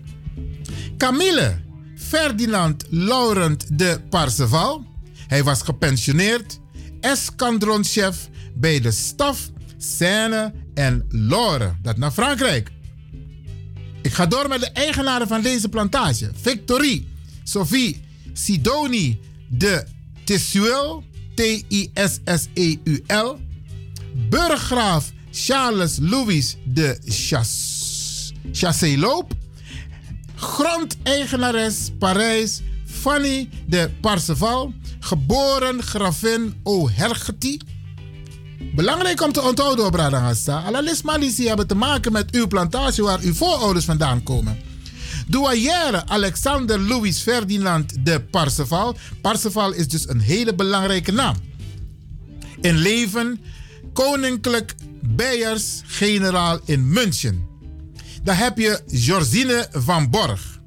[0.98, 1.62] Camille,
[1.98, 4.86] Ferdinand Laurent de Parseval.
[5.28, 6.60] Hij was gepensioneerd.
[7.00, 11.76] Eskadronchef bij de staf Seine en Lore.
[11.82, 12.72] Dat naar Frankrijk.
[14.06, 16.32] Ik ga door met de eigenaren van deze plantage.
[16.42, 17.08] Victorie,
[17.44, 18.04] Sophie,
[18.34, 19.86] Sidoni de
[20.24, 21.04] Tissuel,
[21.36, 23.40] T-I-S-S-E-U-L.
[24.30, 27.00] Burggraaf Charles Louis de
[28.52, 29.34] Chasseloop.
[30.36, 34.74] Grondeigenares Parijs Fanny de Parseval.
[35.00, 37.58] Geboren gravin O'Hergety.
[38.74, 40.62] Belangrijk om te onthouden op Radagasta.
[40.62, 44.58] Alle Malisi hebben te maken met uw plantage waar uw voorouders vandaan komen.
[45.28, 48.98] Douaillère Alexander Louis Ferdinand de Parseval.
[49.22, 51.36] Parseval is dus een hele belangrijke naam.
[52.62, 53.40] In leven
[53.94, 57.48] koninklijk Beiers generaal in München.
[58.24, 60.60] Dan heb je Georgine van Borg,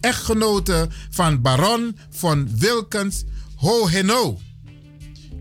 [0.00, 3.24] echtgenote van baron van Wilkens
[3.54, 4.36] Hohenau.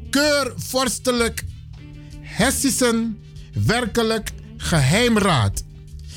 [0.10, 1.44] Keurvorstelijk
[2.32, 3.18] Hessischen
[3.66, 5.64] werkelijk geheimraad.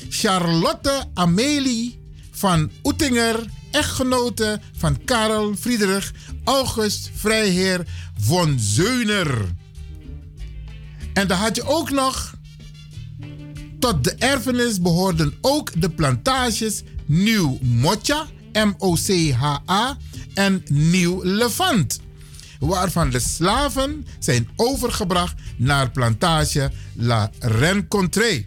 [0.09, 1.99] Charlotte Amelie
[2.31, 6.11] van Oettinger, echtgenote van Karel Friedrich
[6.43, 7.87] August Vrijheer
[8.19, 9.55] von Zeuner.
[11.13, 12.35] En dan had je ook nog,
[13.79, 19.97] tot de erfenis behoorden ook de plantages Nieuw Mocha, M-O-C-H-A,
[20.33, 21.99] en Nieuw Levant
[22.59, 28.45] waarvan de slaven zijn overgebracht naar plantage La Rencontré.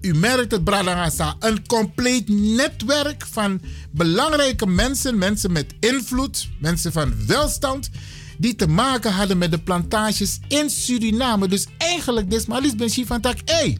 [0.00, 3.60] U merkt het, Bradangasa, een compleet netwerk van
[3.90, 7.90] belangrijke mensen, mensen met invloed, mensen van welstand,
[8.38, 11.48] die te maken hadden met de plantages in Suriname.
[11.48, 13.78] Dus eigenlijk, Desmalis Ben van Tak, hey,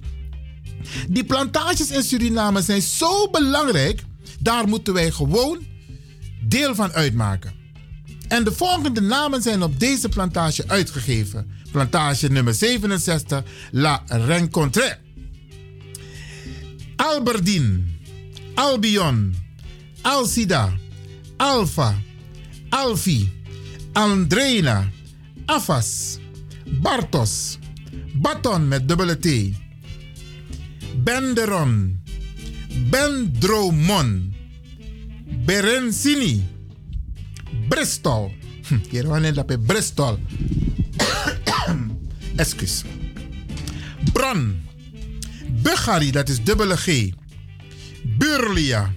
[1.09, 4.03] die plantages in Suriname zijn zo belangrijk,
[4.41, 5.59] daar moeten wij gewoon
[6.43, 7.56] deel van uitmaken.
[8.29, 11.51] En de volgende namen zijn op deze plantage uitgegeven.
[11.71, 14.99] Plantage nummer 67, La Rencontre.
[16.97, 17.81] Alberdine,
[18.55, 19.35] Albion,
[20.03, 20.73] Alcida,
[21.37, 21.95] Alpha,
[22.69, 23.31] Alfi,
[23.93, 24.89] Andrena,
[25.47, 26.19] Afas,
[26.81, 27.59] Bartos,
[28.15, 29.29] Baton met dubbele T,
[31.05, 32.01] Benderon,
[32.91, 34.35] Bendromon,
[35.45, 36.45] Berensini,
[37.69, 38.33] Bristol.
[38.91, 40.19] Hier wanneer dat bij Bristol.
[42.37, 42.85] Excuus.
[44.13, 44.65] Bron.
[45.63, 47.11] Bukhari, dat is dubbele G.
[48.19, 48.93] Burlia.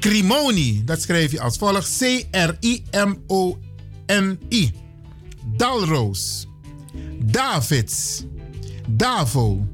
[0.00, 1.98] Crimoni, dat schrijf je als volgt.
[1.98, 3.12] C-R-I-M-O-N-I.
[5.56, 6.46] Dalroos.
[7.24, 8.24] Davids.
[8.88, 9.68] Davo.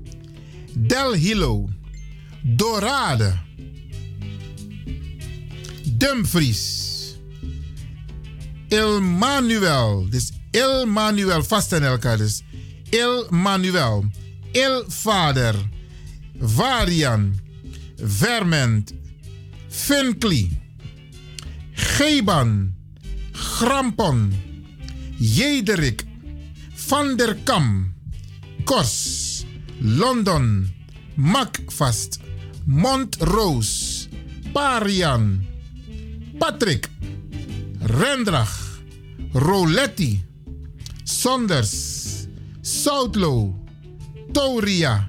[0.79, 1.69] Del Hilo.
[2.43, 3.39] Dorade.
[5.85, 6.84] Dumfries.
[8.69, 10.07] Emmanuel.
[10.11, 12.43] Dus Il Manuel, vast aan elkaar dus.
[12.91, 14.11] Il Manuel.
[14.53, 15.55] Il Vader.
[16.39, 17.35] Varian.
[17.97, 18.93] Verment.
[19.69, 20.59] Finkli.
[21.73, 22.75] Geban.
[23.33, 24.33] Grampon.
[25.19, 26.05] Jederik.
[26.75, 27.95] Van der Kam.
[28.65, 29.45] Kors.
[29.79, 30.71] London.
[31.15, 32.19] Makvast.
[32.65, 34.09] Montroos.
[34.53, 35.47] Parian.
[36.39, 36.89] Patrick.
[37.87, 38.83] Rendrach.
[39.33, 40.25] Roletti.
[41.03, 42.03] Sonders.
[42.61, 43.55] Soutlo.
[44.33, 45.09] Toria.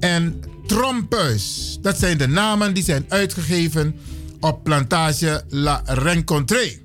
[0.00, 1.78] En Trompeus.
[1.80, 3.96] Dat zijn de namen die zijn uitgegeven
[4.40, 6.82] op plantage La Rencontrée.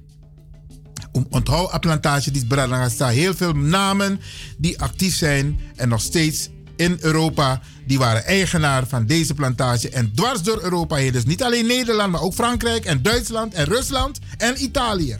[1.12, 2.46] Om onthoud op plantage die
[2.90, 4.20] staan heel veel namen
[4.58, 7.62] die actief zijn en nog steeds in Europa.
[7.90, 11.12] Die waren eigenaar van deze plantage en dwars door Europa heen.
[11.12, 15.18] Dus niet alleen Nederland, maar ook Frankrijk en Duitsland en Rusland en Italië.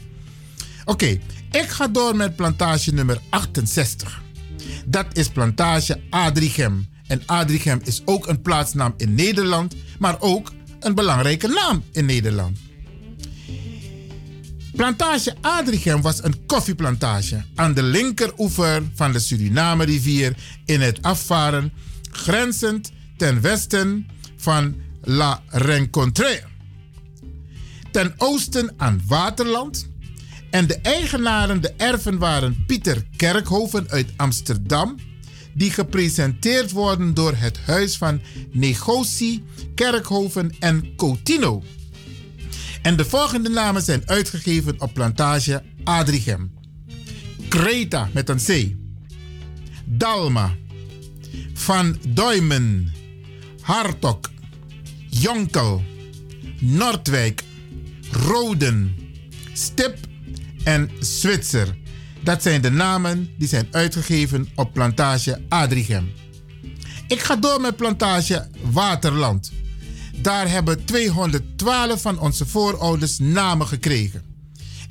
[0.86, 1.06] Oké,
[1.52, 4.22] ik ga door met plantage nummer 68.
[4.86, 6.88] Dat is plantage Adrichem.
[7.08, 12.58] En Adrichem is ook een plaatsnaam in Nederland, maar ook een belangrijke naam in Nederland.
[14.76, 20.36] Plantage Adrichem was een koffieplantage aan de linkeroever van de Suriname-rivier
[20.66, 21.74] in het afvaren,
[22.10, 24.08] grenzend ten westen
[24.38, 26.44] van La Rencontrée.
[27.92, 29.90] Ten oosten aan Waterland.
[30.50, 34.96] En de eigenaren, de erven, waren Pieter Kerkhoven uit Amsterdam,
[35.54, 38.22] die gepresenteerd worden door het Huis van
[38.52, 39.44] Negotie,
[39.76, 41.64] Kerkhoven en Coutinho.
[42.82, 46.54] En de volgende namen zijn uitgegeven op plantage Adrichem.
[47.50, 48.76] Creta met een C.
[49.86, 50.56] Dalma.
[51.60, 52.94] Van Duimen.
[53.62, 54.20] Hartog.
[55.10, 55.84] Jonkel.
[56.60, 57.44] Noordwijk.
[58.12, 58.96] Roden.
[59.54, 59.98] Stip
[60.64, 61.78] en Zwitser.
[62.24, 66.12] Dat zijn de namen die zijn uitgegeven op plantage Adrichem.
[67.08, 69.52] Ik ga door met plantage Waterland.
[70.22, 74.29] Daar hebben 212 van onze voorouders namen gekregen.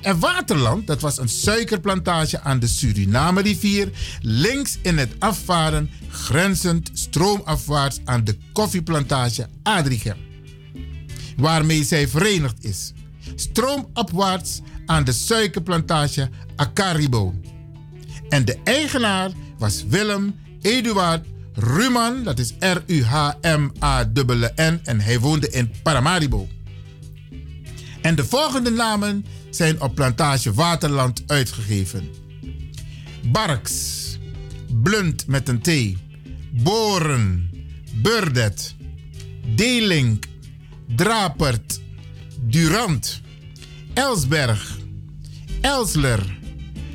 [0.02, 8.00] En Waterland, dat was een suikerplantage aan de Suriname-rivier, links in het afvaren, grenzend stroomafwaarts
[8.04, 10.16] aan de koffieplantage Adrichem,
[11.36, 12.92] waarmee zij verenigd is.
[13.34, 17.34] Stroomopwaarts aan de suikerplantage Acaribo.
[18.28, 23.20] En de eigenaar was Willem Eduard Ruman, dat is R-U-H-M-A-N-N
[24.84, 26.48] en hij woonde in Paramaribo.
[28.08, 32.08] En de volgende namen zijn op plantage Waterland uitgegeven.
[33.32, 34.18] Barks,
[34.82, 35.70] Blunt met een T,
[36.62, 37.50] Boren,
[37.94, 38.74] Burdet,
[39.54, 40.24] Delink,
[40.96, 41.80] Drapert,
[42.40, 43.20] Durant,
[43.94, 44.78] Elsberg,
[45.60, 46.38] Elsler,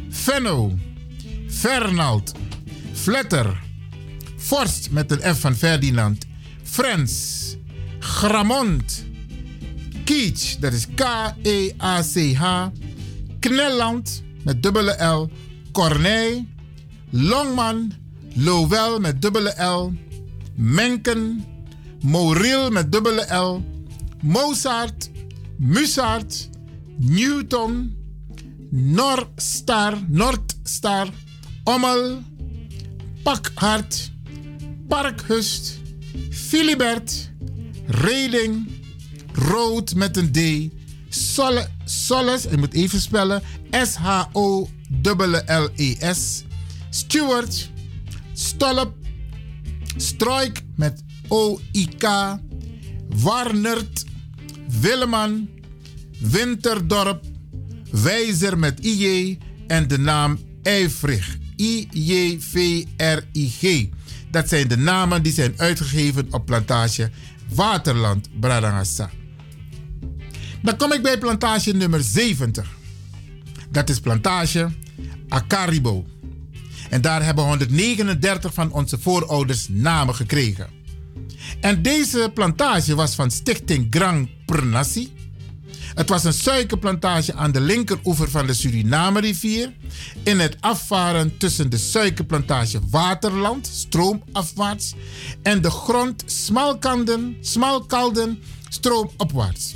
[0.10, 0.78] Venno,
[1.48, 2.32] Fernald,
[2.94, 3.62] Vletter,
[4.38, 6.26] Forst met een F van Ferdinand,
[6.64, 7.56] Frens,
[8.00, 9.06] Gramont,
[10.04, 12.68] Kiech, dat is K-E-A-C-H,
[13.40, 15.30] Knelland met dubbele L,
[15.72, 16.46] Corneille,
[17.10, 17.92] Longman,
[18.36, 19.94] Lowell met dubbele L,
[20.56, 21.46] Menken,
[22.02, 23.64] Moril met dubbele L,
[24.22, 25.10] Mozart,
[25.58, 26.50] Musart,
[26.98, 27.96] Newton,
[28.70, 31.08] Noordstar, Noordstar,
[31.64, 32.22] Ommel,
[33.24, 34.12] Pakhart,
[34.88, 35.80] Parkhust,
[36.30, 37.32] Filibert,
[37.88, 38.73] Reding,
[39.34, 40.40] Rood met een D,
[41.10, 43.42] Solle, Solles, ik moet even spellen,
[43.72, 44.74] S-H-O-L-L-E-S,
[46.90, 47.72] Stewart,
[48.34, 48.94] Stolp,
[49.96, 52.38] Struik met O-I-K,
[53.10, 54.06] Warnert,
[54.82, 55.50] Willeman,
[56.20, 57.24] Winterdorp,
[57.92, 59.38] Wijzer met IJ
[59.68, 61.38] en de naam Eifrig.
[61.58, 62.86] I-J-V-R-I-G.
[64.32, 67.10] Dat zijn de namen die zijn uitgegeven op plantage
[67.56, 69.10] Waterland, Bradangasa.
[70.64, 72.68] Dan kom ik bij plantage nummer 70.
[73.70, 74.70] Dat is plantage
[75.30, 76.06] Acaribo.
[76.90, 80.68] En daar hebben 139 van onze voorouders namen gekregen.
[81.60, 85.14] En deze plantage was van Stichting Grand Pernassi.
[85.96, 89.74] Het was een suikerplantage aan de linkeroever van de Suriname-rivier.
[90.24, 94.94] In het afvaren tussen de suikerplantage Waterland, stroomafwaarts,
[95.42, 99.76] en de grond Smalkanden, Smalkalden, stroomopwaarts.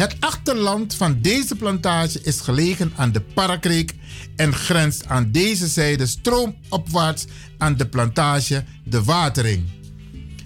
[0.00, 3.94] Het achterland van deze plantage is gelegen aan de Parakreek
[4.36, 7.26] en grenst aan deze zijde stroomopwaarts
[7.58, 9.64] aan de plantage De Watering.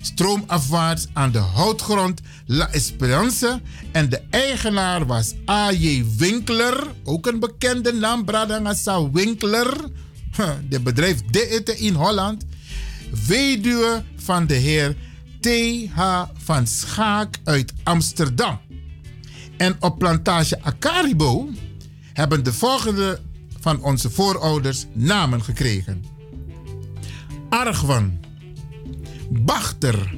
[0.00, 3.60] Stroomafwaarts aan de houtgrond La Esperance.
[3.92, 6.04] En de eigenaar was A.J.
[6.16, 6.86] Winkler.
[7.04, 9.76] Ook een bekende naam, Bradangasa Winkler.
[10.70, 12.44] De bedrijf DET in Holland.
[13.26, 14.96] Weduwe van de heer
[15.40, 16.22] T.H.
[16.44, 18.60] van Schaak uit Amsterdam.
[19.64, 21.48] En op plantage Acaribo
[22.12, 23.20] hebben de volgende
[23.60, 26.04] van onze voorouders namen gekregen.
[27.48, 28.18] Argwan,
[29.30, 30.14] Bachter,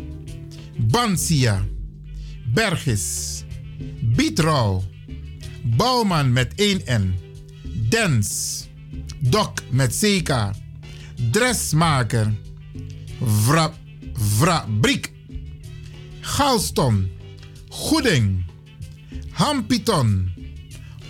[0.77, 1.65] Bansia,
[2.53, 3.45] Bergis,
[4.01, 4.83] Bietrouw,
[5.63, 7.15] Bouwman met 1 N,
[7.89, 8.63] Dens,
[9.19, 10.51] Dok met CK,
[11.31, 12.33] Dressmaker,
[13.23, 13.73] Vra,
[14.13, 15.13] Vrabriek,
[16.21, 17.11] Galston,
[17.69, 18.45] Goeding,
[19.37, 20.33] Hampiton,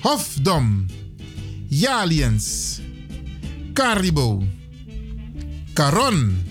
[0.03, 0.87] Hofdom,
[1.69, 2.81] Jaliens,
[3.73, 4.43] Karibo,
[5.75, 6.43] Caron,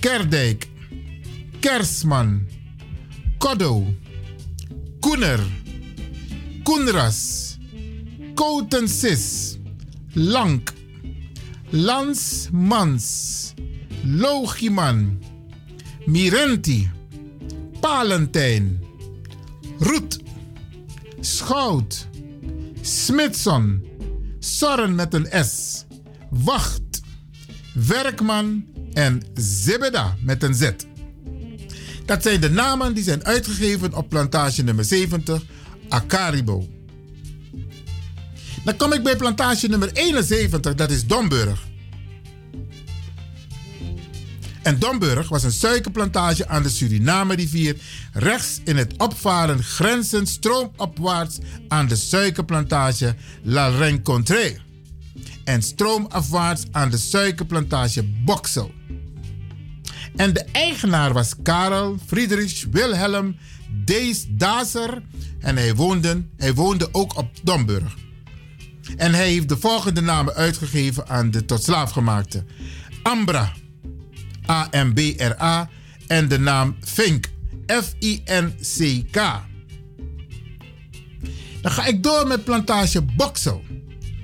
[0.00, 0.68] Kerdijk,
[1.60, 2.46] Kersman,
[3.38, 3.84] Koddo,
[5.00, 5.40] Koener,
[6.62, 7.56] Koenras,
[8.34, 9.56] Koutensis,
[10.12, 10.72] Lank,
[11.70, 13.54] Lansmans,
[14.04, 15.18] Logiman,
[16.04, 16.90] Mirenti,
[17.80, 18.80] Palentijn,
[19.78, 20.20] Roet,
[21.20, 22.08] Schout,
[22.80, 23.84] Smithson,
[24.38, 25.84] Sorren met een S,
[26.30, 27.00] Wacht,
[27.74, 30.70] Werkman en Zebeda met een Z.
[32.04, 35.42] Dat zijn de namen die zijn uitgegeven op plantage nummer 70,
[35.88, 36.68] Acaribo.
[38.64, 41.68] Dan kom ik bij plantage nummer 71, dat is Domburg.
[44.62, 47.76] En Domburg was een suikerplantage aan de Suriname-rivier,
[48.12, 51.38] rechts in het opvaren grenzend stroomopwaarts
[51.68, 54.56] aan de suikerplantage La Rencontre
[55.44, 58.70] en stroomafwaarts aan de suikerplantage Boksel.
[60.16, 63.36] En de eigenaar was Karel Friedrich Wilhelm
[63.84, 65.02] Dees Dazer
[65.40, 67.96] en hij woonde, hij woonde ook op Domburg.
[68.96, 72.44] En hij heeft de volgende namen uitgegeven aan de tot slaafgemaakte.
[73.02, 73.52] Ambra,
[74.50, 75.68] A-M-B-R-A
[76.06, 77.26] en de naam Fink,
[77.66, 79.20] F-I-N-C-K.
[81.62, 83.62] Dan ga ik door met plantage Boksel,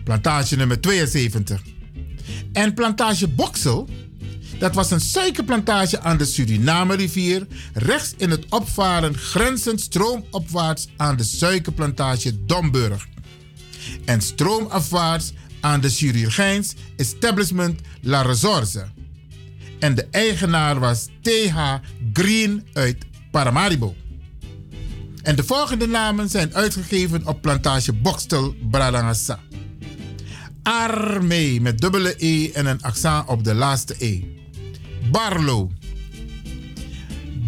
[0.04, 1.62] plantage nummer 72.
[2.52, 3.88] En plantage Boksel,
[4.58, 11.24] dat was een suikerplantage aan de Suriname-rivier, rechts in het opvaren grenzend stroomopwaarts aan de
[11.24, 13.06] suikerplantage Domburg.
[14.04, 18.95] En stroomafwaarts aan de chirurgijns establishment La Resorce.
[19.78, 21.74] En de eigenaar was TH
[22.12, 22.96] Green uit
[23.30, 23.94] Paramaribo.
[25.22, 29.38] En de volgende namen zijn uitgegeven op plantage Bokstel Bradangasa.
[30.62, 34.22] Armee met dubbele E en een accent op de laatste E.
[35.10, 35.70] Barlo.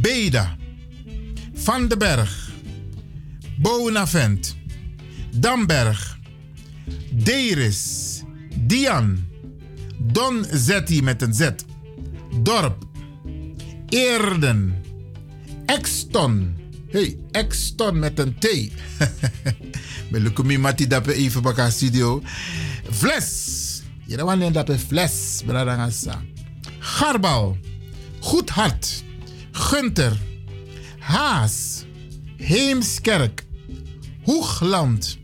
[0.01, 0.57] Beda.
[1.55, 2.51] Van den Berg.
[3.57, 4.57] Bonavent.
[5.31, 6.19] Damberg.
[7.11, 8.23] Deris.
[8.57, 9.27] Dian.
[9.99, 11.51] Don Zetti met een Z.
[12.43, 12.85] Dorp.
[13.89, 14.75] Eerden.
[15.67, 16.57] Exton.
[16.91, 18.47] Hey, Exton met een T.
[20.11, 22.23] Melukumi mati dape even baka studio.
[22.91, 23.83] Fles.
[24.07, 25.43] Je wanneer dape fles.
[25.47, 26.23] Bradangasa.
[26.79, 27.57] Garbal.
[28.21, 29.05] Goed hart.
[29.53, 30.17] Gunter.
[30.99, 31.85] Haas.
[32.37, 33.45] Heemskerk.
[34.23, 35.19] Hoegland.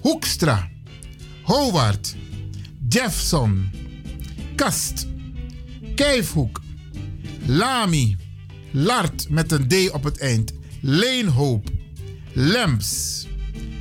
[0.00, 0.68] Hoekstra.
[1.42, 2.14] Howard.
[2.88, 3.70] Jeffson.
[4.56, 5.09] Kast.
[6.00, 6.60] Kijfhoek.
[7.46, 8.16] Lami.
[8.70, 10.52] Lart met een D op het eind.
[10.80, 11.70] Leenhoop.
[12.32, 13.26] Lemps.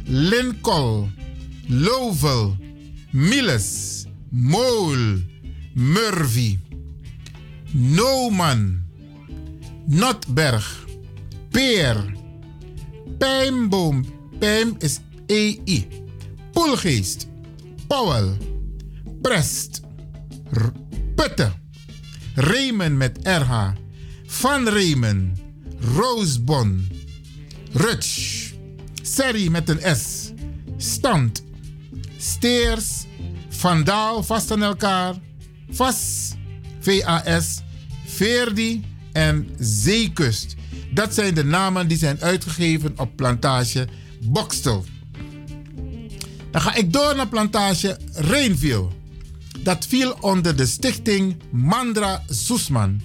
[0.04, 1.10] Linkol.
[1.68, 2.56] Lovel.
[3.12, 4.06] Miles.
[4.30, 4.98] Mool.
[5.74, 6.60] Murphy.
[7.72, 8.84] Noman.
[9.86, 10.86] Notberg.
[11.50, 12.16] Peer.
[13.18, 14.06] Pijnboom.
[14.40, 15.88] Pijm is EI.
[16.52, 17.28] Poelgeest.
[17.88, 18.38] Powell.
[19.22, 19.82] Prest.
[20.52, 21.59] R-.
[22.40, 23.72] Remen met RH.
[24.26, 25.38] Van Remen.
[25.96, 26.88] Roosbon.
[27.72, 28.52] Rutsch.
[29.02, 30.32] Serrie met een S.
[30.78, 31.44] Stand.
[32.18, 33.06] Steers.
[33.50, 35.16] Vandaal vast aan elkaar.
[35.70, 36.32] Vas.
[36.80, 37.62] VAS.
[38.06, 40.56] Veerdi en Zeekust.
[40.94, 43.88] Dat zijn de namen die zijn uitgegeven op plantage
[44.24, 44.86] Bokstel.
[46.52, 48.99] Dan ga ik door naar plantage Reenville.
[49.64, 53.02] Dat viel onder de stichting Mandra Soesman.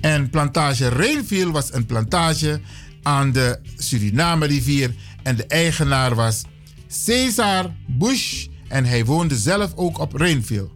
[0.00, 2.60] En plantage Reenville was een plantage
[3.02, 4.94] aan de Suriname-rivier.
[5.22, 6.42] En de eigenaar was
[6.86, 8.46] Cesar Bush.
[8.68, 10.68] En hij woonde zelf ook op Reenville.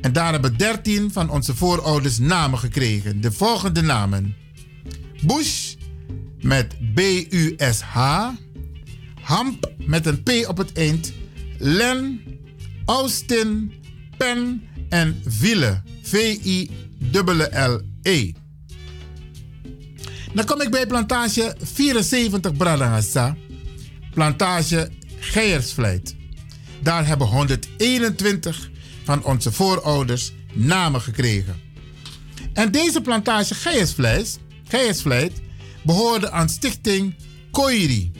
[0.00, 3.20] En daar hebben 13 van onze voorouders namen gekregen.
[3.20, 4.34] De volgende namen:
[5.22, 5.74] Bush
[6.40, 8.28] met B-U-S-H.
[9.20, 11.12] Hamp met een P op het eind.
[11.58, 12.20] Len,
[12.86, 13.72] Austin,
[14.16, 15.82] Pen en Ville.
[16.02, 16.72] V-I-L-L-E.
[20.34, 23.36] Dan kom ik bij plantage 74 Bradangasa.
[24.14, 26.16] Plantage Geiersvleit.
[26.82, 28.70] Daar hebben 121
[29.04, 31.56] van onze voorouders namen gekregen.
[32.52, 33.54] En deze plantage
[34.64, 35.42] Geiersvleit,
[35.82, 37.14] behoorde aan stichting
[37.50, 38.12] Koiri.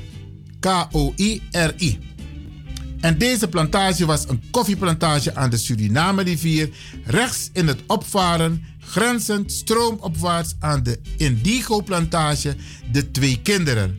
[0.60, 1.98] K-O-I-R-I.
[3.06, 6.70] En deze plantage was een koffieplantage aan de Suriname-rivier,
[7.04, 12.56] rechts in het opvaren, grenzend stroomopwaarts aan de Indigo-plantage
[12.92, 13.98] De Twee Kinderen.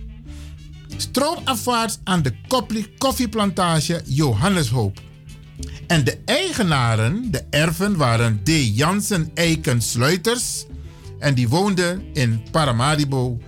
[0.97, 2.34] Stroomafwaarts aan de
[2.97, 5.01] koffieplantage Johanneshoop.
[5.88, 8.49] En de eigenaren, de erven, waren D.
[8.75, 10.65] Jansen Eiken Sluiters.
[11.19, 13.39] En die woonden in Paramaribo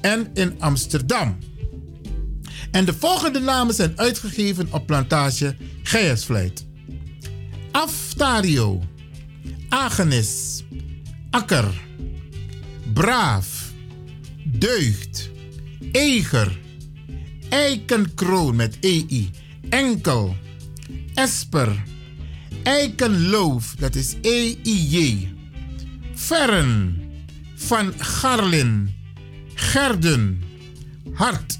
[0.00, 1.38] en in Amsterdam.
[2.70, 6.66] En de volgende namen zijn uitgegeven op plantage Geiersvleit.
[7.70, 8.82] Aftario,
[9.68, 10.62] Agenis,
[11.30, 11.82] Akker,
[12.92, 13.72] Braaf,
[14.44, 15.30] Deugd,
[15.92, 16.58] Eger,
[17.48, 19.30] Eikenkroon met EI,
[19.68, 20.36] Enkel,
[21.14, 21.82] Esper,
[22.62, 25.28] Eikenloof, dat is E-I-J,
[26.14, 27.02] Ferren,
[27.54, 28.94] Van Garlin,
[29.54, 30.42] Gerden,
[31.14, 31.58] Hart,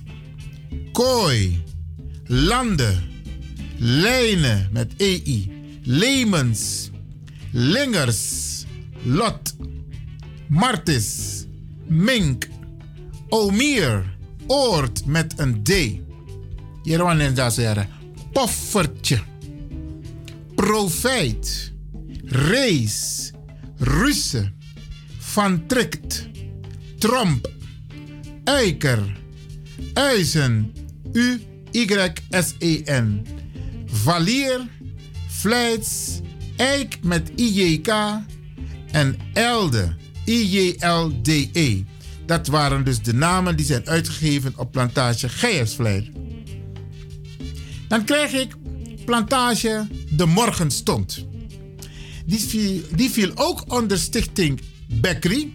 [0.94, 1.62] Kooi,
[2.26, 2.94] Lande,
[3.78, 5.50] Lijnen met EI,
[5.82, 6.90] Lemens,
[7.50, 8.64] Lingers,
[9.02, 9.56] Lot,
[10.48, 11.44] Martis,
[11.86, 12.48] Mink,
[13.28, 14.16] Omier,
[14.46, 15.70] Oort met een D.
[16.82, 17.88] Hierwan en zeggen,
[18.32, 19.18] Poffertje,
[20.54, 21.72] Profijt,
[22.24, 23.30] Rees,
[23.78, 24.52] Russe,
[25.18, 26.28] Van Trikt,
[26.98, 27.50] Tromp,
[28.44, 29.16] Eiker,
[29.94, 30.72] Uizen,
[31.14, 33.06] U-Y-S-E-N,
[33.86, 34.60] Valier,
[35.28, 36.20] Vlijts,
[36.56, 37.88] Eik met IJK
[38.90, 39.94] en Elde,
[40.26, 41.82] I-J-L-D-E.
[42.26, 46.10] Dat waren dus de namen die zijn uitgegeven op plantage Geiersvleid.
[47.88, 48.54] Dan krijg ik
[49.04, 51.26] plantage De Morgenstond.
[52.26, 55.50] Die viel, die viel ook onder stichting Beckery.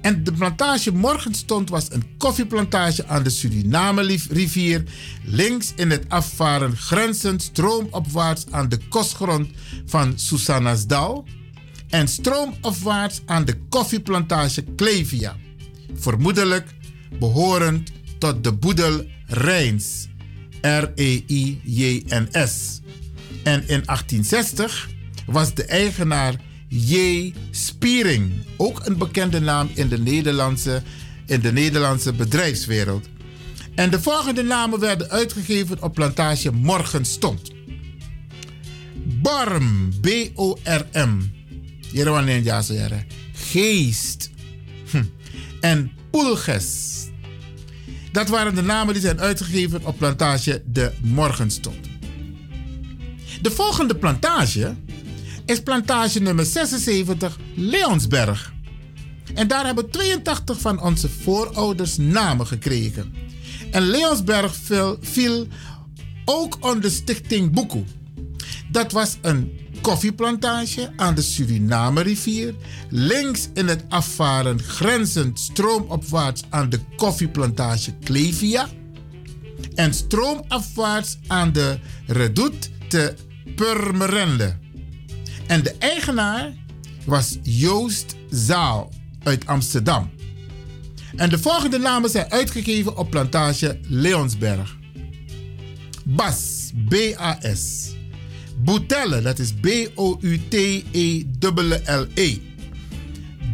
[0.00, 4.84] En de plantage Morgenstond was een koffieplantage aan de Suriname-rivier,
[5.24, 9.48] links in het afvaren grenzend stroomopwaarts aan de kostgrond
[9.86, 11.24] van Susanasdal
[11.88, 15.36] en stroomopwaarts aan de koffieplantage Clevia,
[15.94, 16.66] vermoedelijk
[17.18, 20.08] behorend tot de boedel Rijns,
[20.60, 22.80] R-E-I-J-N-S.
[23.42, 24.88] En in 1860
[25.26, 26.34] was de eigenaar
[26.72, 27.32] J.
[27.50, 30.82] Spiering, ook een bekende naam in de Nederlandse,
[31.26, 33.08] in de Nederlandse bedrijfswereld.
[33.74, 37.50] En de volgende namen werden uitgegeven op plantage Morgenstond.
[39.22, 41.30] Barm, B-O-R-M.
[43.32, 44.30] Geest.
[44.90, 45.04] Hm.
[45.60, 46.88] En Poelges.
[48.12, 51.88] Dat waren de namen die zijn uitgegeven op plantage De Morgenstond.
[53.42, 54.74] De volgende plantage
[55.50, 58.52] is plantage nummer 76 Leonsberg.
[59.34, 63.14] En daar hebben 82 van onze voorouders namen gekregen.
[63.70, 65.46] En Leonsberg viel, viel
[66.24, 67.84] ook onder stichting Boekoe.
[68.70, 72.54] Dat was een koffieplantage aan de Suriname-rivier,
[72.88, 78.68] links in het afvaren grenzend stroomopwaarts aan de koffieplantage Clevia
[79.74, 83.14] en stroomafwaarts aan de Redoute te
[83.56, 84.68] Purmerende.
[85.50, 86.52] En de eigenaar
[87.04, 90.10] was Joost Zaal uit Amsterdam.
[91.16, 94.76] En de volgende namen zijn uitgegeven op plantage Leonsberg.
[96.04, 97.94] Bas, B-A-S.
[98.64, 99.98] Boutelle, dat is B-O-U-T-E-L-L-E.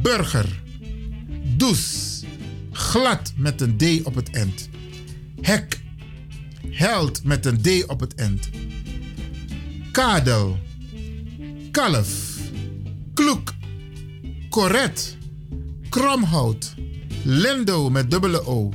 [0.03, 0.63] Burger.
[1.57, 2.23] Does.
[2.73, 4.69] Glad met een D op het eind.
[5.41, 5.81] Hek.
[6.71, 8.49] Held met een D op het eind.
[9.93, 10.65] Kadel.
[11.77, 12.09] Kalf.
[13.15, 13.55] Kloek.
[14.51, 15.17] Corret.
[15.89, 16.75] Kromhout.
[17.23, 18.73] Lendo met dubbele O.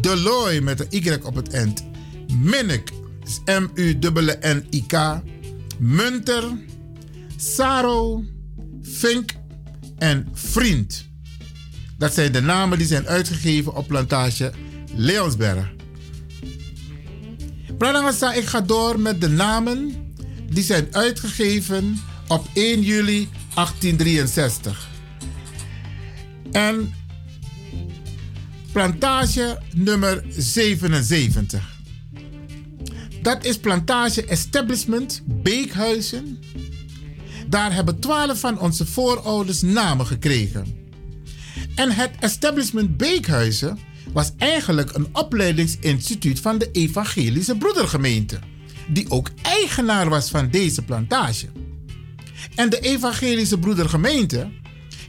[0.00, 1.84] Deloy met een Y op het eind.
[2.42, 2.90] Minnik.
[3.44, 5.20] M-U-N-N-I-K.
[5.78, 6.44] Munter.
[7.36, 8.24] Saro.
[8.82, 9.32] Fink.
[9.98, 11.06] En Vriend.
[11.98, 14.52] Dat zijn de namen die zijn uitgegeven op plantage
[14.94, 15.72] Leonsberg.
[17.78, 19.94] Pradangasa, ik ga door met de namen
[20.50, 21.98] die zijn uitgegeven
[22.28, 24.88] op 1 juli 1863.
[26.52, 26.94] En
[28.72, 31.76] plantage nummer 77.
[33.22, 36.38] Dat is plantage Establishment Beekhuizen.
[37.48, 40.76] Daar hebben twaalf van onze voorouders namen gekregen.
[41.74, 43.78] En het Establishment Beekhuizen
[44.12, 48.38] was eigenlijk een opleidingsinstituut van de Evangelische Broedergemeente,
[48.88, 51.46] die ook eigenaar was van deze plantage.
[52.54, 54.50] En de Evangelische Broedergemeente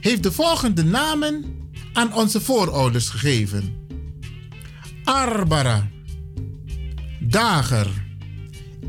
[0.00, 1.44] heeft de volgende namen
[1.92, 3.74] aan onze voorouders gegeven:
[5.04, 5.88] Arbara,
[7.20, 7.88] Dager,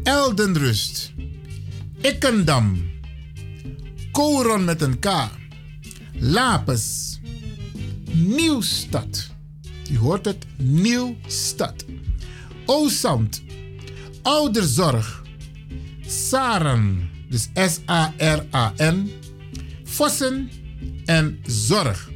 [0.04, 1.14] Eldenrust,
[2.02, 2.90] Ikkendam,
[4.12, 5.30] Koron met een K,
[6.14, 7.20] Lapes,
[8.12, 9.30] Nieuwstad.
[9.92, 11.86] U hoort het, Nieuwstad.
[12.66, 13.42] Oosand,
[14.22, 15.24] Ouderzorg,
[16.08, 19.12] Saran, dus S-A-R-A-N,
[19.84, 20.50] Vossen
[21.06, 22.10] en Zorg.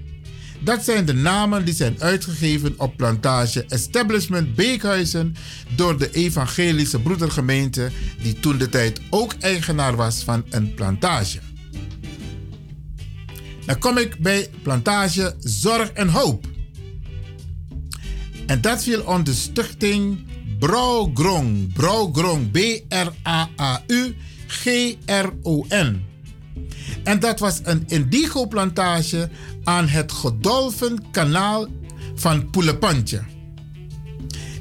[0.60, 5.36] Dat zijn de namen die zijn uitgegeven op plantage Establishment Beekhuizen
[5.76, 11.40] door de Evangelische Broedergemeente, die toen de tijd ook eigenaar was van een plantage.
[13.66, 16.48] Dan kom ik bij plantage Zorg en Hoop.
[18.46, 20.26] En dat viel onder stichting
[20.60, 21.74] Brouwgrong.
[21.74, 22.52] Brouwgrong.
[24.64, 26.06] B-R-A-A-U-G-R-O-N.
[27.04, 29.30] En dat was een indigo-plantage
[29.64, 31.68] aan het Godolphin kanaal
[32.16, 33.24] van Poelepantje.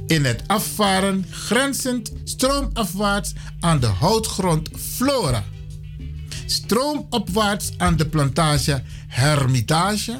[0.06, 5.44] In het afvaren grenzend stroomafwaarts aan de houtgrond Flora.
[6.46, 10.18] Stroomopwaarts aan de plantage Hermitage.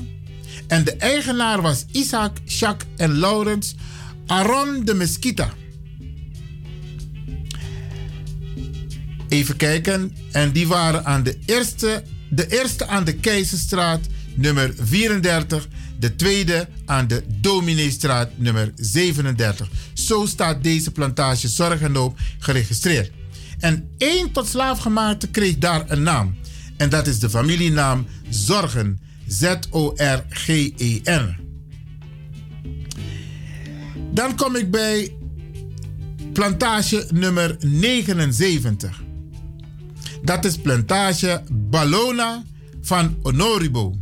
[0.67, 3.75] En de eigenaar was Isaac, Jacques en Laurens
[4.27, 5.53] Aron de Mesquita.
[9.35, 10.17] Even kijken.
[10.33, 14.01] En die waren aan de eerste, de eerste aan de Keizerstraat
[14.35, 15.69] nummer 34.
[15.99, 19.69] De tweede aan de Domineestraat nummer 37.
[19.93, 23.11] Zo staat deze plantage Zorg en Hoop geregistreerd.
[23.59, 26.35] En één tot slaafgemaakte kreeg daar een naam.
[26.77, 29.01] En dat is de familienaam Zorgen.
[29.27, 31.37] Z-O-R-G-E-N.
[34.13, 35.17] Dan kom ik bij
[36.33, 39.04] plantage nummer 79.
[40.25, 42.43] Dat is plantage Ballona
[42.83, 43.95] van Honoribo.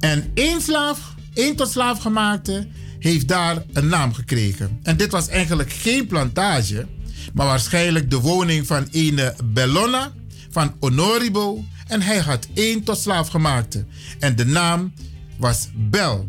[0.00, 4.78] En één slaaf, één tot slaaf gemaakte, heeft daar een naam gekregen.
[4.82, 6.86] En dit was eigenlijk geen plantage,
[7.34, 10.12] maar waarschijnlijk de woning van ene Bellona
[10.50, 11.64] van Honoribo.
[11.86, 13.84] En hij had één tot slaaf gemaakte.
[14.18, 14.92] En de naam
[15.38, 16.28] was Bel.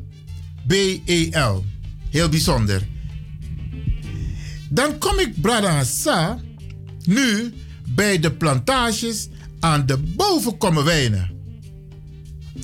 [0.67, 1.65] B-E-L.
[2.09, 2.87] Heel bijzonder.
[4.69, 6.39] Dan kom ik, Brada Hassa,
[7.05, 7.53] nu
[7.87, 9.27] bij de plantages
[9.59, 11.35] aan de bovenkommerwijnen.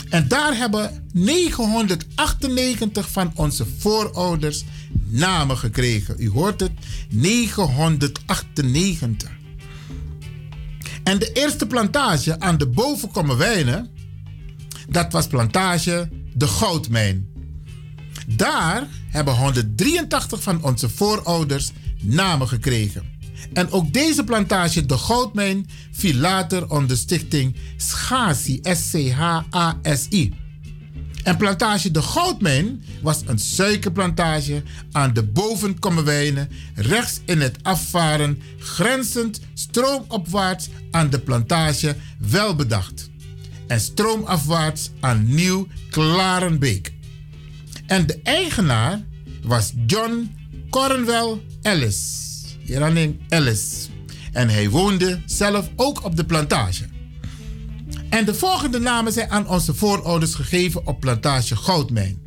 [0.09, 4.63] En daar hebben 998 van onze voorouders
[5.07, 6.15] namen gekregen.
[6.17, 6.71] U hoort het,
[7.09, 9.29] 998.
[11.03, 13.89] En de eerste plantage aan de bovenkommerwijnen,
[14.89, 17.27] dat was plantage De Goudmijn.
[18.27, 21.71] Daar hebben 183 van onze voorouders
[22.01, 23.12] namen gekregen.
[23.53, 30.33] En ook deze plantage, de Goudmijn, viel later onder stichting Schasi, S-C-H-A-S-I.
[31.23, 39.39] En plantage De Goudmijn was een suikerplantage aan de bovenkommerwijnen, rechts in het afvaren, grenzend
[39.53, 43.09] stroomopwaarts aan de plantage Welbedacht.
[43.67, 46.93] En stroomafwaarts aan Nieuw Klarenbeek.
[47.85, 49.01] En de eigenaar
[49.43, 50.31] was John
[50.69, 52.32] Cornwell Ellis.
[53.29, 53.89] Ellis.
[54.31, 56.85] En hij woonde zelf ook op de plantage.
[58.09, 62.21] En de volgende namen zijn aan onze voorouders gegeven op plantage Goudmijn.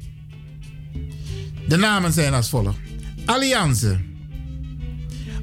[1.69, 2.79] De namen zijn als volgt.
[3.25, 3.99] Allianze.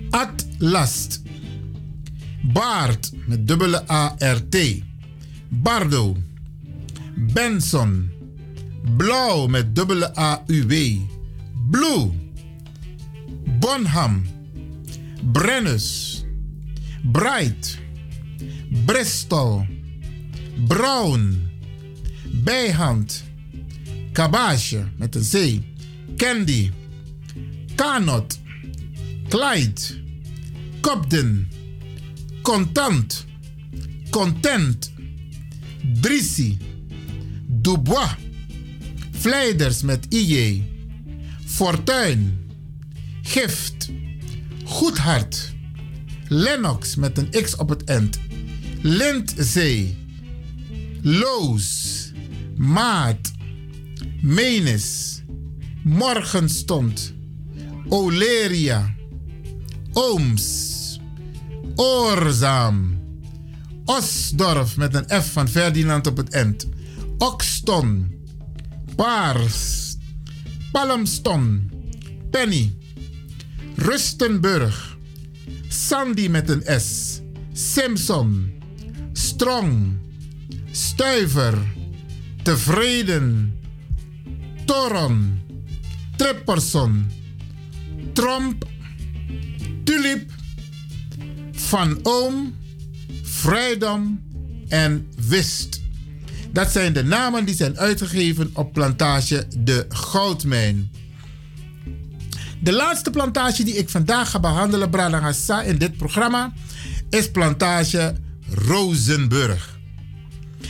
[0.09, 1.21] Atlast.
[2.41, 4.57] Baard met dubbele A-R-T.
[5.49, 6.17] Bardo.
[7.15, 8.11] Benson.
[8.97, 10.73] Blauw met dubbele A-U-W.
[11.69, 12.11] Blue.
[13.59, 14.23] Bonham.
[15.31, 16.23] Brennus.
[17.03, 17.77] Bright.
[18.85, 19.65] Bristol.
[20.67, 21.49] Brown.
[22.43, 23.23] Bijhand.
[24.11, 25.61] Kabage met een C.
[26.17, 26.71] Candy.
[27.75, 28.39] Kanot.
[29.29, 29.81] Clyde.
[30.81, 31.47] Cobden.
[32.41, 33.25] Contant.
[34.09, 34.91] Content.
[36.01, 36.57] Drissi.
[37.47, 38.15] Dubois.
[39.11, 40.63] Vleiders met IJ.
[41.45, 42.39] Fortuin.
[43.21, 43.91] Gift.
[44.73, 45.53] Goedhart.
[46.27, 48.19] Lennox met een X op het eind.
[48.81, 49.97] Lindzee,
[51.01, 52.11] Loos,
[52.55, 53.31] Maat,
[54.21, 55.21] Menis,
[55.83, 57.13] Morgenstond,
[57.87, 58.93] Oleria,
[59.91, 60.99] Ooms,
[61.75, 63.01] Oorzaam,
[63.85, 66.67] Osdorf met een F van Ferdinand op het eind,
[67.17, 68.15] Okston,
[68.95, 69.95] Paars,
[70.71, 71.71] Palmston,
[72.29, 72.81] Penny,
[73.75, 74.97] Rustenburg,
[75.67, 77.19] Sandy met een S,
[77.53, 78.51] Simpson,
[79.13, 79.97] Strong,
[80.71, 81.57] Stuiver,
[82.43, 83.53] Tevreden,
[84.65, 85.39] Toron,
[86.15, 87.11] Tripperson,
[88.13, 88.65] Tromp,
[89.83, 90.31] Tulip,
[91.51, 92.55] Van Oom,
[93.23, 94.21] Vrijdom
[94.67, 95.81] en Wist.
[96.51, 100.91] Dat zijn de namen die zijn uitgegeven op plantage De Goudmijn.
[102.63, 106.53] De laatste plantage die ik vandaag ga behandelen, Bralangassa, in dit programma,
[107.09, 108.15] is plantage
[108.49, 109.79] Rozenburg.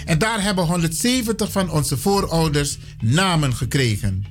[0.05, 4.25] En daar hebben 170 van onze voorouders namen gekregen.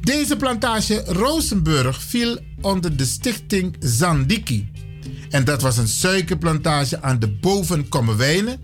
[0.00, 4.70] Deze plantage Rozenburg viel onder de stichting Zandiki.
[5.30, 8.60] En dat was een suikerplantage aan de Bovenkommerwijnen.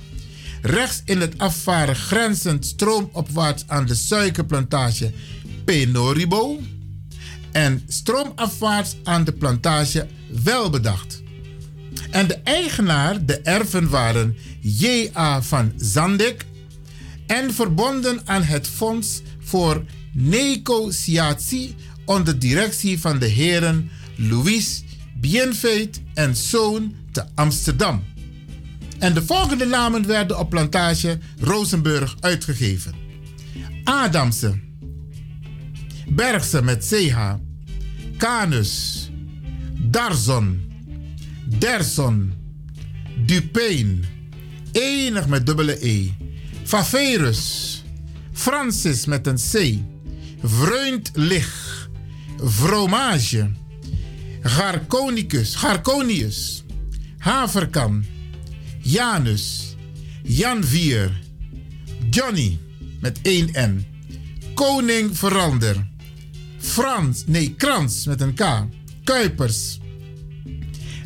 [0.62, 5.12] Rechts in het afvaren grenzend stroomopwaarts aan de suikerplantage
[5.64, 6.60] Penoribo.
[7.52, 10.06] En stroomafwaarts aan de plantage
[10.44, 11.22] Welbedacht.
[12.10, 15.42] En de eigenaar, de erven waren J.A.
[15.42, 16.46] van Zandek
[17.26, 21.74] en verbonden aan het Fonds voor Negociatie
[22.04, 24.82] onder directie van de heren Louis
[25.20, 28.04] Bienfeit en Zoon te Amsterdam.
[28.98, 32.94] En de volgende namen werden op plantage Rosenburg uitgegeven.
[33.84, 34.58] Adamse,
[36.14, 37.16] Bergse met CH,
[38.18, 39.10] Canus,
[39.90, 40.60] Darzon,
[41.58, 42.32] Derson,
[43.26, 44.04] Dupeen,
[44.72, 46.12] enig met dubbele E,
[46.64, 47.82] Faverus,
[48.32, 49.78] Francis met een C,
[50.42, 51.88] Vreundlich,
[52.38, 53.50] Vromage,
[54.42, 56.64] Garconicus, Garconius,
[57.18, 58.04] Haverkan,
[58.82, 59.76] Janus,
[60.22, 61.20] Janvier,
[62.10, 62.58] Johnny.
[63.02, 63.86] Met één N,
[64.54, 65.86] Koning Verander,
[66.62, 68.42] Frans, nee, Krans met een K,
[69.04, 69.80] Kuipers,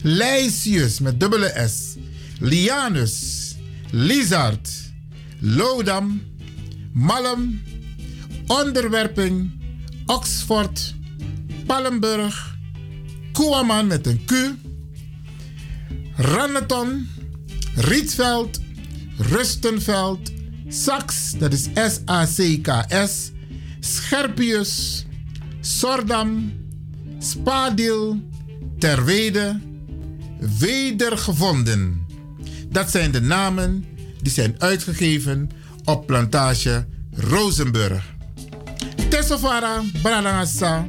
[0.02, 1.96] Lysius met dubbele S,
[2.40, 3.54] Lianus,
[3.90, 4.70] Lizard,
[5.40, 6.22] Lodam,
[6.92, 7.60] Malm,
[8.46, 9.50] Onderwerping,
[10.06, 10.94] Oxford,
[11.66, 12.56] Palmburg,
[13.32, 14.32] Koeman met een Q,
[16.16, 17.08] Ranneton,
[17.74, 18.60] Rietveld,
[19.18, 20.32] Rustenveld,
[20.68, 23.30] Sax, dat is S-A-C-K-S,
[23.80, 25.05] Scherpius,
[25.66, 26.52] Sordam,
[27.18, 28.20] Spadil,
[28.78, 29.60] Terwede,
[30.58, 32.06] Wedergevonden.
[32.68, 33.84] Dat zijn de namen
[34.22, 35.50] die zijn uitgegeven
[35.84, 38.14] op plantage Rozenburg.
[39.08, 40.86] Tesofara, Branagasa.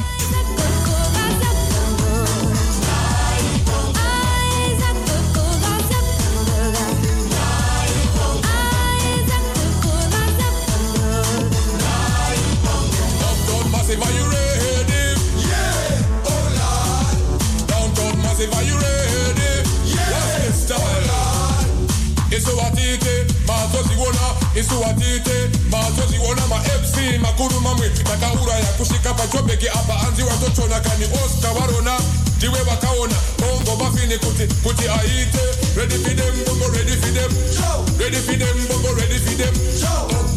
[24.71, 31.99] Mazoziona isuwatite mazoziona ma-fc makuru mamwe takaura yakusvika pachobheki apa anzi watochona kani oscar varona
[32.37, 35.39] ndiwe vakaona bongo mafini kuti kuti aite.
[35.75, 37.31] Ready them bongo ready them.
[37.99, 40.30] Ready them bongo ready for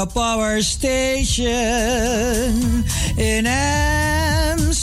[0.00, 1.44] The power station
[3.18, 4.80] in Amsterdam.